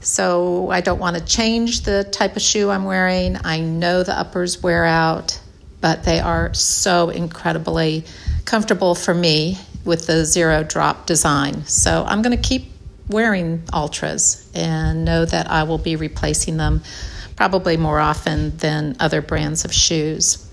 So 0.00 0.70
I 0.70 0.80
don't 0.80 0.98
want 0.98 1.16
to 1.16 1.24
change 1.24 1.82
the 1.82 2.04
type 2.04 2.34
of 2.34 2.42
shoe 2.42 2.70
I'm 2.70 2.84
wearing. 2.84 3.36
I 3.44 3.60
know 3.60 4.02
the 4.02 4.18
uppers 4.18 4.60
wear 4.60 4.84
out, 4.84 5.40
but 5.80 6.02
they 6.02 6.18
are 6.18 6.52
so 6.54 7.10
incredibly 7.10 8.04
comfortable 8.44 8.96
for 8.96 9.14
me 9.14 9.58
with 9.84 10.06
the 10.08 10.24
zero 10.24 10.64
drop 10.64 11.06
design. 11.06 11.64
So 11.66 12.04
I'm 12.06 12.22
going 12.22 12.36
to 12.36 12.42
keep 12.42 12.71
wearing 13.08 13.60
Altras 13.72 14.46
and 14.54 15.04
know 15.04 15.24
that 15.24 15.50
I 15.50 15.64
will 15.64 15.78
be 15.78 15.96
replacing 15.96 16.56
them 16.56 16.82
probably 17.36 17.76
more 17.76 17.98
often 17.98 18.56
than 18.58 18.96
other 19.00 19.20
brands 19.20 19.64
of 19.64 19.72
shoes. 19.72 20.48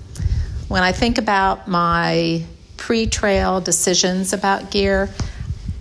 When 0.68 0.84
I 0.84 0.91
think 0.91 1.18
about 1.18 1.68
my 1.68 2.43
pre 2.78 3.08
trail 3.08 3.62
decisions 3.62 4.34
about 4.34 4.72
gear, 4.72 5.10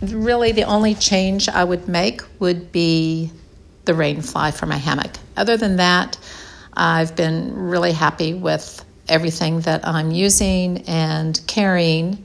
really 0.02 0.52
the 0.52 0.64
only 0.64 0.94
change 0.94 1.48
I 1.48 1.64
would 1.64 1.88
make 1.88 2.22
would 2.38 2.72
be 2.72 3.30
the 3.84 3.92
rainfly 3.92 4.54
for 4.54 4.66
my 4.66 4.76
hammock. 4.76 5.12
Other 5.36 5.56
than 5.56 5.76
that, 5.76 6.18
I've 6.74 7.16
been 7.16 7.54
really 7.54 7.92
happy 7.92 8.34
with 8.34 8.84
everything 9.08 9.60
that 9.60 9.86
I'm 9.86 10.10
using 10.10 10.82
and 10.86 11.40
carrying. 11.46 12.24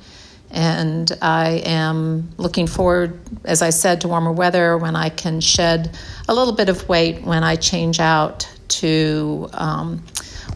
And 0.54 1.12
I 1.20 1.64
am 1.66 2.30
looking 2.38 2.68
forward, 2.68 3.20
as 3.44 3.64
I 3.64 3.72
said, 3.72 4.02
to 4.02 4.08
warmer 4.08 4.32
weather 4.32 4.78
when 4.78 4.96
I 4.96 5.10
can 5.10 5.42
shed 5.42 5.98
a 6.30 6.34
little 6.34 6.54
bit 6.54 6.70
of 6.70 6.88
weight 6.88 7.24
when 7.24 7.44
I 7.44 7.56
change 7.56 8.00
out 8.00 8.48
to 8.68 9.50
um, 9.54 10.04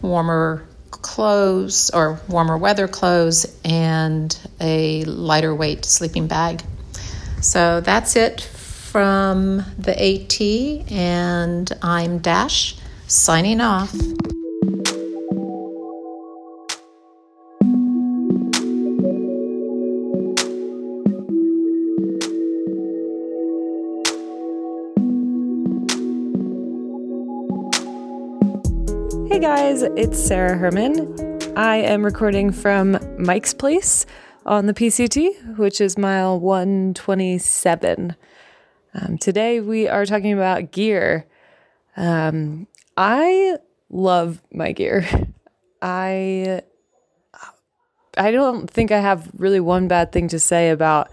warmer 0.00 0.64
clothes 0.90 1.90
or 1.90 2.20
warmer 2.28 2.56
weather 2.56 2.86
clothes 2.86 3.58
and 3.64 4.38
a 4.60 5.04
lighter 5.04 5.54
weight 5.54 5.84
sleeping 5.84 6.28
bag. 6.28 6.62
So 7.40 7.80
that's 7.80 8.14
it 8.14 8.40
from 8.40 9.64
the 9.78 9.94
AT, 10.00 10.92
and 10.92 11.70
I'm 11.82 12.18
Dash 12.18 12.76
signing 13.06 13.60
off. 13.60 13.94
Guys, 29.68 29.82
it's 29.82 30.18
Sarah 30.18 30.56
Herman. 30.56 31.42
I 31.54 31.76
am 31.76 32.02
recording 32.02 32.52
from 32.52 32.98
Mike's 33.18 33.52
Place 33.52 34.06
on 34.46 34.64
the 34.64 34.72
PCT, 34.72 35.58
which 35.58 35.82
is 35.82 35.98
mile 35.98 36.40
127. 36.40 38.16
Um, 38.94 39.18
today 39.18 39.60
we 39.60 39.86
are 39.86 40.06
talking 40.06 40.32
about 40.32 40.72
gear. 40.72 41.26
Um, 41.98 42.66
I 42.96 43.58
love 43.90 44.40
my 44.50 44.72
gear. 44.72 45.06
I 45.82 46.62
I 48.16 48.30
don't 48.30 48.70
think 48.70 48.90
I 48.90 49.00
have 49.00 49.30
really 49.36 49.60
one 49.60 49.86
bad 49.86 50.12
thing 50.12 50.28
to 50.28 50.38
say 50.38 50.70
about 50.70 51.10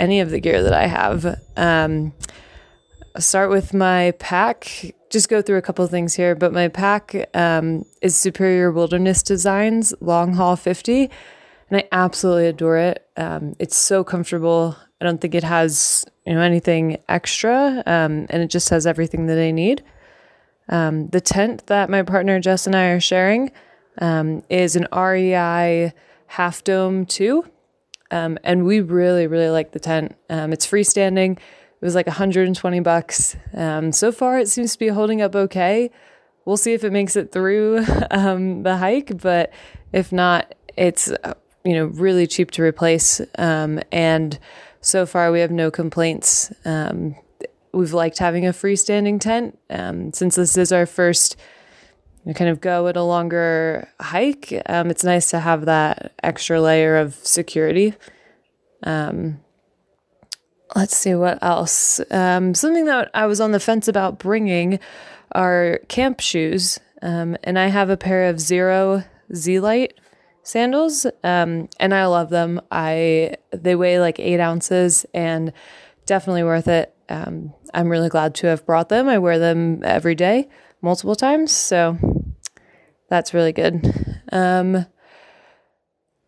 any 0.00 0.18
of 0.18 0.30
the 0.30 0.40
gear 0.40 0.64
that 0.64 0.74
I 0.74 0.88
have. 0.88 1.38
Um, 1.56 2.12
start 3.18 3.50
with 3.50 3.72
my 3.72 4.14
pack. 4.18 4.96
Just 5.14 5.28
go 5.28 5.40
through 5.40 5.58
a 5.58 5.62
couple 5.62 5.86
things 5.86 6.14
here, 6.14 6.34
but 6.34 6.52
my 6.52 6.66
pack 6.66 7.14
um, 7.34 7.86
is 8.02 8.16
Superior 8.16 8.72
Wilderness 8.72 9.22
Designs 9.22 9.94
Long 10.00 10.34
Haul 10.34 10.56
50, 10.56 11.08
and 11.70 11.78
I 11.78 11.88
absolutely 11.92 12.48
adore 12.48 12.78
it. 12.78 13.06
Um, 13.16 13.54
it's 13.60 13.76
so 13.76 14.02
comfortable. 14.02 14.76
I 15.00 15.04
don't 15.04 15.20
think 15.20 15.36
it 15.36 15.44
has 15.44 16.04
you 16.26 16.34
know 16.34 16.40
anything 16.40 16.98
extra, 17.08 17.84
um, 17.86 18.26
and 18.28 18.42
it 18.42 18.50
just 18.50 18.70
has 18.70 18.88
everything 18.88 19.26
that 19.26 19.38
I 19.38 19.52
need. 19.52 19.84
Um, 20.68 21.06
the 21.06 21.20
tent 21.20 21.68
that 21.68 21.88
my 21.88 22.02
partner 22.02 22.40
Jess 22.40 22.66
and 22.66 22.74
I 22.74 22.86
are 22.86 22.98
sharing 22.98 23.52
um, 23.98 24.42
is 24.50 24.74
an 24.74 24.88
REI 24.92 25.92
Half 26.26 26.64
Dome 26.64 27.06
2. 27.06 27.44
Um, 28.10 28.36
and 28.42 28.64
we 28.64 28.80
really, 28.80 29.28
really 29.28 29.50
like 29.50 29.70
the 29.70 29.78
tent. 29.78 30.16
It's 30.28 30.66
freestanding. 30.66 31.38
It 31.84 31.86
was 31.86 31.94
like 31.94 32.06
120 32.06 32.80
bucks. 32.80 33.36
Um, 33.52 33.92
so 33.92 34.10
far, 34.10 34.38
it 34.38 34.48
seems 34.48 34.72
to 34.72 34.78
be 34.78 34.88
holding 34.88 35.20
up 35.20 35.36
okay. 35.36 35.90
We'll 36.46 36.56
see 36.56 36.72
if 36.72 36.82
it 36.82 36.92
makes 36.92 37.14
it 37.14 37.30
through 37.30 37.84
um, 38.10 38.62
the 38.62 38.78
hike, 38.78 39.18
but 39.20 39.52
if 39.92 40.10
not, 40.10 40.54
it's 40.78 41.10
uh, 41.10 41.34
you 41.62 41.74
know 41.74 41.84
really 41.84 42.26
cheap 42.26 42.50
to 42.52 42.62
replace. 42.62 43.20
Um, 43.36 43.80
and 43.92 44.38
so 44.80 45.04
far, 45.04 45.30
we 45.30 45.40
have 45.40 45.50
no 45.50 45.70
complaints. 45.70 46.50
Um, 46.64 47.16
we've 47.74 47.92
liked 47.92 48.16
having 48.16 48.46
a 48.46 48.52
freestanding 48.52 49.20
tent 49.20 49.58
um, 49.68 50.10
since 50.14 50.36
this 50.36 50.56
is 50.56 50.72
our 50.72 50.86
first 50.86 51.36
kind 52.34 52.48
of 52.48 52.62
go 52.62 52.88
at 52.88 52.96
a 52.96 53.02
longer 53.02 53.90
hike. 54.00 54.58
Um, 54.70 54.90
it's 54.90 55.04
nice 55.04 55.28
to 55.32 55.40
have 55.40 55.66
that 55.66 56.14
extra 56.22 56.62
layer 56.62 56.96
of 56.96 57.14
security. 57.16 57.92
Um, 58.84 59.44
let's 60.74 60.96
see 60.96 61.14
what 61.14 61.38
else. 61.42 62.00
Um, 62.10 62.54
something 62.54 62.86
that 62.86 63.10
I 63.14 63.26
was 63.26 63.40
on 63.40 63.52
the 63.52 63.60
fence 63.60 63.88
about 63.88 64.18
bringing 64.18 64.78
are 65.32 65.80
camp 65.88 66.20
shoes, 66.20 66.78
um, 67.02 67.36
and 67.44 67.58
I 67.58 67.68
have 67.68 67.90
a 67.90 67.96
pair 67.96 68.28
of 68.28 68.36
Xero 68.36 69.04
Z 69.34 69.60
Light 69.60 69.94
sandals, 70.42 71.06
um, 71.22 71.68
and 71.80 71.94
I 71.94 72.06
love 72.06 72.30
them. 72.30 72.60
I 72.70 73.36
they 73.52 73.74
weigh 73.74 74.00
like 74.00 74.18
eight 74.20 74.40
ounces, 74.40 75.06
and 75.14 75.52
definitely 76.06 76.44
worth 76.44 76.68
it. 76.68 76.94
Um, 77.08 77.52
I'm 77.72 77.88
really 77.88 78.08
glad 78.08 78.34
to 78.36 78.46
have 78.48 78.66
brought 78.66 78.88
them. 78.88 79.08
I 79.08 79.18
wear 79.18 79.38
them 79.38 79.82
every 79.84 80.14
day, 80.14 80.48
multiple 80.80 81.16
times, 81.16 81.52
so 81.52 81.98
that's 83.08 83.34
really 83.34 83.52
good. 83.52 83.84
Um, 84.32 84.86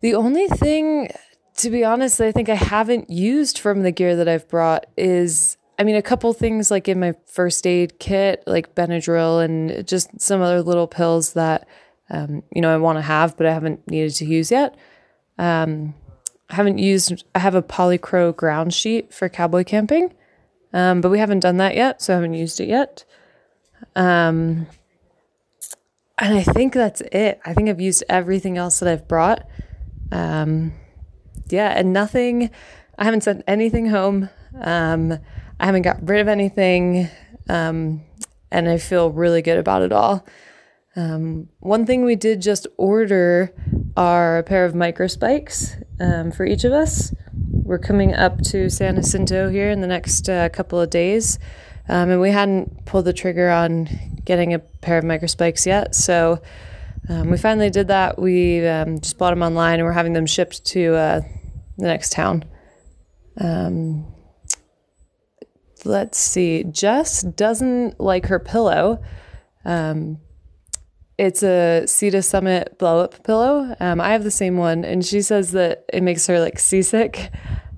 the 0.01 0.13
only 0.13 0.47
thing 0.47 1.09
to 1.57 1.69
be 1.71 1.83
honest, 1.83 2.21
I 2.21 2.31
think 2.31 2.49
I 2.49 2.55
haven't 2.55 3.09
used 3.09 3.59
from 3.59 3.81
the 3.81 3.91
gear 3.91 4.15
that 4.15 4.27
I've 4.27 4.47
brought 4.47 4.85
is, 4.95 5.57
I 5.79 5.83
mean, 5.83 5.95
a 5.95 6.01
couple 6.01 6.31
things 6.33 6.71
like 6.71 6.87
in 6.87 6.99
my 6.99 7.13
first 7.25 7.65
aid 7.65 7.99
kit, 7.99 8.43
like 8.45 8.75
Benadryl 8.75 9.43
and 9.43 9.85
just 9.87 10.21
some 10.21 10.41
other 10.41 10.61
little 10.61 10.87
pills 10.87 11.33
that, 11.33 11.67
um, 12.09 12.43
you 12.53 12.61
know, 12.61 12.73
I 12.73 12.77
want 12.77 12.97
to 12.97 13.01
have, 13.01 13.35
but 13.35 13.47
I 13.47 13.53
haven't 13.53 13.87
needed 13.89 14.13
to 14.15 14.25
use 14.25 14.51
yet. 14.51 14.77
Um, 15.39 15.95
I 16.49 16.55
haven't 16.55 16.77
used, 16.77 17.23
I 17.35 17.39
have 17.39 17.55
a 17.55 17.63
Polycro 17.63 18.35
ground 18.35 18.73
sheet 18.73 19.13
for 19.13 19.27
cowboy 19.27 19.63
camping, 19.63 20.13
um, 20.73 21.01
but 21.01 21.09
we 21.09 21.19
haven't 21.19 21.41
done 21.41 21.57
that 21.57 21.75
yet, 21.75 22.01
so 22.01 22.13
I 22.13 22.15
haven't 22.15 22.35
used 22.35 22.59
it 22.59 22.69
yet. 22.69 23.03
Um, 23.95 24.67
and 26.19 26.35
I 26.35 26.43
think 26.43 26.73
that's 26.73 27.01
it. 27.01 27.39
I 27.45 27.53
think 27.53 27.67
I've 27.67 27.81
used 27.81 28.03
everything 28.09 28.57
else 28.57 28.79
that 28.79 28.89
I've 28.89 29.07
brought. 29.07 29.47
Yeah, 31.49 31.73
and 31.75 31.93
nothing. 31.93 32.49
I 32.97 33.03
haven't 33.03 33.23
sent 33.23 33.43
anything 33.47 33.89
home. 33.89 34.29
Um, 34.61 35.17
I 35.59 35.65
haven't 35.65 35.83
got 35.83 36.07
rid 36.07 36.19
of 36.19 36.27
anything, 36.27 37.09
um, 37.49 38.01
and 38.51 38.69
I 38.69 38.77
feel 38.77 39.11
really 39.11 39.41
good 39.41 39.57
about 39.57 39.81
it 39.81 39.91
all. 39.91 40.25
Um, 40.95 41.49
one 41.59 41.85
thing 41.85 42.03
we 42.03 42.15
did 42.15 42.41
just 42.41 42.65
order 42.77 43.53
are 43.95 44.39
a 44.39 44.43
pair 44.43 44.65
of 44.65 44.73
micro 44.73 45.05
spikes 45.07 45.75
um, 45.99 46.31
for 46.31 46.43
each 46.43 46.63
of 46.63 46.73
us. 46.73 47.13
We're 47.33 47.77
coming 47.77 48.15
up 48.15 48.41
to 48.43 48.69
San 48.69 48.95
Jacinto 48.95 49.49
here 49.49 49.69
in 49.69 49.81
the 49.81 49.87
next 49.87 50.27
uh, 50.27 50.49
couple 50.49 50.79
of 50.79 50.89
days, 50.89 51.37
um, 51.87 52.09
and 52.09 52.21
we 52.21 52.31
hadn't 52.31 52.85
pulled 52.85 53.05
the 53.05 53.13
trigger 53.13 53.49
on 53.49 53.87
getting 54.25 54.53
a 54.53 54.59
pair 54.59 54.97
of 54.97 55.03
micro 55.03 55.27
spikes 55.27 55.67
yet. 55.67 55.93
So 55.93 56.41
um, 57.09 57.29
we 57.29 57.37
finally 57.37 57.69
did 57.69 57.87
that. 57.87 58.19
We 58.19 58.65
um, 58.67 58.99
just 58.99 59.17
bought 59.17 59.31
them 59.31 59.43
online, 59.43 59.79
and 59.79 59.85
we're 59.85 59.93
having 59.93 60.13
them 60.13 60.25
shipped 60.25 60.65
to 60.65 60.95
uh, 60.95 61.21
the 61.77 61.87
next 61.87 62.11
town. 62.11 62.45
Um, 63.39 64.05
let's 65.85 66.17
see. 66.17 66.63
Jess 66.63 67.21
doesn't 67.21 67.99
like 67.99 68.27
her 68.27 68.39
pillow. 68.39 69.01
Um, 69.65 70.19
it's 71.17 71.43
a 71.43 71.85
Sea 71.87 72.21
Summit 72.21 72.77
blow 72.77 72.99
up 72.99 73.23
pillow. 73.23 73.75
Um, 73.79 74.01
I 74.01 74.11
have 74.11 74.23
the 74.23 74.31
same 74.31 74.57
one, 74.57 74.85
and 74.85 75.05
she 75.05 75.21
says 75.21 75.51
that 75.51 75.85
it 75.93 76.03
makes 76.03 76.27
her 76.27 76.39
like 76.39 76.59
seasick. 76.59 77.31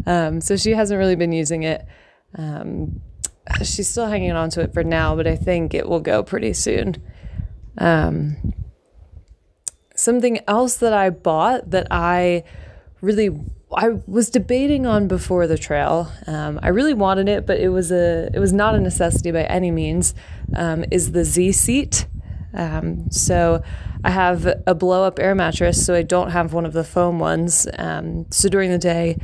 Um, 0.06 0.42
so 0.42 0.56
she 0.56 0.72
hasn't 0.72 0.98
really 0.98 1.16
been 1.16 1.32
using 1.32 1.64
it. 1.64 1.86
She's 3.64 3.88
still 3.88 4.08
hanging 4.08 4.32
on 4.32 4.50
to 4.52 4.62
it 4.62 4.74
for 4.74 4.84
now, 4.84 5.16
but 5.16 5.28
I 5.28 5.36
think 5.36 5.74
it 5.74 5.88
will 5.88 6.00
go 6.00 6.24
pretty 6.24 6.54
soon. 6.54 6.96
Um, 7.78 8.49
something 10.10 10.40
else 10.48 10.78
that 10.78 10.92
I 10.92 11.12
bought 11.12 11.70
that 11.70 11.88
I 11.92 12.44
really 13.02 13.30
I 13.72 13.90
was 14.08 14.32
debating 14.32 14.88
on 14.88 15.08
before 15.08 15.46
the 15.46 15.58
trail. 15.58 16.12
Um, 16.26 16.60
I 16.64 16.70
really 16.70 16.96
wanted 16.96 17.30
it, 17.30 17.46
but 17.46 17.60
it 17.60 17.70
was 17.70 17.92
a 17.92 18.30
it 18.34 18.40
was 18.40 18.52
not 18.52 18.74
a 18.74 18.80
necessity 18.80 19.32
by 19.32 19.44
any 19.44 19.70
means. 19.70 20.16
Um, 20.56 20.84
is 20.90 21.12
the 21.12 21.24
Z 21.24 21.52
seat? 21.52 22.08
Um, 22.56 23.12
so 23.12 23.62
I 24.04 24.10
have 24.10 24.48
a 24.66 24.74
blow 24.74 25.04
up 25.04 25.20
air 25.20 25.36
mattress, 25.36 25.86
so 25.86 25.94
I 25.94 26.02
don't 26.02 26.32
have 26.32 26.54
one 26.54 26.66
of 26.66 26.74
the 26.74 26.84
foam 26.84 27.20
ones. 27.20 27.68
Um, 27.78 28.26
so 28.32 28.50
during 28.50 28.72
the 28.72 28.80
day, 28.80 29.18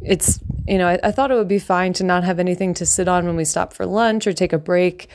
it's 0.00 0.40
you 0.66 0.78
know 0.78 0.88
I, 0.88 0.98
I, 1.04 1.10
thought 1.10 1.30
it 1.30 1.34
would 1.34 1.48
be 1.48 1.58
fine 1.58 1.92
to 1.94 2.04
not 2.04 2.24
have 2.24 2.38
anything 2.38 2.72
to 2.74 2.86
sit 2.86 3.08
on 3.08 3.26
when 3.26 3.36
we 3.36 3.44
stop 3.44 3.74
for 3.74 3.84
lunch 3.84 4.26
or 4.26 4.32
take 4.32 4.54
a 4.54 4.58
break. 4.58 5.08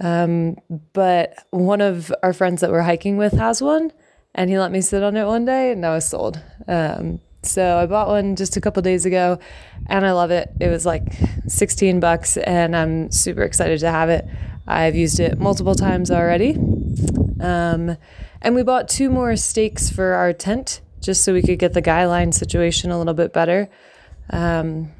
Um, 0.00 0.56
but 0.94 1.34
one 1.50 1.82
of 1.82 2.12
our 2.22 2.32
friends 2.32 2.62
that 2.62 2.70
we're 2.70 2.82
hiking 2.82 3.18
with 3.18 3.32
has 3.34 3.60
one, 3.60 3.92
and 4.34 4.50
he 4.50 4.58
let 4.58 4.72
me 4.72 4.80
sit 4.80 5.02
on 5.02 5.16
it 5.16 5.26
one 5.26 5.44
day, 5.44 5.72
and 5.72 5.84
I 5.84 5.94
was 5.94 6.08
sold. 6.08 6.40
Um, 6.66 7.20
so 7.42 7.78
I 7.78 7.86
bought 7.86 8.08
one 8.08 8.36
just 8.36 8.56
a 8.56 8.60
couple 8.60 8.82
days 8.82 9.04
ago 9.04 9.38
and 9.86 10.06
I 10.06 10.12
love 10.12 10.30
it. 10.30 10.50
It 10.60 10.68
was 10.68 10.86
like 10.86 11.12
16 11.46 12.00
bucks 12.00 12.38
and 12.38 12.74
I'm 12.74 13.10
super 13.10 13.42
excited 13.42 13.80
to 13.80 13.90
have 13.90 14.08
it. 14.08 14.26
I've 14.66 14.94
used 14.94 15.20
it 15.20 15.38
multiple 15.38 15.74
times 15.74 16.10
already. 16.10 16.56
Um, 17.40 17.98
and 18.40 18.54
we 18.54 18.62
bought 18.62 18.88
two 18.88 19.10
more 19.10 19.36
stakes 19.36 19.90
for 19.90 20.14
our 20.14 20.32
tent 20.32 20.80
just 21.00 21.22
so 21.22 21.34
we 21.34 21.42
could 21.42 21.58
get 21.58 21.74
the 21.74 21.82
guy 21.82 22.06
line 22.06 22.32
situation 22.32 22.90
a 22.90 22.96
little 22.96 23.12
bit 23.12 23.32
better. 23.34 23.68
Um, 24.30 24.92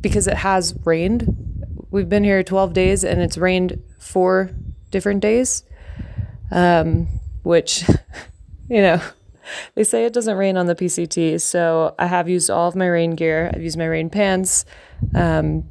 because 0.00 0.26
it 0.26 0.38
has 0.38 0.74
rained. 0.84 1.26
We've 1.90 2.08
been 2.08 2.24
here 2.24 2.42
12 2.42 2.72
days 2.72 3.04
and 3.04 3.20
it's 3.20 3.36
rained 3.36 3.82
four 3.98 4.50
different 4.90 5.20
days, 5.20 5.64
um, 6.50 7.08
which, 7.42 7.84
you 8.68 8.82
know, 8.82 9.00
they 9.74 9.84
say 9.84 10.04
it 10.04 10.12
doesn't 10.12 10.36
rain 10.36 10.56
on 10.56 10.66
the 10.66 10.74
PCT, 10.74 11.40
so 11.40 11.94
I 11.98 12.06
have 12.06 12.28
used 12.28 12.50
all 12.50 12.68
of 12.68 12.76
my 12.76 12.86
rain 12.86 13.12
gear. 13.12 13.50
I've 13.52 13.62
used 13.62 13.78
my 13.78 13.86
rain 13.86 14.10
pants, 14.10 14.64
um, 15.14 15.68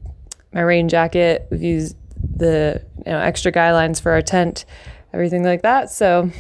my 0.54 0.62
rain 0.62 0.90
jacket. 0.90 1.48
We've 1.50 1.62
used 1.62 1.96
the 2.36 2.84
you 3.06 3.12
know 3.12 3.20
extra 3.20 3.52
guy 3.52 3.72
lines 3.72 4.00
for 4.00 4.12
our 4.12 4.22
tent, 4.22 4.66
everything 5.14 5.44
like 5.44 5.62
that. 5.62 5.90
So 5.92 6.32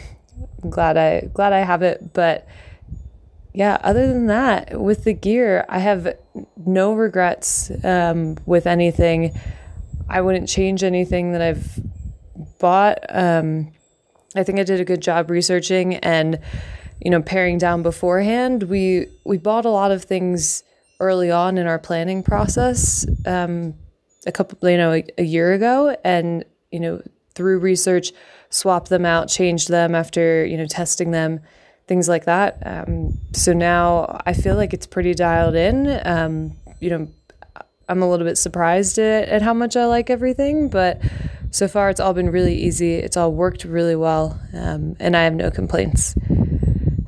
I'm 0.63 0.69
glad 0.69 0.97
I 0.97 1.29
glad 1.33 1.53
I 1.53 1.59
have 1.59 1.81
it, 1.81 2.13
but 2.13 2.47
yeah, 3.53 3.77
other 3.83 4.07
than 4.07 4.27
that, 4.27 4.79
with 4.79 5.03
the 5.03 5.13
gear, 5.13 5.65
I 5.67 5.79
have 5.79 6.15
no 6.55 6.93
regrets 6.93 7.71
um, 7.83 8.37
with 8.45 8.67
anything. 8.67 9.37
I 10.07 10.21
wouldn't 10.21 10.47
change 10.47 10.83
anything 10.83 11.31
that 11.33 11.41
I've 11.41 11.79
bought. 12.59 12.99
Um, 13.09 13.71
I 14.35 14.43
think 14.43 14.59
I 14.59 14.63
did 14.63 14.79
a 14.79 14.85
good 14.85 15.01
job 15.01 15.29
researching 15.29 15.95
and 15.95 16.39
you 17.01 17.09
know 17.11 17.21
paring 17.21 17.57
down 17.57 17.83
beforehand. 17.83 18.63
We 18.63 19.07
we 19.23 19.37
bought 19.37 19.65
a 19.65 19.69
lot 19.69 19.91
of 19.91 20.03
things 20.03 20.63
early 20.99 21.31
on 21.31 21.57
in 21.57 21.65
our 21.65 21.79
planning 21.79 22.23
process, 22.23 23.05
um, 23.25 23.73
a 24.27 24.31
couple 24.31 24.69
you 24.69 24.77
know 24.77 24.93
a, 24.93 25.05
a 25.17 25.23
year 25.23 25.53
ago, 25.53 25.95
and 26.03 26.45
you 26.71 26.79
know 26.79 27.01
through 27.35 27.59
research, 27.59 28.11
swap 28.49 28.89
them 28.89 29.05
out, 29.05 29.29
change 29.29 29.67
them 29.67 29.95
after 29.95 30.45
you 30.45 30.57
know 30.57 30.65
testing 30.65 31.11
them, 31.11 31.39
things 31.87 32.07
like 32.07 32.25
that. 32.25 32.61
Um, 32.65 33.17
so 33.33 33.53
now 33.53 34.21
I 34.25 34.33
feel 34.33 34.55
like 34.55 34.73
it's 34.73 34.87
pretty 34.87 35.13
dialed 35.13 35.55
in. 35.55 36.01
Um, 36.05 36.55
you 36.79 36.89
know, 36.89 37.07
I'm 37.87 38.03
a 38.03 38.09
little 38.09 38.25
bit 38.25 38.37
surprised 38.37 38.99
at, 38.99 39.27
at 39.29 39.41
how 39.41 39.53
much 39.53 39.75
I 39.75 39.85
like 39.85 40.09
everything, 40.09 40.69
but 40.69 41.01
so 41.51 41.67
far 41.67 41.89
it's 41.89 41.99
all 41.99 42.13
been 42.13 42.31
really 42.31 42.55
easy. 42.55 42.95
It's 42.95 43.17
all 43.17 43.31
worked 43.31 43.63
really 43.63 43.95
well, 43.95 44.39
um, 44.53 44.95
and 44.99 45.15
I 45.15 45.23
have 45.23 45.33
no 45.33 45.51
complaints. 45.51 46.15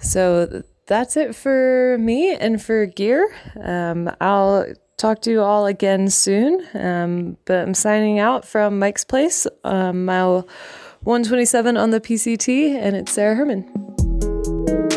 So 0.01 0.63
that's 0.87 1.15
it 1.15 1.35
for 1.35 1.97
me 1.99 2.33
and 2.33 2.61
for 2.61 2.85
gear. 2.85 3.33
Um, 3.63 4.09
I'll 4.19 4.65
talk 4.97 5.21
to 5.21 5.31
you 5.31 5.41
all 5.41 5.65
again 5.65 6.09
soon, 6.09 6.65
um, 6.73 7.37
but 7.45 7.59
I'm 7.59 7.73
signing 7.73 8.19
out 8.19 8.45
from 8.45 8.79
Mike's 8.79 9.03
Place, 9.03 9.47
um, 9.63 10.05
mile 10.05 10.47
127 11.03 11.77
on 11.77 11.89
the 11.89 11.99
PCT, 11.99 12.75
and 12.75 12.95
it's 12.95 13.11
Sarah 13.11 13.35
Herman. 13.35 14.90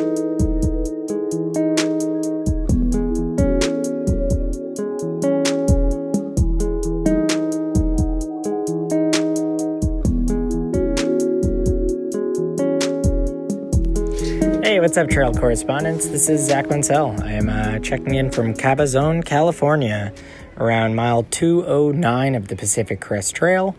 What's 14.85 14.99
up, 14.99 15.09
trail 15.09 15.33
correspondents? 15.33 16.09
This 16.09 16.29
is 16.29 16.47
Zach 16.47 16.67
Winsell. 16.67 17.19
I 17.23 17.33
am 17.33 17.49
uh, 17.49 17.79
checking 17.79 18.17
in 18.17 18.31
from 18.31 18.53
Cabazon, 18.53 19.25
California, 19.25 20.13
around 20.59 20.95
mile 20.95 21.23
209 21.23 22.35
of 22.35 22.49
the 22.49 22.55
Pacific 22.55 23.01
Crest 23.01 23.35
Trail. 23.35 23.75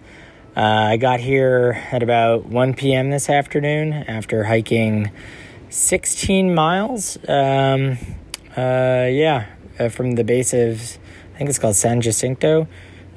Uh, 0.57 0.61
I 0.61 0.97
got 0.97 1.19
here 1.19 1.79
at 1.91 2.01
about 2.01 2.47
1 2.47 2.73
p.m. 2.73 3.11
this 3.11 3.29
afternoon 3.29 3.93
after 3.93 4.45
hiking 4.45 5.11
16 5.69 6.55
miles. 6.55 7.19
Um, 7.29 7.99
uh, 8.57 9.05
yeah, 9.07 9.45
uh, 9.77 9.89
from 9.89 10.13
the 10.13 10.23
base 10.23 10.55
of, 10.55 10.97
I 11.35 11.37
think 11.37 11.51
it's 11.51 11.59
called 11.59 11.75
San 11.75 12.01
Jacinto. 12.01 12.67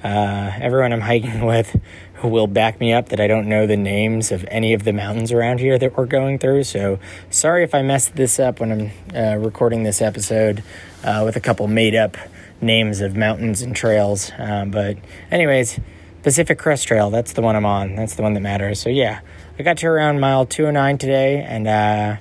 Uh, 0.05 0.53
everyone 0.61 0.93
I'm 0.93 1.01
hiking 1.01 1.43
with 1.47 1.75
who 2.19 2.29
will 2.29 2.47
back 2.47 2.81
me 2.81 2.93
up 2.93 3.11
that 3.11 3.21
I 3.21 3.27
don't 3.27 3.49
know 3.49 3.67
the 3.67 3.77
names 3.77 4.33
of 4.33 4.45
any 4.49 4.75
of 4.75 4.85
the 4.85 4.93
mountains 4.93 5.33
around 5.33 5.61
here 5.61 5.79
that 5.79 5.97
we're 5.97 6.07
going 6.07 6.39
through. 6.39 6.65
So 6.65 6.99
sorry 7.31 7.63
if 7.63 7.75
I 7.75 7.83
messed 7.83 8.17
this 8.17 8.39
up 8.39 8.61
when 8.61 8.73
I'm 8.73 9.17
uh, 9.17 9.37
recording 9.37 9.85
this 9.85 10.03
episode 10.03 10.63
uh, 11.05 11.23
with 11.25 11.37
a 11.37 11.41
couple 11.41 11.67
made 11.69 11.95
up 11.95 12.17
names 12.61 13.01
of 13.01 13.17
mountains 13.17 13.63
and 13.63 13.75
trails. 13.75 14.33
Um, 14.37 14.71
but, 14.71 14.99
anyways, 15.31 15.79
Pacific 16.23 16.59
Crest 16.59 16.89
Trail, 16.89 17.11
that's 17.11 17.33
the 17.33 17.43
one 17.43 17.57
I'm 17.57 17.67
on. 17.67 17.95
That's 17.95 18.15
the 18.17 18.23
one 18.23 18.35
that 18.35 18.41
matters. 18.41 18.81
So, 18.81 18.89
yeah, 18.89 19.21
I 19.59 19.63
got 19.63 19.79
to 19.79 19.87
around 19.87 20.21
mile 20.21 20.47
209 20.47 20.99
today, 20.99 21.43
and 21.43 21.69
uh, 21.69 22.17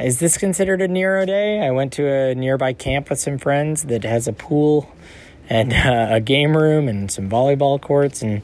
is 0.00 0.18
this 0.18 0.38
considered 0.38 0.80
a 0.82 0.88
Nero 0.88 1.24
day? 1.26 1.66
I 1.66 1.70
went 1.70 1.92
to 1.94 2.06
a 2.06 2.34
nearby 2.34 2.72
camp 2.72 3.10
with 3.10 3.18
some 3.18 3.38
friends 3.38 3.84
that 3.84 4.04
has 4.04 4.28
a 4.28 4.32
pool 4.32 4.90
and 5.48 5.72
uh, 5.72 6.08
a 6.10 6.20
game 6.20 6.56
room 6.56 6.88
and 6.88 7.10
some 7.10 7.28
volleyball 7.28 7.80
courts 7.80 8.22
and 8.22 8.42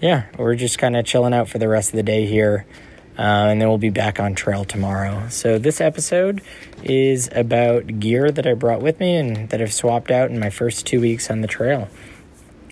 yeah, 0.00 0.26
we're 0.38 0.54
just 0.54 0.78
kind 0.78 0.96
of 0.96 1.04
chilling 1.04 1.34
out 1.34 1.48
for 1.48 1.58
the 1.58 1.68
rest 1.68 1.90
of 1.90 1.96
the 1.96 2.02
day 2.02 2.26
here. 2.26 2.66
Uh, 3.18 3.48
and 3.48 3.60
then 3.60 3.68
we'll 3.68 3.78
be 3.78 3.90
back 3.90 4.20
on 4.20 4.34
trail 4.34 4.64
tomorrow. 4.64 5.26
So, 5.30 5.58
this 5.58 5.80
episode 5.80 6.42
is 6.82 7.30
about 7.34 7.98
gear 7.98 8.30
that 8.30 8.46
I 8.46 8.52
brought 8.52 8.82
with 8.82 9.00
me 9.00 9.16
and 9.16 9.48
that 9.48 9.62
I've 9.62 9.72
swapped 9.72 10.10
out 10.10 10.30
in 10.30 10.38
my 10.38 10.50
first 10.50 10.86
two 10.86 11.00
weeks 11.00 11.30
on 11.30 11.40
the 11.40 11.48
trail. 11.48 11.88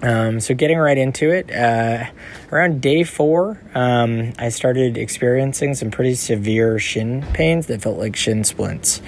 Um, 0.03 0.41
so, 0.41 0.55
getting 0.55 0.77
right 0.77 0.99
into 0.99 1.31
it, 1.31 1.51
uh, 1.51 2.11
around 2.53 2.83
day 2.83 3.05
four, 3.05 3.59
um, 3.75 4.35
I 4.39 4.51
started 4.51 4.99
experiencing 4.99 5.75
some 5.75 5.91
pretty 5.91 6.15
severe 6.15 6.79
shin 6.79 7.23
pains 7.33 7.69
that 7.69 7.81
felt 7.81 7.97
like 7.97 8.15
shin 8.15 8.45
splints. 8.45 9.01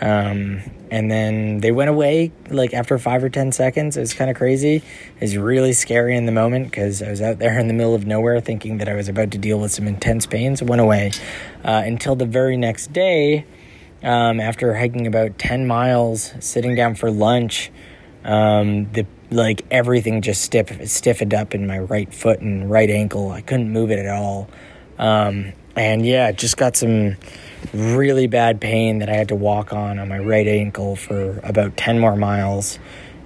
Um, 0.00 0.62
and 0.92 1.10
then 1.10 1.60
they 1.60 1.72
went 1.72 1.88
away 1.88 2.32
like 2.50 2.74
after 2.74 2.98
five 2.98 3.24
or 3.24 3.30
ten 3.30 3.50
seconds. 3.50 3.96
It 3.96 4.00
was 4.00 4.12
kind 4.12 4.30
of 4.30 4.36
crazy. 4.36 4.76
It 4.76 5.20
was 5.22 5.38
really 5.38 5.72
scary 5.72 6.14
in 6.14 6.26
the 6.26 6.32
moment 6.32 6.66
because 6.66 7.00
I 7.00 7.08
was 7.08 7.22
out 7.22 7.38
there 7.38 7.58
in 7.58 7.66
the 7.66 7.72
middle 7.72 7.94
of 7.94 8.06
nowhere 8.06 8.42
thinking 8.42 8.76
that 8.76 8.90
I 8.90 8.94
was 8.94 9.08
about 9.08 9.30
to 9.30 9.38
deal 9.38 9.58
with 9.58 9.72
some 9.72 9.88
intense 9.88 10.26
pains. 10.26 10.60
It 10.60 10.68
went 10.68 10.82
away 10.82 11.12
uh, 11.64 11.82
until 11.86 12.14
the 12.14 12.26
very 12.26 12.58
next 12.58 12.92
day. 12.92 13.46
Um, 14.02 14.38
after 14.38 14.74
hiking 14.74 15.06
about 15.06 15.38
10 15.38 15.66
miles, 15.66 16.34
sitting 16.40 16.74
down 16.74 16.94
for 16.96 17.10
lunch, 17.10 17.70
um, 18.24 18.92
the 18.92 19.06
like 19.30 19.64
everything 19.70 20.20
just 20.20 20.42
stiff, 20.42 20.90
stiffened 20.90 21.32
up 21.32 21.54
in 21.54 21.66
my 21.66 21.78
right 21.78 22.12
foot 22.12 22.40
and 22.40 22.70
right 22.70 22.90
ankle. 22.90 23.30
I 23.30 23.40
couldn't 23.40 23.72
move 23.72 23.90
it 23.90 23.98
at 23.98 24.14
all. 24.14 24.50
Um, 24.98 25.54
and 25.74 26.04
yeah, 26.04 26.32
just 26.32 26.58
got 26.58 26.76
some 26.76 27.16
really 27.72 28.26
bad 28.26 28.60
pain 28.60 28.98
that 28.98 29.08
I 29.08 29.14
had 29.14 29.28
to 29.28 29.34
walk 29.34 29.72
on 29.72 29.98
on 29.98 30.08
my 30.08 30.18
right 30.18 30.46
ankle 30.46 30.96
for 30.96 31.40
about 31.42 31.76
10 31.76 31.98
more 31.98 32.16
miles 32.16 32.78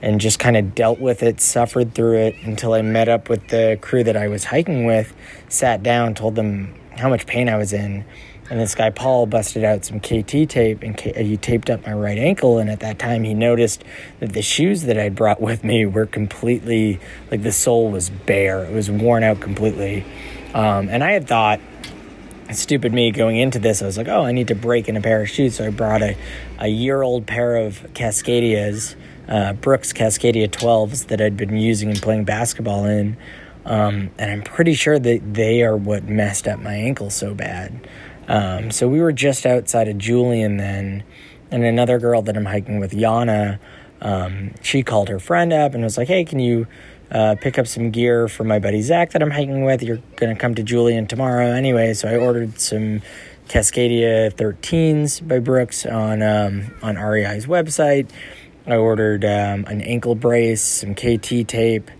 and 0.02 0.20
just 0.20 0.38
kind 0.38 0.56
of 0.56 0.74
dealt 0.74 1.00
with 1.00 1.22
it, 1.22 1.40
suffered 1.40 1.94
through 1.94 2.18
it 2.18 2.36
until 2.42 2.74
I 2.74 2.82
met 2.82 3.08
up 3.08 3.28
with 3.28 3.48
the 3.48 3.78
crew 3.80 4.04
that 4.04 4.16
I 4.16 4.28
was 4.28 4.44
hiking 4.44 4.84
with, 4.84 5.14
sat 5.48 5.82
down, 5.82 6.14
told 6.14 6.34
them 6.34 6.74
how 6.96 7.08
much 7.08 7.26
pain 7.26 7.48
I 7.48 7.56
was 7.56 7.72
in. 7.72 8.04
And 8.48 8.60
this 8.60 8.76
guy, 8.76 8.90
Paul, 8.90 9.26
busted 9.26 9.64
out 9.64 9.84
some 9.84 9.98
KT 9.98 10.48
tape 10.48 10.82
and 10.82 10.98
he 11.00 11.36
taped 11.36 11.68
up 11.68 11.84
my 11.84 11.92
right 11.92 12.18
ankle. 12.18 12.58
And 12.58 12.70
at 12.70 12.80
that 12.80 12.98
time, 12.98 13.24
he 13.24 13.34
noticed 13.34 13.82
that 14.20 14.32
the 14.32 14.42
shoes 14.42 14.82
that 14.82 14.96
I'd 14.96 15.16
brought 15.16 15.40
with 15.40 15.64
me 15.64 15.84
were 15.84 16.06
completely, 16.06 17.00
like 17.30 17.42
the 17.42 17.50
sole 17.50 17.90
was 17.90 18.08
bare. 18.10 18.64
It 18.64 18.72
was 18.72 18.88
worn 18.88 19.24
out 19.24 19.40
completely. 19.40 20.04
Um, 20.54 20.88
and 20.88 21.02
I 21.02 21.10
had 21.10 21.26
thought, 21.26 21.60
stupid 22.52 22.92
me 22.92 23.10
going 23.10 23.36
into 23.36 23.58
this, 23.58 23.82
I 23.82 23.86
was 23.86 23.96
like, 23.96 24.08
oh, 24.08 24.24
I 24.24 24.32
need 24.32 24.48
to 24.48 24.54
break 24.54 24.88
in 24.88 24.96
a 24.96 25.00
pair 25.00 25.22
of 25.22 25.28
shoes. 25.28 25.56
So 25.56 25.66
I 25.66 25.70
brought 25.70 26.02
a, 26.02 26.16
a 26.58 26.68
year 26.68 27.02
old 27.02 27.26
pair 27.26 27.56
of 27.56 27.82
Cascadias, 27.94 28.94
uh, 29.28 29.54
Brooks 29.54 29.92
Cascadia 29.92 30.48
12s 30.48 31.08
that 31.08 31.20
I'd 31.20 31.36
been 31.36 31.56
using 31.56 31.90
and 31.90 32.00
playing 32.00 32.24
basketball 32.24 32.84
in. 32.84 33.16
Um, 33.64 34.10
and 34.16 34.30
I'm 34.30 34.42
pretty 34.42 34.74
sure 34.74 34.98
that 34.98 35.34
they 35.34 35.62
are 35.62 35.76
what 35.76 36.04
messed 36.04 36.46
up 36.46 36.60
my 36.60 36.74
ankle 36.74 37.10
so 37.10 37.34
bad. 37.34 37.88
Um, 38.28 38.70
so 38.70 38.88
we 38.88 39.00
were 39.00 39.12
just 39.12 39.44
outside 39.44 39.88
of 39.88 39.98
Julian 39.98 40.56
then, 40.56 41.04
and 41.50 41.64
another 41.64 41.98
girl 41.98 42.22
that 42.22 42.36
I'm 42.36 42.44
hiking 42.44 42.78
with, 42.80 42.92
Yana, 42.92 43.58
um, 44.00 44.52
she 44.62 44.82
called 44.82 45.08
her 45.08 45.18
friend 45.18 45.52
up 45.52 45.74
and 45.74 45.82
was 45.82 45.96
like, 45.96 46.08
hey, 46.08 46.24
can 46.24 46.38
you 46.38 46.66
uh, 47.10 47.36
pick 47.40 47.58
up 47.58 47.66
some 47.66 47.90
gear 47.90 48.28
for 48.28 48.44
my 48.44 48.58
buddy 48.58 48.82
Zach 48.82 49.12
that 49.12 49.22
I'm 49.22 49.30
hiking 49.30 49.64
with. 49.64 49.82
You're 49.82 50.02
going 50.16 50.34
to 50.34 50.40
come 50.40 50.54
to 50.54 50.62
Julian 50.62 51.06
tomorrow 51.06 51.46
anyway, 51.46 51.94
so 51.94 52.08
I 52.08 52.16
ordered 52.16 52.58
some 52.58 53.02
Cascadia 53.48 54.32
13s 54.32 55.26
by 55.26 55.38
Brooks 55.38 55.86
on 55.86 56.22
um, 56.22 56.74
on 56.82 56.96
REI's 56.96 57.46
website. 57.46 58.10
I 58.66 58.74
ordered 58.74 59.24
um, 59.24 59.64
an 59.66 59.80
ankle 59.82 60.16
brace, 60.16 60.62
some 60.62 60.94
KT 60.94 61.46
tape, 61.46 61.90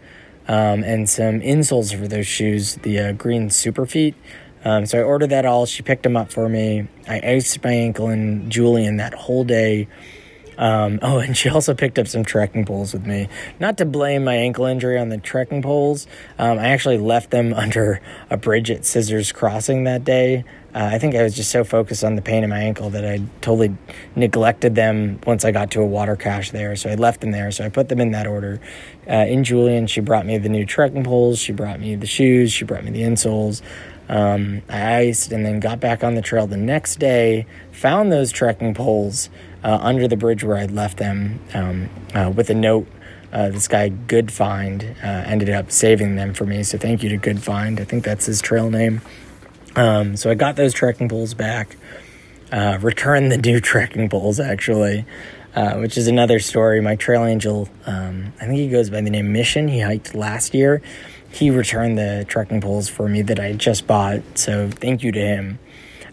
um, 0.49 0.83
and 0.83 1.09
some 1.09 1.41
insoles 1.41 1.97
for 1.97 2.09
those 2.09 2.27
shoes, 2.27 2.75
the 2.77 2.99
uh, 2.99 3.13
green 3.13 3.49
Superfeet. 3.49 4.15
Um, 4.65 4.85
so 4.85 4.99
I 4.99 5.03
ordered 5.03 5.29
that 5.29 5.47
all. 5.47 5.65
She 5.67 5.85
picked 5.85 6.03
them 6.03 6.17
up 6.17 6.33
for 6.33 6.49
me. 6.49 6.89
I 7.07 7.21
iced 7.21 7.63
my 7.63 7.71
ankle 7.71 8.09
in 8.09 8.51
Julian 8.51 8.97
that 8.97 9.15
whole 9.15 9.45
day. 9.45 9.87
Um, 10.59 10.99
oh, 11.03 11.19
and 11.19 11.37
she 11.37 11.49
also 11.49 11.75
picked 11.75 11.99
up 11.99 12.09
some 12.09 12.25
trekking 12.25 12.65
poles 12.65 12.93
with 12.93 13.07
me. 13.07 13.29
Not 13.61 13.79
to 13.79 13.85
blame 13.85 14.25
my 14.25 14.35
ankle 14.35 14.65
injury 14.67 14.99
on 14.99 15.09
the 15.09 15.19
trekking 15.19 15.63
poles. 15.63 16.07
Um, 16.39 16.59
I 16.59 16.69
actually 16.69 16.99
left 16.99 17.31
them 17.31 17.53
under 17.67 18.01
a 18.31 18.37
bridge 18.37 18.71
at 18.71 18.85
Scissors 18.85 19.33
Crossing 19.33 19.85
that 19.85 20.05
day. 20.05 20.45
Uh, 20.75 20.91
I 20.93 20.99
think 20.99 21.15
I 21.15 21.23
was 21.23 21.35
just 21.35 21.51
so 21.51 21.65
focused 21.65 22.05
on 22.05 22.17
the 22.17 22.23
pain 22.23 22.45
in 22.45 22.51
my 22.51 22.59
ankle 22.59 22.91
that 22.91 23.03
I 23.03 23.23
totally 23.41 23.75
neglected 24.15 24.75
them 24.75 25.19
once 25.27 25.43
I 25.43 25.51
got 25.51 25.71
to 25.71 25.81
a 25.81 25.87
water 25.87 26.17
cache 26.17 26.51
there. 26.51 26.77
So 26.77 26.91
I 26.91 26.97
left 26.97 27.23
them 27.23 27.31
there. 27.31 27.51
So 27.51 27.65
I 27.65 27.71
put 27.71 27.89
them 27.89 27.99
in 27.99 28.11
that 28.11 28.27
order. 28.27 28.61
Uh, 29.09 29.25
in 29.27 29.43
Julian, 29.43 29.87
she 29.87 30.03
brought 30.03 30.27
me 30.27 30.37
the 30.37 30.51
new 30.51 30.67
trekking 30.67 31.03
poles. 31.03 31.39
She 31.39 31.53
brought 31.53 31.81
me 31.81 31.95
the 31.97 32.07
shoes. 32.07 32.53
She 32.53 32.67
brought 32.67 32.85
me 32.85 32.91
the 32.91 33.01
insoles. 33.01 33.63
Um, 34.09 34.63
I 34.69 34.97
iced 34.97 35.33
and 35.33 35.45
then 35.45 35.61
got 35.61 35.81
back 35.81 36.05
on 36.05 36.15
the 36.15 36.23
trail 36.23 36.47
the 36.47 36.57
next 36.57 36.99
day, 36.99 37.47
found 37.73 38.13
those 38.13 38.31
trekking 38.31 38.75
poles 38.75 39.31
uh, 39.67 39.79
under 39.83 40.07
the 40.07 40.17
bridge 40.17 40.45
where 40.45 40.57
I'd 40.57 40.71
left 40.71 40.97
them 40.97 41.41
um, 41.53 41.91
uh, 42.15 42.31
with 42.31 42.49
a 42.51 42.55
note. 42.55 42.87
Uh, 43.33 43.51
this 43.51 43.67
guy, 43.67 43.89
Good 43.89 44.33
Find, 44.33 44.97
uh, 45.03 45.07
ended 45.07 45.51
up 45.51 45.73
saving 45.73 46.15
them 46.15 46.33
for 46.33 46.47
me. 46.47 46.63
So 46.63 46.79
thank 46.79 47.03
you 47.03 47.09
to 47.09 47.17
Good 47.17 47.43
Find. 47.43 47.81
I 47.81 47.85
think 47.85 48.05
that's 48.05 48.27
his 48.27 48.41
trail 48.41 48.71
name. 48.71 49.03
Um, 49.75 50.17
so 50.17 50.31
I 50.31 50.35
got 50.35 50.55
those 50.55 50.73
trekking 50.73 51.09
poles 51.09 51.35
back, 51.35 51.77
uh, 52.53 52.79
returned 52.81 53.33
the 53.33 53.39
new 53.39 53.61
trekking 53.73 54.09
poles 54.09 54.39
actually, 54.39 55.05
uh, 55.57 55.75
which 55.75 55.99
is 55.99 56.07
another 56.07 56.39
story. 56.39 56.81
My 56.81 56.95
trail 56.95 57.25
angel, 57.25 57.69
um, 57.87 58.33
I 58.41 58.47
think 58.47 58.59
he 58.59 58.69
goes 58.69 58.89
by 58.89 59.01
the 59.01 59.11
name 59.11 59.33
Mission. 59.33 59.67
He 59.67 59.81
hiked 59.81 60.15
last 60.15 60.55
year. 60.55 60.81
He 61.29 61.51
returned 61.51 61.99
the 61.99 62.25
trekking 62.29 62.61
poles 62.61 62.89
for 62.89 63.09
me 63.09 63.23
that 63.23 63.41
I 63.41 63.53
just 63.53 63.89
bought. 63.89 64.23
So 64.37 64.71
thank 64.71 65.03
you 65.03 65.11
to 65.11 65.21
him. 65.21 65.59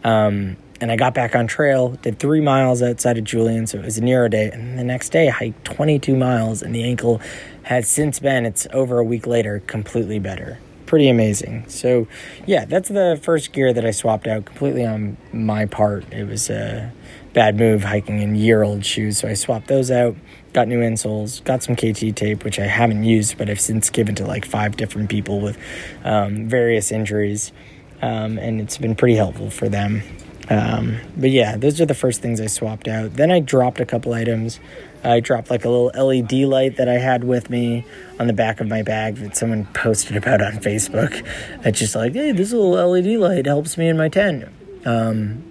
Um, 0.04 0.58
and 0.84 0.92
I 0.92 0.98
got 0.98 1.14
back 1.14 1.34
on 1.34 1.48
trail, 1.48 1.92
did 2.02 2.20
three 2.20 2.42
miles 2.42 2.82
outside 2.82 3.18
of 3.18 3.24
Julian, 3.24 3.68
so 3.68 3.78
it 3.78 3.86
was 3.86 3.98
a 3.98 4.02
Nero 4.02 4.28
day. 4.28 4.52
And 4.52 4.78
the 4.78 4.84
next 4.84 5.14
day, 5.14 5.30
I 5.30 5.32
hiked 5.32 5.64
22 5.64 6.14
miles, 6.14 6.62
and 6.62 6.76
the 6.76 6.84
ankle 6.84 7.22
has 7.64 7.88
since 7.88 8.20
been, 8.20 8.46
it's 8.46 8.68
over 8.74 9.00
a 9.00 9.04
week 9.04 9.26
later, 9.26 9.62
completely 9.66 10.20
better. 10.20 10.60
Pretty 10.86 11.08
amazing. 11.08 11.64
So, 11.70 12.06
yeah, 12.46 12.66
that's 12.66 12.90
the 12.90 13.18
first 13.24 13.54
gear 13.54 13.72
that 13.72 13.86
I 13.86 13.92
swapped 13.92 14.28
out 14.28 14.44
completely 14.44 14.86
on 14.86 15.16
my 15.32 15.66
part. 15.68 16.04
It 16.12 16.28
was 16.28 16.50
a 16.50 16.92
bad 17.32 17.58
move 17.58 17.86
hiking 17.86 18.22
in 18.22 18.36
year 18.36 18.62
old 18.62 18.84
shoes, 18.84 19.20
so 19.20 19.30
I 19.30 19.36
swapped 19.36 19.70
those 19.70 19.90
out, 19.90 20.18
got 20.52 20.68
new 20.68 20.82
insoles, 20.82 21.42
got 21.46 21.64
some 21.64 21.78
KT 21.78 22.14
tape, 22.14 22.44
which 22.44 22.60
I 22.60 22.66
haven't 22.66 23.06
used, 23.06 23.38
but 23.38 23.50
I've 23.50 23.62
since 23.62 23.90
given 23.90 24.16
to 24.16 24.26
like 24.26 24.44
five 24.44 24.76
different 24.76 25.10
people 25.10 25.40
with 25.40 25.58
um, 26.04 26.50
various 26.50 26.92
injuries. 26.92 27.54
Um, 28.02 28.38
and 28.38 28.60
it's 28.60 28.78
been 28.78 28.96
pretty 28.96 29.16
helpful 29.16 29.50
for 29.50 29.70
them. 29.70 30.04
Um, 30.50 31.00
but 31.16 31.30
yeah, 31.30 31.56
those 31.56 31.80
are 31.80 31.86
the 31.86 31.94
first 31.94 32.22
things 32.22 32.41
I 32.41 32.48
swapped 32.48 32.88
out. 32.88 33.14
Then 33.14 33.32
I 33.32 33.39
dropped 33.39 33.80
a 33.80 33.86
couple 33.86 34.14
items. 34.14 34.60
I 35.04 35.20
dropped 35.20 35.50
like 35.50 35.66
a 35.66 35.70
little 35.70 35.91
LED 36.06 36.34
light 36.48 36.78
that 36.78 36.88
I 36.88 36.94
had 36.94 37.24
with 37.24 37.50
me 37.50 37.86
on 38.20 38.28
the 38.28 38.34
back 38.34 38.60
of 38.60 38.68
my 38.68 38.82
bag 38.82 39.16
that 39.18 39.36
someone 39.36 39.66
posted 39.74 40.16
about 40.16 40.41
on 40.41 40.54
Facebook. 40.54 41.26
It's 41.66 41.80
just 41.80 41.96
like, 41.96 42.14
hey, 42.14 42.32
this 42.32 42.52
little 42.52 42.72
LED 42.72 43.20
light 43.20 43.46
helps 43.46 43.78
me 43.78 43.88
in 43.88 43.98
my 43.98 44.10
tent. 44.10 44.46
Um, 44.86 45.44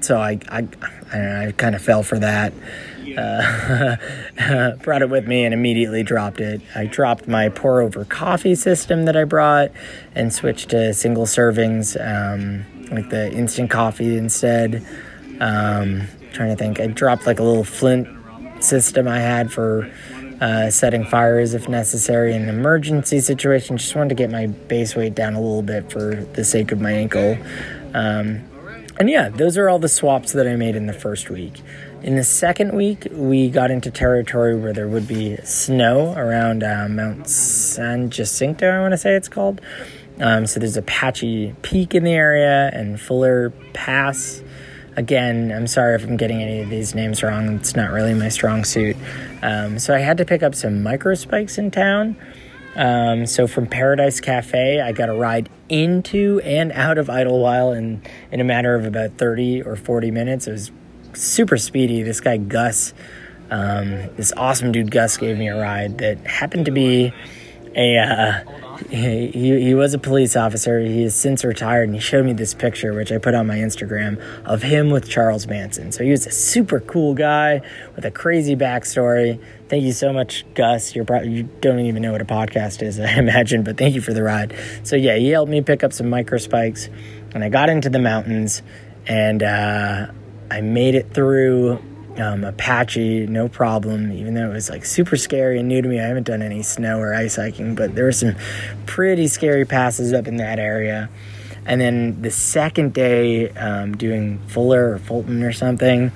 so 0.00 0.18
I, 0.18 0.38
I, 0.48 0.68
I, 1.12 1.46
I 1.46 1.52
kind 1.56 1.74
of 1.74 1.82
fell 1.82 2.02
for 2.02 2.18
that. 2.18 2.52
Uh, 3.16 3.96
brought 4.82 5.02
it 5.02 5.08
with 5.08 5.26
me 5.26 5.44
and 5.44 5.54
immediately 5.54 6.02
dropped 6.02 6.40
it. 6.40 6.60
I 6.74 6.86
dropped 6.86 7.26
my 7.26 7.48
pour 7.48 7.80
over 7.80 8.04
coffee 8.04 8.54
system 8.54 9.04
that 9.06 9.16
I 9.16 9.24
brought 9.24 9.70
and 10.14 10.32
switched 10.32 10.70
to 10.70 10.92
single 10.92 11.24
servings. 11.24 11.96
Um, 12.00 12.66
like 12.90 13.10
the 13.10 13.32
instant 13.32 13.70
coffee 13.70 14.16
instead. 14.16 14.86
Um, 15.40 16.08
trying 16.32 16.50
to 16.50 16.56
think, 16.56 16.80
I 16.80 16.86
dropped 16.86 17.26
like 17.26 17.38
a 17.38 17.42
little 17.42 17.64
flint 17.64 18.08
system 18.62 19.06
I 19.08 19.18
had 19.18 19.52
for 19.52 19.90
uh, 20.40 20.70
setting 20.70 21.04
fires 21.04 21.54
if 21.54 21.68
necessary 21.68 22.34
in 22.34 22.42
an 22.42 22.48
emergency 22.48 23.20
situation. 23.20 23.76
Just 23.76 23.94
wanted 23.94 24.10
to 24.10 24.14
get 24.14 24.30
my 24.30 24.46
base 24.46 24.94
weight 24.94 25.14
down 25.14 25.34
a 25.34 25.40
little 25.40 25.62
bit 25.62 25.90
for 25.90 26.14
the 26.14 26.44
sake 26.44 26.72
of 26.72 26.80
my 26.80 26.92
ankle. 26.92 27.36
Um, 27.94 28.44
and 28.98 29.10
yeah, 29.10 29.28
those 29.28 29.58
are 29.58 29.68
all 29.68 29.78
the 29.78 29.88
swaps 29.88 30.32
that 30.32 30.46
I 30.46 30.56
made 30.56 30.74
in 30.74 30.86
the 30.86 30.94
first 30.94 31.28
week. 31.28 31.62
In 32.02 32.14
the 32.14 32.24
second 32.24 32.72
week, 32.72 33.08
we 33.10 33.48
got 33.48 33.70
into 33.70 33.90
territory 33.90 34.54
where 34.54 34.72
there 34.72 34.86
would 34.86 35.08
be 35.08 35.36
snow 35.38 36.12
around 36.14 36.62
uh, 36.62 36.86
Mount 36.88 37.28
San 37.28 38.10
Jacinto, 38.10 38.68
I 38.68 38.80
want 38.80 38.92
to 38.92 38.98
say 38.98 39.14
it's 39.14 39.28
called. 39.28 39.60
Um, 40.20 40.46
so 40.46 40.60
there's 40.60 40.76
Apache 40.76 41.54
Peak 41.62 41.94
in 41.94 42.04
the 42.04 42.12
area 42.12 42.70
and 42.72 43.00
Fuller 43.00 43.50
Pass. 43.72 44.42
Again, 44.96 45.50
I'm 45.50 45.66
sorry 45.66 45.94
if 45.94 46.04
I'm 46.04 46.16
getting 46.16 46.42
any 46.42 46.60
of 46.60 46.68
these 46.68 46.94
names 46.94 47.22
wrong. 47.22 47.56
It's 47.56 47.74
not 47.74 47.90
really 47.90 48.14
my 48.14 48.28
strong 48.28 48.64
suit. 48.64 48.96
Um, 49.42 49.78
so 49.78 49.94
I 49.94 49.98
had 49.98 50.18
to 50.18 50.24
pick 50.24 50.42
up 50.42 50.54
some 50.54 50.82
micro 50.82 51.14
spikes 51.14 51.58
in 51.58 51.70
town. 51.70 52.16
Um, 52.76 53.26
so 53.26 53.46
from 53.46 53.66
Paradise 53.66 54.20
Cafe, 54.20 54.80
I 54.80 54.92
got 54.92 55.08
a 55.08 55.14
ride 55.14 55.48
into 55.70 56.40
and 56.44 56.72
out 56.72 56.98
of 56.98 57.08
Idyllwild 57.08 57.76
in, 57.76 58.02
in 58.30 58.40
a 58.40 58.44
matter 58.44 58.74
of 58.74 58.84
about 58.84 59.16
30 59.16 59.62
or 59.62 59.76
40 59.76 60.10
minutes. 60.10 60.46
It 60.46 60.52
was 60.52 60.70
super 61.16 61.56
speedy. 61.56 62.02
This 62.02 62.20
guy, 62.20 62.36
Gus, 62.36 62.94
um, 63.50 64.14
this 64.16 64.32
awesome 64.36 64.72
dude, 64.72 64.90
Gus, 64.90 65.16
gave 65.16 65.38
me 65.38 65.48
a 65.48 65.56
ride 65.56 65.98
that 65.98 66.18
happened 66.26 66.66
to 66.66 66.72
be 66.72 67.12
a. 67.74 67.98
Uh, 67.98 68.40
he, 68.90 69.30
he 69.30 69.74
was 69.74 69.94
a 69.94 69.98
police 69.98 70.36
officer. 70.36 70.80
He 70.80 71.02
has 71.02 71.14
since 71.14 71.44
retired, 71.44 71.84
and 71.84 71.94
he 71.94 72.00
showed 72.00 72.26
me 72.26 72.32
this 72.32 72.52
picture, 72.52 72.92
which 72.92 73.10
I 73.10 73.18
put 73.18 73.34
on 73.34 73.46
my 73.46 73.56
Instagram, 73.56 74.20
of 74.44 74.62
him 74.62 74.90
with 74.90 75.08
Charles 75.08 75.46
Manson. 75.46 75.92
So 75.92 76.04
he 76.04 76.10
was 76.10 76.26
a 76.26 76.30
super 76.30 76.80
cool 76.80 77.14
guy 77.14 77.62
with 77.94 78.04
a 78.04 78.10
crazy 78.10 78.54
backstory. 78.54 79.40
Thank 79.68 79.84
you 79.84 79.92
so 79.92 80.12
much, 80.12 80.44
Gus. 80.54 80.94
You're 80.94 81.04
probably, 81.04 81.30
you 81.30 81.48
don't 81.60 81.80
even 81.80 82.02
know 82.02 82.12
what 82.12 82.20
a 82.20 82.26
podcast 82.26 82.82
is, 82.82 83.00
I 83.00 83.18
imagine, 83.18 83.62
but 83.62 83.78
thank 83.78 83.94
you 83.94 84.00
for 84.00 84.12
the 84.12 84.22
ride. 84.22 84.54
So 84.82 84.96
yeah, 84.96 85.16
he 85.16 85.30
helped 85.30 85.50
me 85.50 85.62
pick 85.62 85.82
up 85.82 85.92
some 85.92 86.10
micro 86.10 86.38
spikes, 86.38 86.88
and 87.34 87.42
I 87.42 87.48
got 87.48 87.70
into 87.70 87.88
the 87.88 88.00
mountains, 88.00 88.62
and 89.06 89.42
uh, 89.42 90.08
I 90.50 90.60
made 90.60 90.94
it 90.94 91.12
through 91.12 91.82
um, 92.18 92.44
Apache, 92.44 93.26
no 93.26 93.48
problem, 93.48 94.12
even 94.12 94.34
though 94.34 94.50
it 94.50 94.54
was 94.54 94.70
like 94.70 94.84
super 94.84 95.16
scary 95.16 95.58
and 95.58 95.68
new 95.68 95.82
to 95.82 95.88
me. 95.88 96.00
I 96.00 96.04
haven't 96.04 96.26
done 96.26 96.42
any 96.42 96.62
snow 96.62 96.98
or 96.98 97.14
ice 97.14 97.36
hiking, 97.36 97.74
but 97.74 97.94
there 97.94 98.04
were 98.04 98.12
some 98.12 98.36
pretty 98.86 99.28
scary 99.28 99.64
passes 99.64 100.12
up 100.12 100.26
in 100.26 100.36
that 100.36 100.58
area. 100.58 101.10
And 101.66 101.80
then 101.80 102.22
the 102.22 102.30
second 102.30 102.94
day, 102.94 103.50
um, 103.50 103.96
doing 103.96 104.38
Fuller 104.48 104.92
or 104.92 104.98
Fulton 104.98 105.42
or 105.42 105.52
something, 105.52 106.12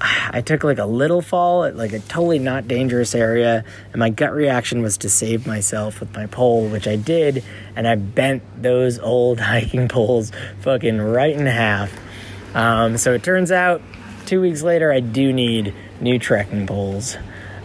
I 0.00 0.42
took 0.42 0.62
like 0.62 0.78
a 0.78 0.86
little 0.86 1.22
fall 1.22 1.64
at 1.64 1.76
like 1.76 1.92
a 1.92 1.98
totally 1.98 2.38
not 2.38 2.68
dangerous 2.68 3.14
area, 3.14 3.64
and 3.92 3.98
my 3.98 4.10
gut 4.10 4.32
reaction 4.32 4.80
was 4.80 4.96
to 4.98 5.08
save 5.08 5.46
myself 5.46 6.00
with 6.00 6.14
my 6.14 6.26
pole, 6.26 6.68
which 6.68 6.86
I 6.86 6.96
did, 6.96 7.42
and 7.74 7.86
I 7.86 7.96
bent 7.96 8.42
those 8.62 8.98
old 8.98 9.40
hiking 9.40 9.88
poles 9.88 10.30
fucking 10.60 11.00
right 11.00 11.34
in 11.34 11.46
half. 11.46 11.92
Um, 12.54 12.96
so 12.96 13.12
it 13.14 13.22
turns 13.22 13.52
out 13.52 13.82
two 14.26 14.40
weeks 14.40 14.62
later, 14.62 14.92
I 14.92 15.00
do 15.00 15.32
need 15.32 15.74
new 16.00 16.18
trekking 16.18 16.66
poles. 16.66 17.16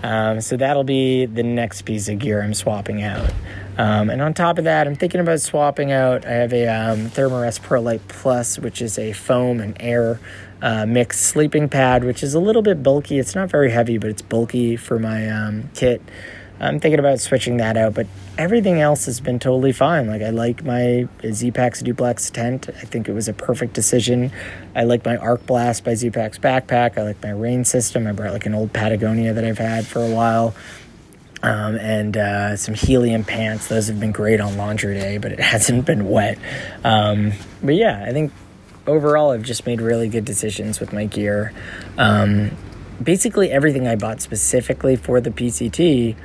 Um, 0.03 0.41
so 0.41 0.57
that'll 0.57 0.83
be 0.83 1.25
the 1.25 1.43
next 1.43 1.83
piece 1.83 2.09
of 2.09 2.19
gear 2.19 2.41
I'm 2.43 2.53
swapping 2.53 3.01
out. 3.01 3.31
Um, 3.77 4.09
and 4.09 4.21
on 4.21 4.33
top 4.33 4.57
of 4.57 4.65
that, 4.65 4.85
I'm 4.85 4.95
thinking 4.95 5.21
about 5.21 5.39
swapping 5.39 5.91
out. 5.91 6.25
I 6.25 6.31
have 6.31 6.53
a 6.53 6.67
um, 6.67 7.09
Thermarest 7.09 7.61
ProLite 7.61 8.01
Plus, 8.07 8.59
which 8.59 8.81
is 8.81 8.99
a 8.99 9.13
foam 9.13 9.59
and 9.61 9.75
air 9.79 10.19
uh, 10.61 10.85
mixed 10.85 11.21
sleeping 11.21 11.69
pad, 11.69 12.03
which 12.03 12.21
is 12.21 12.33
a 12.33 12.39
little 12.39 12.61
bit 12.61 12.83
bulky. 12.83 13.17
It's 13.17 13.33
not 13.33 13.49
very 13.49 13.71
heavy, 13.71 13.97
but 13.97 14.09
it's 14.09 14.21
bulky 14.21 14.75
for 14.75 14.99
my 14.99 15.29
um, 15.29 15.69
kit. 15.73 16.01
I'm 16.59 16.79
thinking 16.79 16.99
about 16.99 17.19
switching 17.19 17.57
that 17.57 17.77
out, 17.77 17.93
but 17.93 18.07
everything 18.37 18.79
else 18.79 19.05
has 19.05 19.19
been 19.19 19.39
totally 19.39 19.73
fine. 19.73 20.07
Like 20.07 20.21
I 20.21 20.29
like 20.29 20.63
my 20.63 21.07
Z-Packs 21.25 21.81
duplex 21.81 22.29
tent. 22.29 22.69
I 22.69 22.85
think 22.85 23.09
it 23.09 23.13
was 23.13 23.27
a 23.27 23.33
perfect 23.33 23.73
decision. 23.73 24.31
I 24.75 24.83
like 24.83 25.03
my 25.03 25.17
Arc 25.17 25.45
Blast 25.45 25.83
by 25.83 25.95
Z-Packs 25.95 26.39
backpack. 26.39 26.97
I 26.97 27.03
like 27.03 27.21
my 27.21 27.31
rain 27.31 27.65
system. 27.65 28.07
I 28.07 28.11
brought 28.11 28.33
like 28.33 28.45
an 28.45 28.53
old 28.53 28.71
Patagonia 28.71 29.33
that 29.33 29.43
I've 29.43 29.57
had 29.57 29.85
for 29.85 29.99
a 29.99 30.09
while. 30.09 30.55
Um, 31.41 31.75
and 31.75 32.15
uh, 32.15 32.55
some 32.55 32.73
helium 32.73 33.25
pants. 33.25 33.67
Those 33.67 33.87
have 33.87 33.99
been 33.99 34.13
great 34.13 34.39
on 34.39 34.55
laundry 34.55 34.93
day, 34.93 35.17
but 35.17 35.33
it 35.33 35.39
hasn't 35.41 35.85
been 35.85 36.07
wet. 36.07 36.37
Um, 36.85 37.33
but 37.61 37.75
yeah, 37.75 38.05
I 38.07 38.13
think 38.13 38.31
overall 38.87 39.31
I've 39.31 39.43
just 39.43 39.65
made 39.65 39.81
really 39.81 40.07
good 40.07 40.23
decisions 40.23 40.79
with 40.79 40.93
my 40.93 41.05
gear. 41.05 41.51
Um, 41.97 42.51
basically, 43.01 43.51
everything 43.51 43.87
I 43.87 43.95
bought 43.95 44.21
specifically 44.21 44.95
for 44.95 45.19
the 45.19 45.31
PCT 45.31 46.15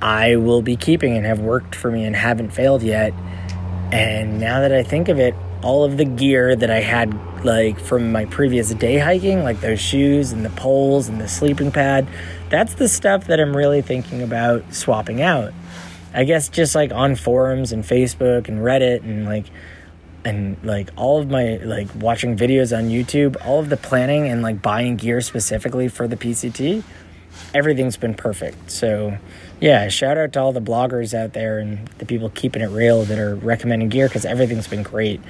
I 0.00 0.36
will 0.36 0.62
be 0.62 0.76
keeping 0.76 1.16
and 1.16 1.26
have 1.26 1.40
worked 1.40 1.74
for 1.74 1.90
me 1.90 2.04
and 2.04 2.14
haven't 2.14 2.50
failed 2.50 2.82
yet. 2.82 3.12
And 3.92 4.40
now 4.40 4.60
that 4.60 4.72
I 4.72 4.82
think 4.82 5.08
of 5.08 5.18
it, 5.18 5.34
all 5.62 5.84
of 5.84 5.96
the 5.96 6.04
gear 6.04 6.54
that 6.54 6.70
I 6.70 6.80
had 6.80 7.14
like 7.44 7.78
from 7.78 8.12
my 8.12 8.24
previous 8.26 8.72
day 8.74 8.98
hiking, 8.98 9.42
like 9.42 9.60
those 9.60 9.80
shoes 9.80 10.32
and 10.32 10.44
the 10.44 10.50
poles 10.50 11.08
and 11.08 11.20
the 11.20 11.28
sleeping 11.28 11.72
pad, 11.72 12.06
that's 12.50 12.74
the 12.74 12.88
stuff 12.88 13.26
that 13.28 13.40
I'm 13.40 13.56
really 13.56 13.82
thinking 13.82 14.22
about 14.22 14.74
swapping 14.74 15.22
out. 15.22 15.52
I 16.12 16.24
guess 16.24 16.48
just 16.48 16.74
like 16.74 16.92
on 16.92 17.14
forums 17.14 17.72
and 17.72 17.84
Facebook 17.84 18.48
and 18.48 18.60
Reddit 18.60 19.02
and 19.02 19.26
like 19.26 19.46
and 20.24 20.56
like 20.64 20.90
all 20.96 21.20
of 21.20 21.30
my 21.30 21.56
like 21.58 21.88
watching 21.94 22.36
videos 22.36 22.76
on 22.76 22.88
YouTube, 22.88 23.36
all 23.46 23.60
of 23.60 23.68
the 23.68 23.76
planning 23.76 24.28
and 24.28 24.42
like 24.42 24.60
buying 24.60 24.96
gear 24.96 25.20
specifically 25.20 25.88
for 25.88 26.08
the 26.08 26.16
PCT, 26.16 26.82
everything's 27.54 27.96
been 27.96 28.14
perfect. 28.14 28.70
So 28.70 29.18
yeah, 29.60 29.88
shout 29.88 30.18
out 30.18 30.32
to 30.34 30.40
all 30.40 30.52
the 30.52 30.60
bloggers 30.60 31.14
out 31.14 31.32
there 31.32 31.58
and 31.58 31.88
the 31.98 32.06
people 32.06 32.30
keeping 32.30 32.62
it 32.62 32.70
real 32.70 33.04
that 33.04 33.18
are 33.18 33.34
recommending 33.34 33.88
gear 33.88 34.08
because 34.08 34.24
everything's 34.24 34.68
been 34.68 34.82
great. 34.82 35.20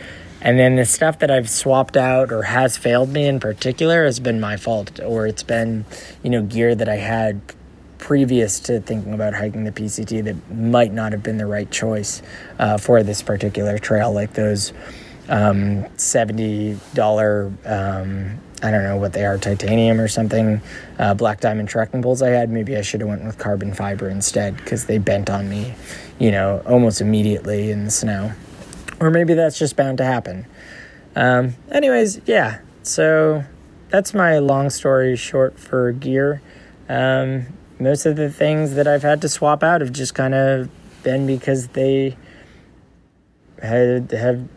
And 0.40 0.58
then 0.58 0.76
the 0.76 0.84
stuff 0.84 1.20
that 1.20 1.30
I've 1.30 1.48
swapped 1.48 1.96
out 1.96 2.32
or 2.32 2.42
has 2.42 2.76
failed 2.76 3.08
me 3.10 3.26
in 3.26 3.40
particular 3.40 4.04
has 4.04 4.20
been 4.20 4.40
my 4.40 4.56
fault, 4.56 5.00
or 5.00 5.26
it's 5.26 5.42
been, 5.42 5.84
you 6.22 6.30
know, 6.30 6.42
gear 6.42 6.74
that 6.74 6.88
I 6.88 6.96
had 6.96 7.40
previous 7.98 8.60
to 8.60 8.80
thinking 8.80 9.14
about 9.14 9.34
hiking 9.34 9.64
the 9.64 9.72
PCT 9.72 10.24
that 10.24 10.50
might 10.54 10.92
not 10.92 11.12
have 11.12 11.22
been 11.22 11.38
the 11.38 11.46
right 11.46 11.70
choice 11.70 12.22
uh, 12.58 12.78
for 12.78 13.02
this 13.02 13.22
particular 13.22 13.78
trail, 13.78 14.12
like 14.12 14.34
those 14.34 14.72
um, 15.28 15.84
$70 15.96 17.66
um, 17.66 18.40
I 18.62 18.70
don't 18.70 18.84
know 18.84 18.96
what 18.96 19.12
they 19.12 19.24
are, 19.24 19.36
titanium 19.36 20.00
or 20.00 20.08
something, 20.08 20.62
uh, 20.98 21.14
black 21.14 21.40
diamond 21.40 21.68
trekking 21.68 22.02
poles 22.02 22.22
I 22.22 22.30
had. 22.30 22.50
Maybe 22.50 22.76
I 22.76 22.82
should 22.82 23.00
have 23.00 23.08
went 23.08 23.24
with 23.24 23.38
carbon 23.38 23.74
fiber 23.74 24.08
instead 24.08 24.56
because 24.56 24.86
they 24.86 24.98
bent 24.98 25.28
on 25.28 25.48
me, 25.48 25.74
you 26.18 26.30
know, 26.30 26.62
almost 26.66 27.00
immediately 27.00 27.70
in 27.70 27.84
the 27.84 27.90
snow. 27.90 28.32
or 28.98 29.10
maybe 29.10 29.34
that's 29.34 29.58
just 29.58 29.76
bound 29.76 29.98
to 29.98 30.04
happen. 30.04 30.46
Um, 31.14 31.54
anyways, 31.70 32.20
yeah. 32.24 32.60
So 32.82 33.44
that's 33.90 34.14
my 34.14 34.38
long 34.38 34.70
story 34.70 35.16
short 35.16 35.58
for 35.58 35.92
gear. 35.92 36.40
Um, 36.88 37.46
most 37.78 38.06
of 38.06 38.16
the 38.16 38.30
things 38.30 38.74
that 38.74 38.88
I've 38.88 39.02
had 39.02 39.20
to 39.20 39.28
swap 39.28 39.62
out 39.62 39.82
have 39.82 39.92
just 39.92 40.14
kind 40.14 40.34
of 40.34 40.70
been 41.02 41.26
because 41.26 41.68
they 41.68 42.16
had 43.60 44.10
have 44.12 44.48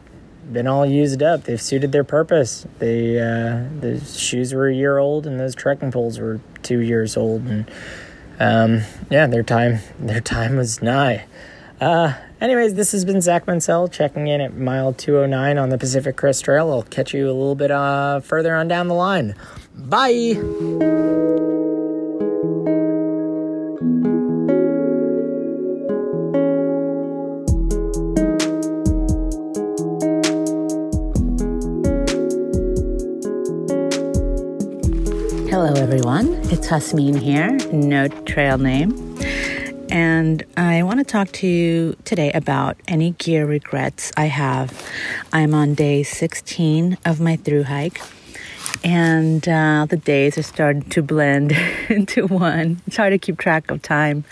been 0.51 0.67
all 0.67 0.85
used 0.85 1.21
up. 1.21 1.43
They've 1.43 1.61
suited 1.61 1.91
their 1.91 2.03
purpose. 2.03 2.65
They 2.79 3.19
uh, 3.19 3.65
the 3.79 3.99
shoes 4.05 4.53
were 4.53 4.67
a 4.67 4.73
year 4.73 4.97
old, 4.97 5.25
and 5.27 5.39
those 5.39 5.55
trekking 5.55 5.91
poles 5.91 6.19
were 6.19 6.39
two 6.63 6.79
years 6.79 7.15
old, 7.17 7.45
and 7.45 7.69
um, 8.39 8.81
yeah, 9.09 9.27
their 9.27 9.43
time 9.43 9.79
their 9.99 10.21
time 10.21 10.55
was 10.55 10.81
nigh. 10.81 11.25
Uh, 11.79 12.13
anyways, 12.41 12.73
this 12.73 12.91
has 12.91 13.05
been 13.05 13.21
Zach 13.21 13.47
Mansell 13.47 13.87
checking 13.87 14.27
in 14.27 14.41
at 14.41 14.55
mile 14.55 14.93
209 14.93 15.57
on 15.57 15.69
the 15.69 15.77
Pacific 15.77 16.17
Crest 16.17 16.43
Trail. 16.43 16.71
I'll 16.71 16.83
catch 16.83 17.13
you 17.13 17.25
a 17.25 17.31
little 17.31 17.55
bit 17.55 17.71
uh, 17.71 18.19
further 18.19 18.55
on 18.55 18.67
down 18.67 18.87
the 18.87 18.95
line. 18.95 19.35
Bye. 19.75 21.57
It's 36.71 36.91
here, 36.91 37.49
no 37.71 38.07
trail 38.07 38.59
name. 38.59 39.17
And 39.89 40.45
I 40.55 40.83
want 40.83 40.99
to 40.99 41.03
talk 41.03 41.31
to 41.31 41.47
you 41.47 41.95
today 42.05 42.31
about 42.33 42.77
any 42.87 43.11
gear 43.11 43.47
regrets 43.47 44.11
I 44.15 44.25
have. 44.25 44.79
I'm 45.33 45.55
on 45.55 45.73
day 45.73 46.03
16 46.03 46.99
of 47.05 47.19
my 47.19 47.37
through 47.37 47.63
hike, 47.63 47.99
and 48.83 49.49
uh, 49.49 49.87
the 49.89 49.97
days 49.97 50.37
are 50.37 50.43
starting 50.43 50.83
to 50.91 51.01
blend 51.01 51.53
into 51.89 52.27
one. 52.27 52.81
It's 52.85 52.97
hard 52.97 53.13
to 53.13 53.17
keep 53.17 53.39
track 53.39 53.71
of 53.71 53.81
time 53.81 54.23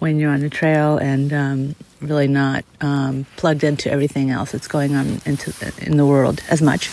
when 0.00 0.18
you're 0.18 0.32
on 0.32 0.42
a 0.42 0.50
trail 0.50 0.98
and 0.98 1.32
um, 1.32 1.76
really 2.00 2.26
not 2.26 2.64
um, 2.80 3.26
plugged 3.36 3.62
into 3.62 3.92
everything 3.92 4.32
else 4.32 4.50
that's 4.50 4.66
going 4.66 4.96
on 4.96 5.20
into 5.24 5.54
in 5.86 5.98
the 5.98 6.04
world 6.04 6.42
as 6.50 6.60
much. 6.60 6.90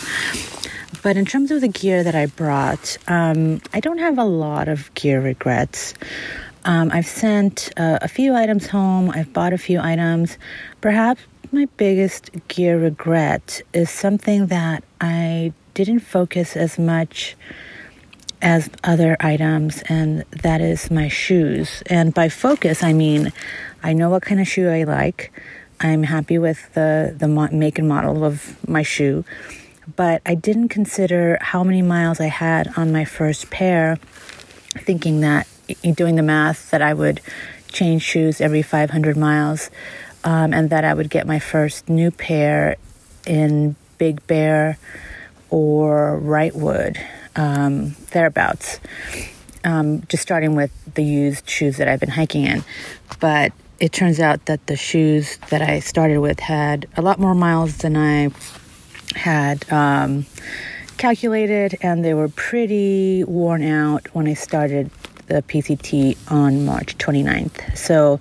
But 1.04 1.18
in 1.18 1.26
terms 1.26 1.52
of 1.52 1.60
the 1.60 1.68
gear 1.68 2.02
that 2.02 2.16
I 2.16 2.28
brought, 2.28 2.98
um, 3.10 3.62
I 3.74 3.82
don't 3.82 3.98
have 3.98 4.18
a 4.18 4.24
lot 4.24 4.70
of 4.70 4.92
gear 4.94 5.20
regrets. 5.22 5.94
Um, 6.64 6.92
I've 6.94 7.06
sent 7.06 7.72
uh, 7.76 8.00
a 8.02 8.08
few 8.08 8.34
items 8.34 8.68
home, 8.68 9.10
I've 9.10 9.34
bought 9.34 9.52
a 9.52 9.58
few 9.58 9.82
items. 9.82 10.38
Perhaps 10.80 11.22
my 11.52 11.68
biggest 11.76 12.32
gear 12.48 12.80
regret 12.80 13.62
is 13.74 13.90
something 13.90 14.48
that 14.48 14.86
I 15.02 15.52
didn't 15.74 16.00
focus 16.00 16.56
as 16.56 16.80
much 16.80 17.36
as 18.42 18.70
other 18.86 19.18
items, 19.20 19.84
and 19.90 20.24
that 20.32 20.62
is 20.62 20.90
my 20.90 21.10
shoes. 21.10 21.84
And 21.88 22.14
by 22.14 22.30
focus, 22.30 22.82
I 22.82 22.94
mean 22.94 23.34
I 23.84 23.92
know 23.92 24.10
what 24.10 24.24
kind 24.24 24.40
of 24.40 24.48
shoe 24.48 24.70
I 24.70 24.84
like. 24.84 25.34
I'm 25.82 26.04
happy 26.04 26.38
with 26.38 26.74
the, 26.76 27.14
the 27.18 27.28
make 27.28 27.78
and 27.78 27.90
model 27.90 28.24
of 28.24 28.58
my 28.70 28.84
shoe 28.84 29.26
but 29.96 30.22
I 30.26 30.36
didn't 30.36 30.70
consider 30.70 31.38
how 31.42 31.64
many 31.64 31.82
miles 31.82 32.20
I 32.20 32.28
had 32.28 32.78
on 32.78 32.92
my 32.92 33.06
first 33.06 33.50
pair, 33.50 33.98
thinking 34.78 35.22
that 35.22 35.48
doing 35.94 36.16
the 36.16 36.24
math 36.24 36.72
that 36.72 36.82
I 36.82 36.94
would 36.94 37.22
change 37.72 38.04
shoes 38.04 38.40
every 38.40 38.62
500 38.62 39.18
miles 39.18 39.70
um, 40.24 40.54
and 40.54 40.70
that 40.70 40.84
I 40.84 40.94
would 40.94 41.10
get 41.10 41.28
my 41.28 41.40
first 41.40 41.90
new 41.90 42.12
pair 42.12 42.78
in 43.26 43.76
Big 43.98 44.26
Bear 44.28 44.78
or 45.50 46.20
Wrightwood, 46.22 47.04
um, 47.36 47.96
thereabouts. 48.12 48.80
Um, 49.66 50.04
just 50.08 50.24
starting 50.24 50.56
with 50.56 50.72
the 50.94 51.04
used 51.04 51.50
shoes 51.50 51.78
that 51.78 51.88
I've 51.88 52.00
been 52.00 52.10
hiking 52.10 52.46
in. 52.46 52.66
But 53.20 53.54
it 53.80 53.94
turns 53.94 54.20
out 54.20 54.46
that 54.46 54.68
the 54.68 54.76
shoes 54.76 55.38
that 55.50 55.62
I 55.62 55.80
started 55.80 56.20
with 56.20 56.40
had 56.40 56.88
a 56.98 57.02
lot 57.02 57.20
more 57.20 57.34
miles 57.34 57.78
than 57.78 57.96
I 57.96 58.30
had 59.16 59.72
um, 59.72 60.26
calculated, 60.98 61.78
and 61.82 62.04
they 62.04 62.14
were 62.14 62.30
pretty 62.30 63.24
worn 63.24 63.64
out 63.64 64.08
when 64.14 64.28
I 64.28 64.34
started 64.34 64.90
the 65.28 65.42
PCT 65.44 66.18
on 66.32 66.66
March 66.66 66.98
29th. 66.98 67.78
So 67.78 68.20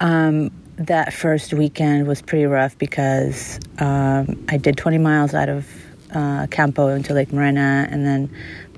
um, 0.00 0.50
that 0.76 1.12
first 1.12 1.54
weekend 1.54 2.06
was 2.06 2.20
pretty 2.20 2.46
rough 2.46 2.76
because 2.78 3.58
um, 3.78 4.44
I 4.48 4.56
did 4.56 4.76
20 4.76 4.98
miles 4.98 5.34
out 5.34 5.48
of 5.48 5.66
uh, 6.14 6.46
Campo 6.50 6.88
into 6.88 7.14
Lake 7.14 7.32
Morena, 7.32 7.88
and 7.90 8.06
then 8.06 8.30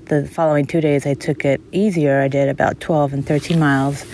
the 0.07 0.27
following 0.27 0.67
two 0.67 0.81
days 0.81 1.07
I 1.07 1.15
took 1.15 1.45
it 1.45 1.61
easier. 1.73 2.21
I 2.21 2.29
did 2.29 2.49
about 2.49 2.81
12 2.81 3.13
and 3.13 3.27
13 3.27 3.59
miles. 3.59 4.07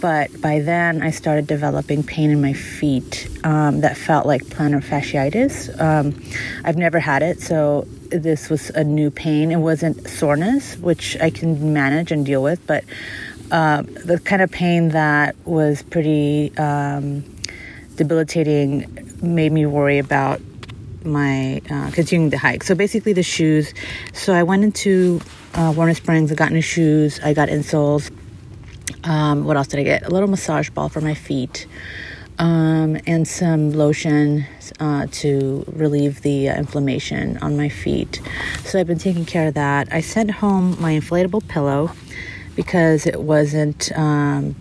But 0.00 0.40
by 0.40 0.60
then, 0.60 1.02
I 1.02 1.10
started 1.10 1.46
developing 1.46 2.02
pain 2.02 2.30
in 2.30 2.40
my 2.40 2.54
feet 2.54 3.28
um, 3.44 3.82
that 3.82 3.96
felt 3.96 4.24
like 4.24 4.42
plantar 4.44 4.82
fasciitis. 4.82 5.78
Um, 5.78 6.18
I've 6.64 6.78
never 6.78 6.98
had 6.98 7.22
it, 7.22 7.40
so 7.40 7.86
this 8.08 8.48
was 8.48 8.70
a 8.70 8.82
new 8.82 9.10
pain. 9.10 9.52
It 9.52 9.56
wasn't 9.56 10.08
soreness, 10.08 10.76
which 10.78 11.18
I 11.20 11.30
can 11.30 11.72
manage 11.74 12.12
and 12.12 12.24
deal 12.24 12.42
with, 12.42 12.66
but 12.66 12.84
uh, 13.50 13.82
the 13.82 14.18
kind 14.24 14.42
of 14.42 14.50
pain 14.50 14.90
that 14.90 15.36
was 15.44 15.82
pretty 15.82 16.56
um, 16.56 17.22
debilitating 17.96 19.12
made 19.20 19.52
me 19.52 19.66
worry 19.66 19.98
about 19.98 20.40
my 21.04 21.60
uh, 21.70 21.90
continuing 21.90 22.30
the 22.30 22.38
hike. 22.38 22.62
So 22.62 22.74
basically, 22.74 23.12
the 23.12 23.22
shoes. 23.22 23.74
So 24.12 24.32
I 24.32 24.42
went 24.42 24.64
into 24.64 25.20
uh, 25.54 25.72
Warner 25.76 25.94
Springs. 25.94 26.30
I 26.30 26.34
got 26.34 26.52
new 26.52 26.62
shoes. 26.62 27.20
I 27.22 27.34
got 27.34 27.48
insoles. 27.48 28.10
Um, 29.04 29.44
what 29.44 29.56
else 29.56 29.68
did 29.68 29.80
I 29.80 29.82
get? 29.84 30.06
A 30.06 30.10
little 30.10 30.28
massage 30.28 30.70
ball 30.70 30.88
for 30.88 31.00
my 31.00 31.14
feet. 31.14 31.66
Um, 32.38 32.98
and 33.06 33.28
some 33.28 33.72
lotion 33.72 34.46
uh, 34.78 35.06
to 35.12 35.64
relieve 35.68 36.22
the 36.22 36.48
uh, 36.48 36.56
inflammation 36.56 37.36
on 37.38 37.54
my 37.56 37.68
feet. 37.68 38.22
So 38.64 38.80
I've 38.80 38.86
been 38.86 38.98
taking 38.98 39.26
care 39.26 39.48
of 39.48 39.54
that. 39.54 39.92
I 39.92 40.00
sent 40.00 40.30
home 40.30 40.80
my 40.80 40.92
inflatable 40.92 41.46
pillow 41.48 41.90
because 42.56 43.06
it 43.06 43.20
wasn't 43.20 43.92
um, 43.96 44.56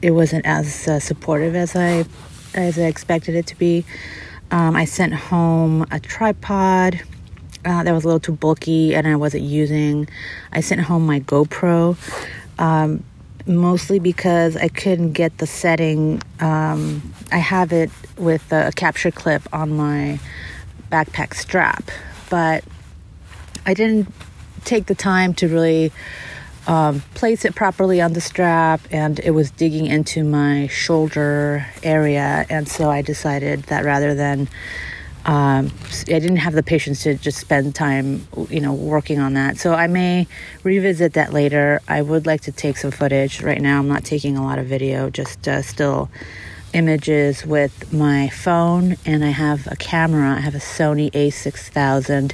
it 0.00 0.12
wasn't 0.12 0.46
as 0.46 0.88
uh, 0.88 1.00
supportive 1.00 1.54
as 1.54 1.76
I 1.76 2.06
as 2.54 2.78
I 2.78 2.84
expected 2.84 3.34
it 3.34 3.46
to 3.48 3.58
be. 3.58 3.84
Um, 4.50 4.74
I 4.74 4.86
sent 4.86 5.12
home 5.12 5.86
a 5.90 6.00
tripod 6.00 7.02
uh, 7.64 7.82
that 7.82 7.92
was 7.92 8.04
a 8.04 8.06
little 8.06 8.20
too 8.20 8.32
bulky 8.32 8.94
and 8.94 9.06
I 9.06 9.16
wasn't 9.16 9.44
using. 9.44 10.08
I 10.52 10.60
sent 10.60 10.80
home 10.80 11.04
my 11.04 11.20
GoPro. 11.20 11.96
Um, 12.58 13.04
mostly 13.48 13.98
because 13.98 14.56
I 14.56 14.68
couldn't 14.68 15.12
get 15.12 15.38
the 15.38 15.46
setting. 15.46 16.22
Um, 16.40 17.14
I 17.32 17.38
have 17.38 17.72
it 17.72 17.90
with 18.16 18.52
a 18.52 18.72
capture 18.76 19.10
clip 19.10 19.42
on 19.52 19.76
my 19.76 20.20
backpack 20.92 21.34
strap, 21.34 21.90
but 22.30 22.64
I 23.66 23.74
didn't 23.74 24.12
take 24.64 24.86
the 24.86 24.94
time 24.94 25.34
to 25.34 25.48
really 25.48 25.92
um, 26.66 27.00
place 27.14 27.44
it 27.44 27.54
properly 27.54 28.00
on 28.00 28.12
the 28.12 28.20
strap, 28.20 28.80
and 28.90 29.18
it 29.20 29.30
was 29.30 29.50
digging 29.50 29.86
into 29.86 30.22
my 30.22 30.66
shoulder 30.66 31.66
area, 31.82 32.44
and 32.50 32.68
so 32.68 32.90
I 32.90 33.00
decided 33.00 33.64
that 33.64 33.84
rather 33.84 34.14
than 34.14 34.48
um, 35.24 35.70
I 36.02 36.18
didn't 36.18 36.36
have 36.36 36.54
the 36.54 36.62
patience 36.62 37.02
to 37.02 37.14
just 37.14 37.38
spend 37.38 37.74
time, 37.74 38.26
you 38.48 38.60
know, 38.60 38.72
working 38.72 39.18
on 39.18 39.34
that. 39.34 39.58
So 39.58 39.74
I 39.74 39.86
may 39.86 40.26
revisit 40.62 41.14
that 41.14 41.32
later. 41.32 41.80
I 41.88 42.02
would 42.02 42.26
like 42.26 42.42
to 42.42 42.52
take 42.52 42.76
some 42.76 42.90
footage. 42.90 43.42
Right 43.42 43.60
now, 43.60 43.78
I'm 43.78 43.88
not 43.88 44.04
taking 44.04 44.36
a 44.36 44.42
lot 44.42 44.58
of 44.58 44.66
video, 44.66 45.10
just 45.10 45.46
uh, 45.46 45.62
still 45.62 46.08
images 46.72 47.44
with 47.44 47.92
my 47.92 48.28
phone, 48.28 48.96
and 49.04 49.24
I 49.24 49.30
have 49.30 49.66
a 49.66 49.76
camera. 49.76 50.36
I 50.36 50.40
have 50.40 50.54
a 50.54 50.58
Sony 50.58 51.10
A6000 51.12 52.32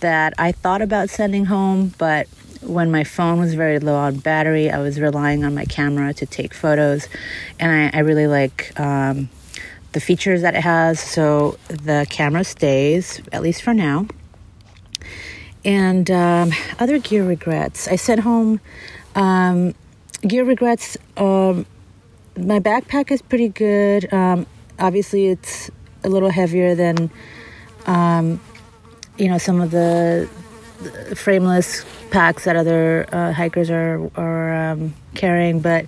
that 0.00 0.34
I 0.38 0.52
thought 0.52 0.82
about 0.82 1.10
sending 1.10 1.46
home, 1.46 1.94
but 1.98 2.26
when 2.62 2.90
my 2.90 3.04
phone 3.04 3.38
was 3.40 3.54
very 3.54 3.78
low 3.78 3.96
on 3.96 4.16
battery, 4.16 4.70
I 4.70 4.78
was 4.78 5.00
relying 5.00 5.44
on 5.44 5.54
my 5.54 5.64
camera 5.64 6.12
to 6.14 6.26
take 6.26 6.52
photos, 6.54 7.08
and 7.58 7.92
I, 7.94 7.98
I 7.98 8.00
really 8.02 8.26
like. 8.26 8.78
Um, 8.78 9.30
the 9.92 10.00
features 10.00 10.42
that 10.42 10.54
it 10.54 10.62
has. 10.62 11.00
So 11.00 11.58
the 11.68 12.06
camera 12.08 12.44
stays, 12.44 13.20
at 13.32 13.42
least 13.42 13.62
for 13.62 13.74
now. 13.74 14.06
And 15.64 16.10
um, 16.10 16.52
other 16.78 16.98
gear 16.98 17.24
regrets. 17.24 17.88
I 17.88 17.96
sent 17.96 18.20
home 18.20 18.60
um, 19.14 19.74
gear 20.22 20.44
regrets. 20.44 20.96
Um, 21.16 21.66
my 22.36 22.60
backpack 22.60 23.10
is 23.10 23.20
pretty 23.20 23.48
good. 23.48 24.12
Um, 24.12 24.46
obviously, 24.78 25.26
it's 25.26 25.70
a 26.04 26.08
little 26.08 26.30
heavier 26.30 26.74
than, 26.74 27.10
um, 27.86 28.40
you 29.18 29.28
know, 29.28 29.38
some 29.38 29.60
of 29.60 29.70
the 29.70 30.28
frameless 31.14 31.84
packs 32.10 32.44
that 32.44 32.56
other 32.56 33.06
uh, 33.12 33.32
hikers 33.32 33.70
are, 33.70 34.10
are 34.16 34.54
um, 34.72 34.94
carrying. 35.14 35.60
But 35.60 35.84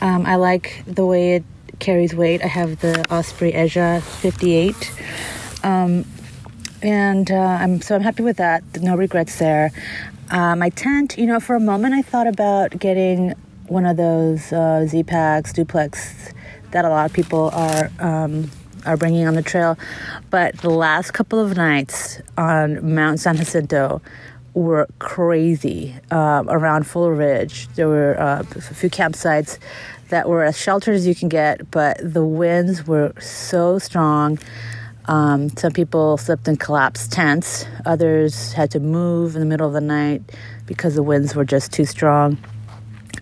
I 0.00 0.36
like 0.36 0.82
the 0.86 1.06
way 1.06 1.36
it 1.36 1.44
carries 1.78 2.14
weight. 2.14 2.42
I 2.42 2.48
have 2.48 2.80
the 2.80 3.04
Osprey 3.12 3.52
Eja 3.52 4.00
58. 4.02 4.92
Um, 5.62 6.04
and 6.82 7.30
uh, 7.30 7.34
I'm 7.34 7.80
so 7.80 7.94
I'm 7.96 8.02
happy 8.02 8.22
with 8.22 8.36
that. 8.36 8.62
No 8.80 8.96
regrets 8.96 9.38
there. 9.38 9.70
Uh, 10.30 10.54
my 10.56 10.70
tent, 10.70 11.16
you 11.18 11.26
know, 11.26 11.40
for 11.40 11.56
a 11.56 11.60
moment 11.60 11.94
I 11.94 12.02
thought 12.02 12.26
about 12.26 12.78
getting 12.78 13.34
one 13.66 13.84
of 13.84 13.96
those 13.96 14.52
uh, 14.52 14.86
Z-Packs 14.86 15.52
duplex 15.52 16.32
that 16.70 16.84
a 16.84 16.88
lot 16.88 17.06
of 17.06 17.12
people 17.12 17.50
are 17.52 17.90
um, 17.98 18.50
are 18.86 18.96
bringing 18.96 19.26
on 19.26 19.34
the 19.34 19.42
trail, 19.42 19.76
but 20.30 20.56
the 20.58 20.70
last 20.70 21.12
couple 21.12 21.40
of 21.40 21.56
nights 21.56 22.20
on 22.36 22.94
Mount 22.94 23.20
San 23.20 23.36
Jacinto 23.36 24.00
were 24.54 24.86
crazy. 24.98 25.94
Uh, 26.10 26.44
around 26.48 26.86
Fuller 26.86 27.14
Ridge, 27.14 27.68
there 27.74 27.88
were 27.88 28.18
uh, 28.18 28.40
a 28.40 28.60
few 28.60 28.90
campsites 28.90 29.58
that 30.08 30.28
were 30.28 30.42
as 30.42 30.58
sheltered 30.58 30.94
as 30.94 31.06
you 31.06 31.14
can 31.14 31.28
get, 31.28 31.70
but 31.70 31.98
the 32.02 32.24
winds 32.24 32.86
were 32.86 33.12
so 33.20 33.78
strong. 33.78 34.38
Um, 35.06 35.48
some 35.50 35.72
people 35.72 36.18
slept 36.18 36.46
in 36.48 36.56
collapsed 36.56 37.12
tents. 37.12 37.66
Others 37.86 38.52
had 38.52 38.70
to 38.72 38.80
move 38.80 39.34
in 39.34 39.40
the 39.40 39.46
middle 39.46 39.66
of 39.66 39.72
the 39.72 39.80
night 39.80 40.22
because 40.66 40.94
the 40.94 41.02
winds 41.02 41.34
were 41.34 41.44
just 41.44 41.72
too 41.72 41.84
strong. 41.84 42.38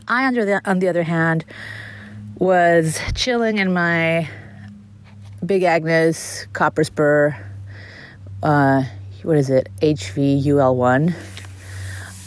I, 0.09 0.31
the, 0.33 0.61
on 0.65 0.81
the 0.81 0.89
other 0.89 1.05
hand, 1.05 1.45
was 2.39 3.01
chilling 3.15 3.59
in 3.59 3.73
my 3.73 4.29
Big 5.45 5.63
Agnes 5.63 6.47
Copper 6.53 6.85
Spur, 6.85 7.37
uh, 8.43 8.85
what 9.23 9.37
is 9.37 9.49
it, 9.49 9.69
HVUL1. 9.81 11.15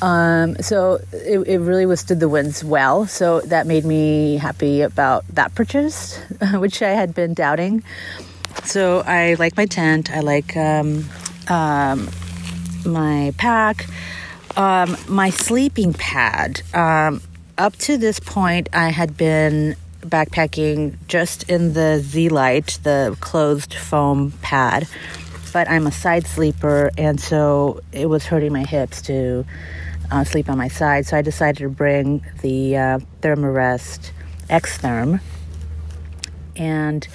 Um, 0.02 0.56
so 0.62 1.00
it, 1.12 1.40
it 1.40 1.60
really 1.60 1.86
withstood 1.86 2.20
the 2.20 2.30
winds 2.30 2.64
well. 2.64 3.06
So 3.06 3.42
that 3.42 3.68
made 3.68 3.86
me 3.86 4.38
happy 4.38 4.82
about 4.82 5.28
that 5.30 5.54
purchase, 5.56 6.18
which 6.54 6.82
I 6.82 6.92
had 6.92 7.14
been 7.14 7.34
doubting. 7.34 7.84
So 8.64 9.00
I 9.06 9.36
like 9.36 9.58
my 9.58 9.66
tent. 9.66 10.12
I 10.12 10.22
like 10.22 10.56
um, 10.56 11.06
um, 11.48 12.10
my 12.86 13.34
pack, 13.38 13.88
um, 14.56 14.96
my 15.08 15.30
sleeping 15.30 15.94
pad. 15.94 16.62
Um, 16.74 17.22
up 17.58 17.76
to 17.78 17.98
this 17.98 18.20
point, 18.20 18.70
I 18.72 18.90
had 18.90 19.18
been 19.18 19.76
backpacking 20.02 20.96
just 21.08 21.50
in 21.50 21.74
the 21.74 22.00
Z 22.00 22.30
Lite, 22.30 22.80
the 22.84 23.18
closed 23.20 23.74
foam 23.74 24.32
pad. 24.42 24.88
But 25.52 25.70
I'm 25.70 25.88
a 25.88 25.92
side 25.92 26.28
sleeper, 26.28 26.92
and 26.98 27.20
so 27.20 27.82
it 27.92 28.06
was 28.06 28.26
hurting 28.26 28.54
my 28.54 28.64
hips 28.64 29.02
to 29.04 29.46
uh, 30.12 30.24
sleep 30.24 30.50
on 30.50 30.58
my 30.58 30.68
side. 30.68 31.06
So 31.06 31.18
I 31.18 31.22
decided 31.22 31.58
to 31.60 31.70
bring 31.70 32.26
the 32.42 32.78
uh, 32.78 33.00
Thermarest 33.22 34.12
X 34.50 34.78
Therm, 34.80 35.22
and 36.56 37.08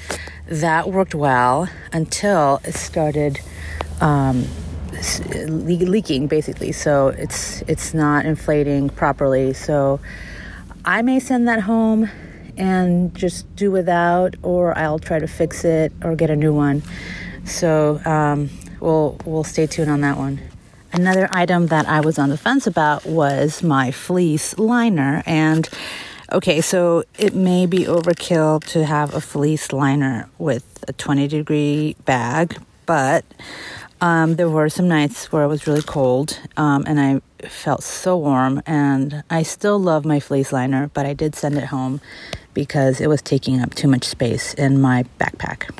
that 0.47 0.90
worked 0.90 1.14
well 1.14 1.68
until 1.92 2.61
it 2.64 2.74
started 2.74 3.40
um, 4.01 4.47
le- 5.49 5.90
leaking, 5.90 6.26
basically. 6.26 6.72
So 6.72 7.09
it's 7.09 7.62
it's 7.62 7.95
not 7.95 8.26
inflating 8.26 8.90
properly. 8.90 9.53
So 9.53 10.01
I 10.84 11.03
may 11.03 11.20
send 11.20 11.49
that 11.49 11.61
home 11.61 12.11
and 12.57 13.14
just 13.14 13.55
do 13.57 13.70
without, 13.70 14.36
or 14.42 14.76
I'll 14.78 14.99
try 14.99 15.18
to 15.18 15.26
fix 15.26 15.64
it 15.64 15.92
or 16.03 16.14
get 16.14 16.30
a 16.30 16.36
new 16.36 16.55
one. 16.55 16.82
So 17.45 18.01
um, 18.05 18.51
we'll 18.80 19.16
we'll 19.24 19.45
stay 19.45 19.66
tuned 19.66 19.90
on 19.90 20.03
that 20.03 20.16
one. 20.16 20.40
Another 20.95 21.28
item 21.32 21.66
that 21.66 21.88
I 21.88 22.01
was 22.01 22.20
on 22.20 22.28
the 22.28 22.38
fence 22.38 22.68
about 22.68 23.05
was 23.05 23.64
my 23.64 23.90
fleece 23.90 24.57
liner, 24.59 25.24
and 25.26 25.68
okay, 26.30 26.61
so 26.61 27.03
it 27.18 27.34
may 27.34 27.66
be 27.66 27.80
overkill 27.80 28.62
to 28.68 28.84
have 28.84 29.12
a 29.12 29.20
fleece 29.20 29.72
liner 29.72 30.28
with 30.38 30.84
a 30.86 30.92
20 30.92 31.26
degree 31.26 31.97
bag, 32.05 32.57
but 32.86 33.24
um, 34.01 34.36
there 34.36 34.49
were 34.49 34.68
some 34.68 34.86
nights 34.86 35.32
where 35.32 35.42
it 35.42 35.49
was 35.49 35.66
really 35.66 35.82
cold 35.82 36.38
um, 36.57 36.84
and 36.86 37.01
I 37.01 37.20
felt 37.49 37.82
so 37.82 38.16
warm. 38.16 38.62
And 38.66 39.24
I 39.30 39.42
still 39.42 39.78
love 39.78 40.05
my 40.05 40.20
fleece 40.20 40.53
liner, 40.53 40.90
but 40.95 41.07
I 41.07 41.14
did 41.14 41.34
send 41.34 41.57
it 41.57 41.64
home 41.64 42.01
because 42.53 43.01
it 43.01 43.09
was 43.09 43.22
taking 43.22 43.61
up 43.61 43.74
too 43.74 43.88
much 43.88 44.05
space 44.05 44.55
in 44.55 44.80
my 44.80 45.05
backpack. 45.18 45.70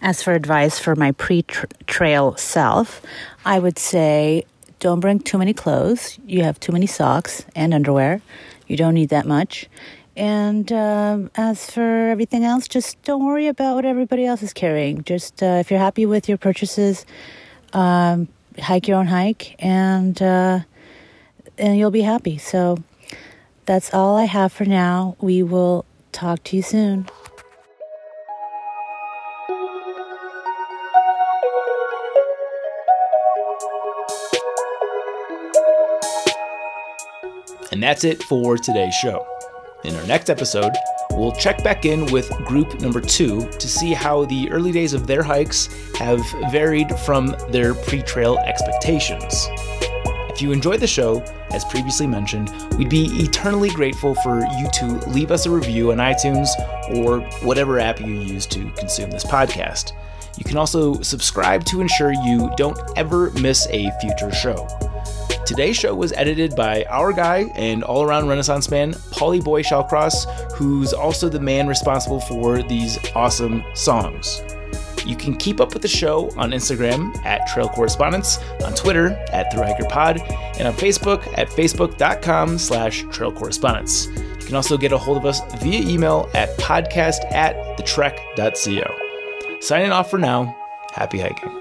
As 0.00 0.22
for 0.22 0.34
advice 0.34 0.78
for 0.78 0.94
my 0.94 1.12
pre 1.12 1.42
trail 1.86 2.36
self, 2.36 3.02
I 3.44 3.58
would 3.58 3.78
say 3.78 4.44
don't 4.80 5.00
bring 5.00 5.18
too 5.18 5.38
many 5.38 5.52
clothes. 5.52 6.18
You 6.26 6.44
have 6.44 6.60
too 6.60 6.72
many 6.72 6.86
socks 6.86 7.44
and 7.56 7.74
underwear. 7.74 8.22
You 8.68 8.76
don't 8.76 8.94
need 8.94 9.08
that 9.08 9.26
much. 9.26 9.68
And 10.16 10.70
uh, 10.72 11.28
as 11.36 11.70
for 11.70 12.08
everything 12.10 12.44
else, 12.44 12.66
just 12.68 13.00
don't 13.02 13.24
worry 13.24 13.46
about 13.46 13.76
what 13.76 13.84
everybody 13.84 14.24
else 14.24 14.42
is 14.42 14.52
carrying. 14.52 15.02
Just 15.04 15.42
uh, 15.42 15.58
if 15.60 15.70
you're 15.70 15.80
happy 15.80 16.06
with 16.06 16.28
your 16.28 16.38
purchases, 16.38 17.06
um, 17.72 18.28
hike 18.58 18.88
your 18.88 18.98
own 18.98 19.06
hike, 19.06 19.54
and 19.58 20.20
uh, 20.20 20.60
and 21.56 21.78
you'll 21.78 21.92
be 21.92 22.02
happy. 22.02 22.36
So 22.38 22.78
that's 23.64 23.94
all 23.94 24.16
I 24.16 24.24
have 24.24 24.52
for 24.52 24.64
now. 24.64 25.16
We 25.20 25.42
will 25.42 25.84
talk 26.12 26.42
to 26.44 26.56
you 26.56 26.62
soon. 26.62 27.08
And 37.72 37.82
that's 37.82 38.04
it 38.04 38.22
for 38.22 38.56
today's 38.56 38.94
show. 38.94 39.26
In 39.84 39.94
our 39.94 40.06
next 40.06 40.30
episode, 40.30 40.72
we'll 41.12 41.32
check 41.32 41.62
back 41.62 41.84
in 41.84 42.06
with 42.06 42.30
group 42.44 42.80
number 42.80 43.00
two 43.00 43.48
to 43.48 43.68
see 43.68 43.92
how 43.92 44.24
the 44.24 44.50
early 44.50 44.72
days 44.72 44.92
of 44.92 45.06
their 45.06 45.22
hikes 45.22 45.68
have 45.96 46.20
varied 46.50 46.98
from 47.00 47.36
their 47.50 47.74
pre 47.74 48.02
trail 48.02 48.38
expectations. 48.38 49.48
If 50.30 50.42
you 50.42 50.52
enjoyed 50.52 50.80
the 50.80 50.86
show, 50.86 51.20
as 51.50 51.64
previously 51.64 52.06
mentioned, 52.06 52.50
we'd 52.76 52.88
be 52.88 53.06
eternally 53.22 53.70
grateful 53.70 54.14
for 54.16 54.40
you 54.58 54.68
to 54.74 54.86
leave 55.08 55.30
us 55.30 55.46
a 55.46 55.50
review 55.50 55.92
on 55.92 55.98
iTunes 55.98 56.48
or 56.96 57.20
whatever 57.44 57.78
app 57.78 58.00
you 58.00 58.14
use 58.14 58.46
to 58.46 58.70
consume 58.72 59.10
this 59.10 59.24
podcast. 59.24 59.92
You 60.36 60.44
can 60.44 60.56
also 60.56 61.00
subscribe 61.02 61.64
to 61.66 61.80
ensure 61.80 62.12
you 62.12 62.50
don't 62.56 62.78
ever 62.96 63.30
miss 63.32 63.66
a 63.70 63.90
future 64.00 64.32
show. 64.32 64.68
Today's 65.48 65.78
show 65.78 65.94
was 65.94 66.12
edited 66.12 66.54
by 66.54 66.84
our 66.90 67.10
guy 67.10 67.50
and 67.54 67.82
all 67.82 68.02
around 68.02 68.28
Renaissance 68.28 68.70
man, 68.70 68.92
Paulie 68.92 69.42
Boy 69.42 69.62
Shallcross, 69.62 70.52
who's 70.52 70.92
also 70.92 71.30
the 71.30 71.40
man 71.40 71.66
responsible 71.66 72.20
for 72.20 72.62
these 72.62 72.98
awesome 73.14 73.64
songs. 73.72 74.42
You 75.06 75.16
can 75.16 75.34
keep 75.34 75.58
up 75.58 75.72
with 75.72 75.80
the 75.80 75.88
show 75.88 76.30
on 76.36 76.50
Instagram 76.50 77.16
at 77.24 77.46
Trail 77.46 77.66
Correspondents, 77.66 78.36
on 78.62 78.74
Twitter 78.74 79.12
at 79.32 79.50
ThruHikerPod, 79.50 80.20
and 80.58 80.68
on 80.68 80.74
Facebook 80.74 81.26
at 81.38 81.48
facebook.com 81.48 82.58
slash 82.58 83.06
Trail 83.10 83.32
Correspondents. 83.32 84.08
You 84.08 84.44
can 84.44 84.54
also 84.54 84.76
get 84.76 84.92
a 84.92 84.98
hold 84.98 85.16
of 85.16 85.24
us 85.24 85.40
via 85.62 85.80
email 85.80 86.28
at 86.34 86.50
podcast 86.58 87.24
at 87.32 87.56
thetrek.co. 87.78 89.58
Signing 89.62 89.92
off 89.92 90.10
for 90.10 90.18
now, 90.18 90.54
happy 90.92 91.18
hiking. 91.18 91.57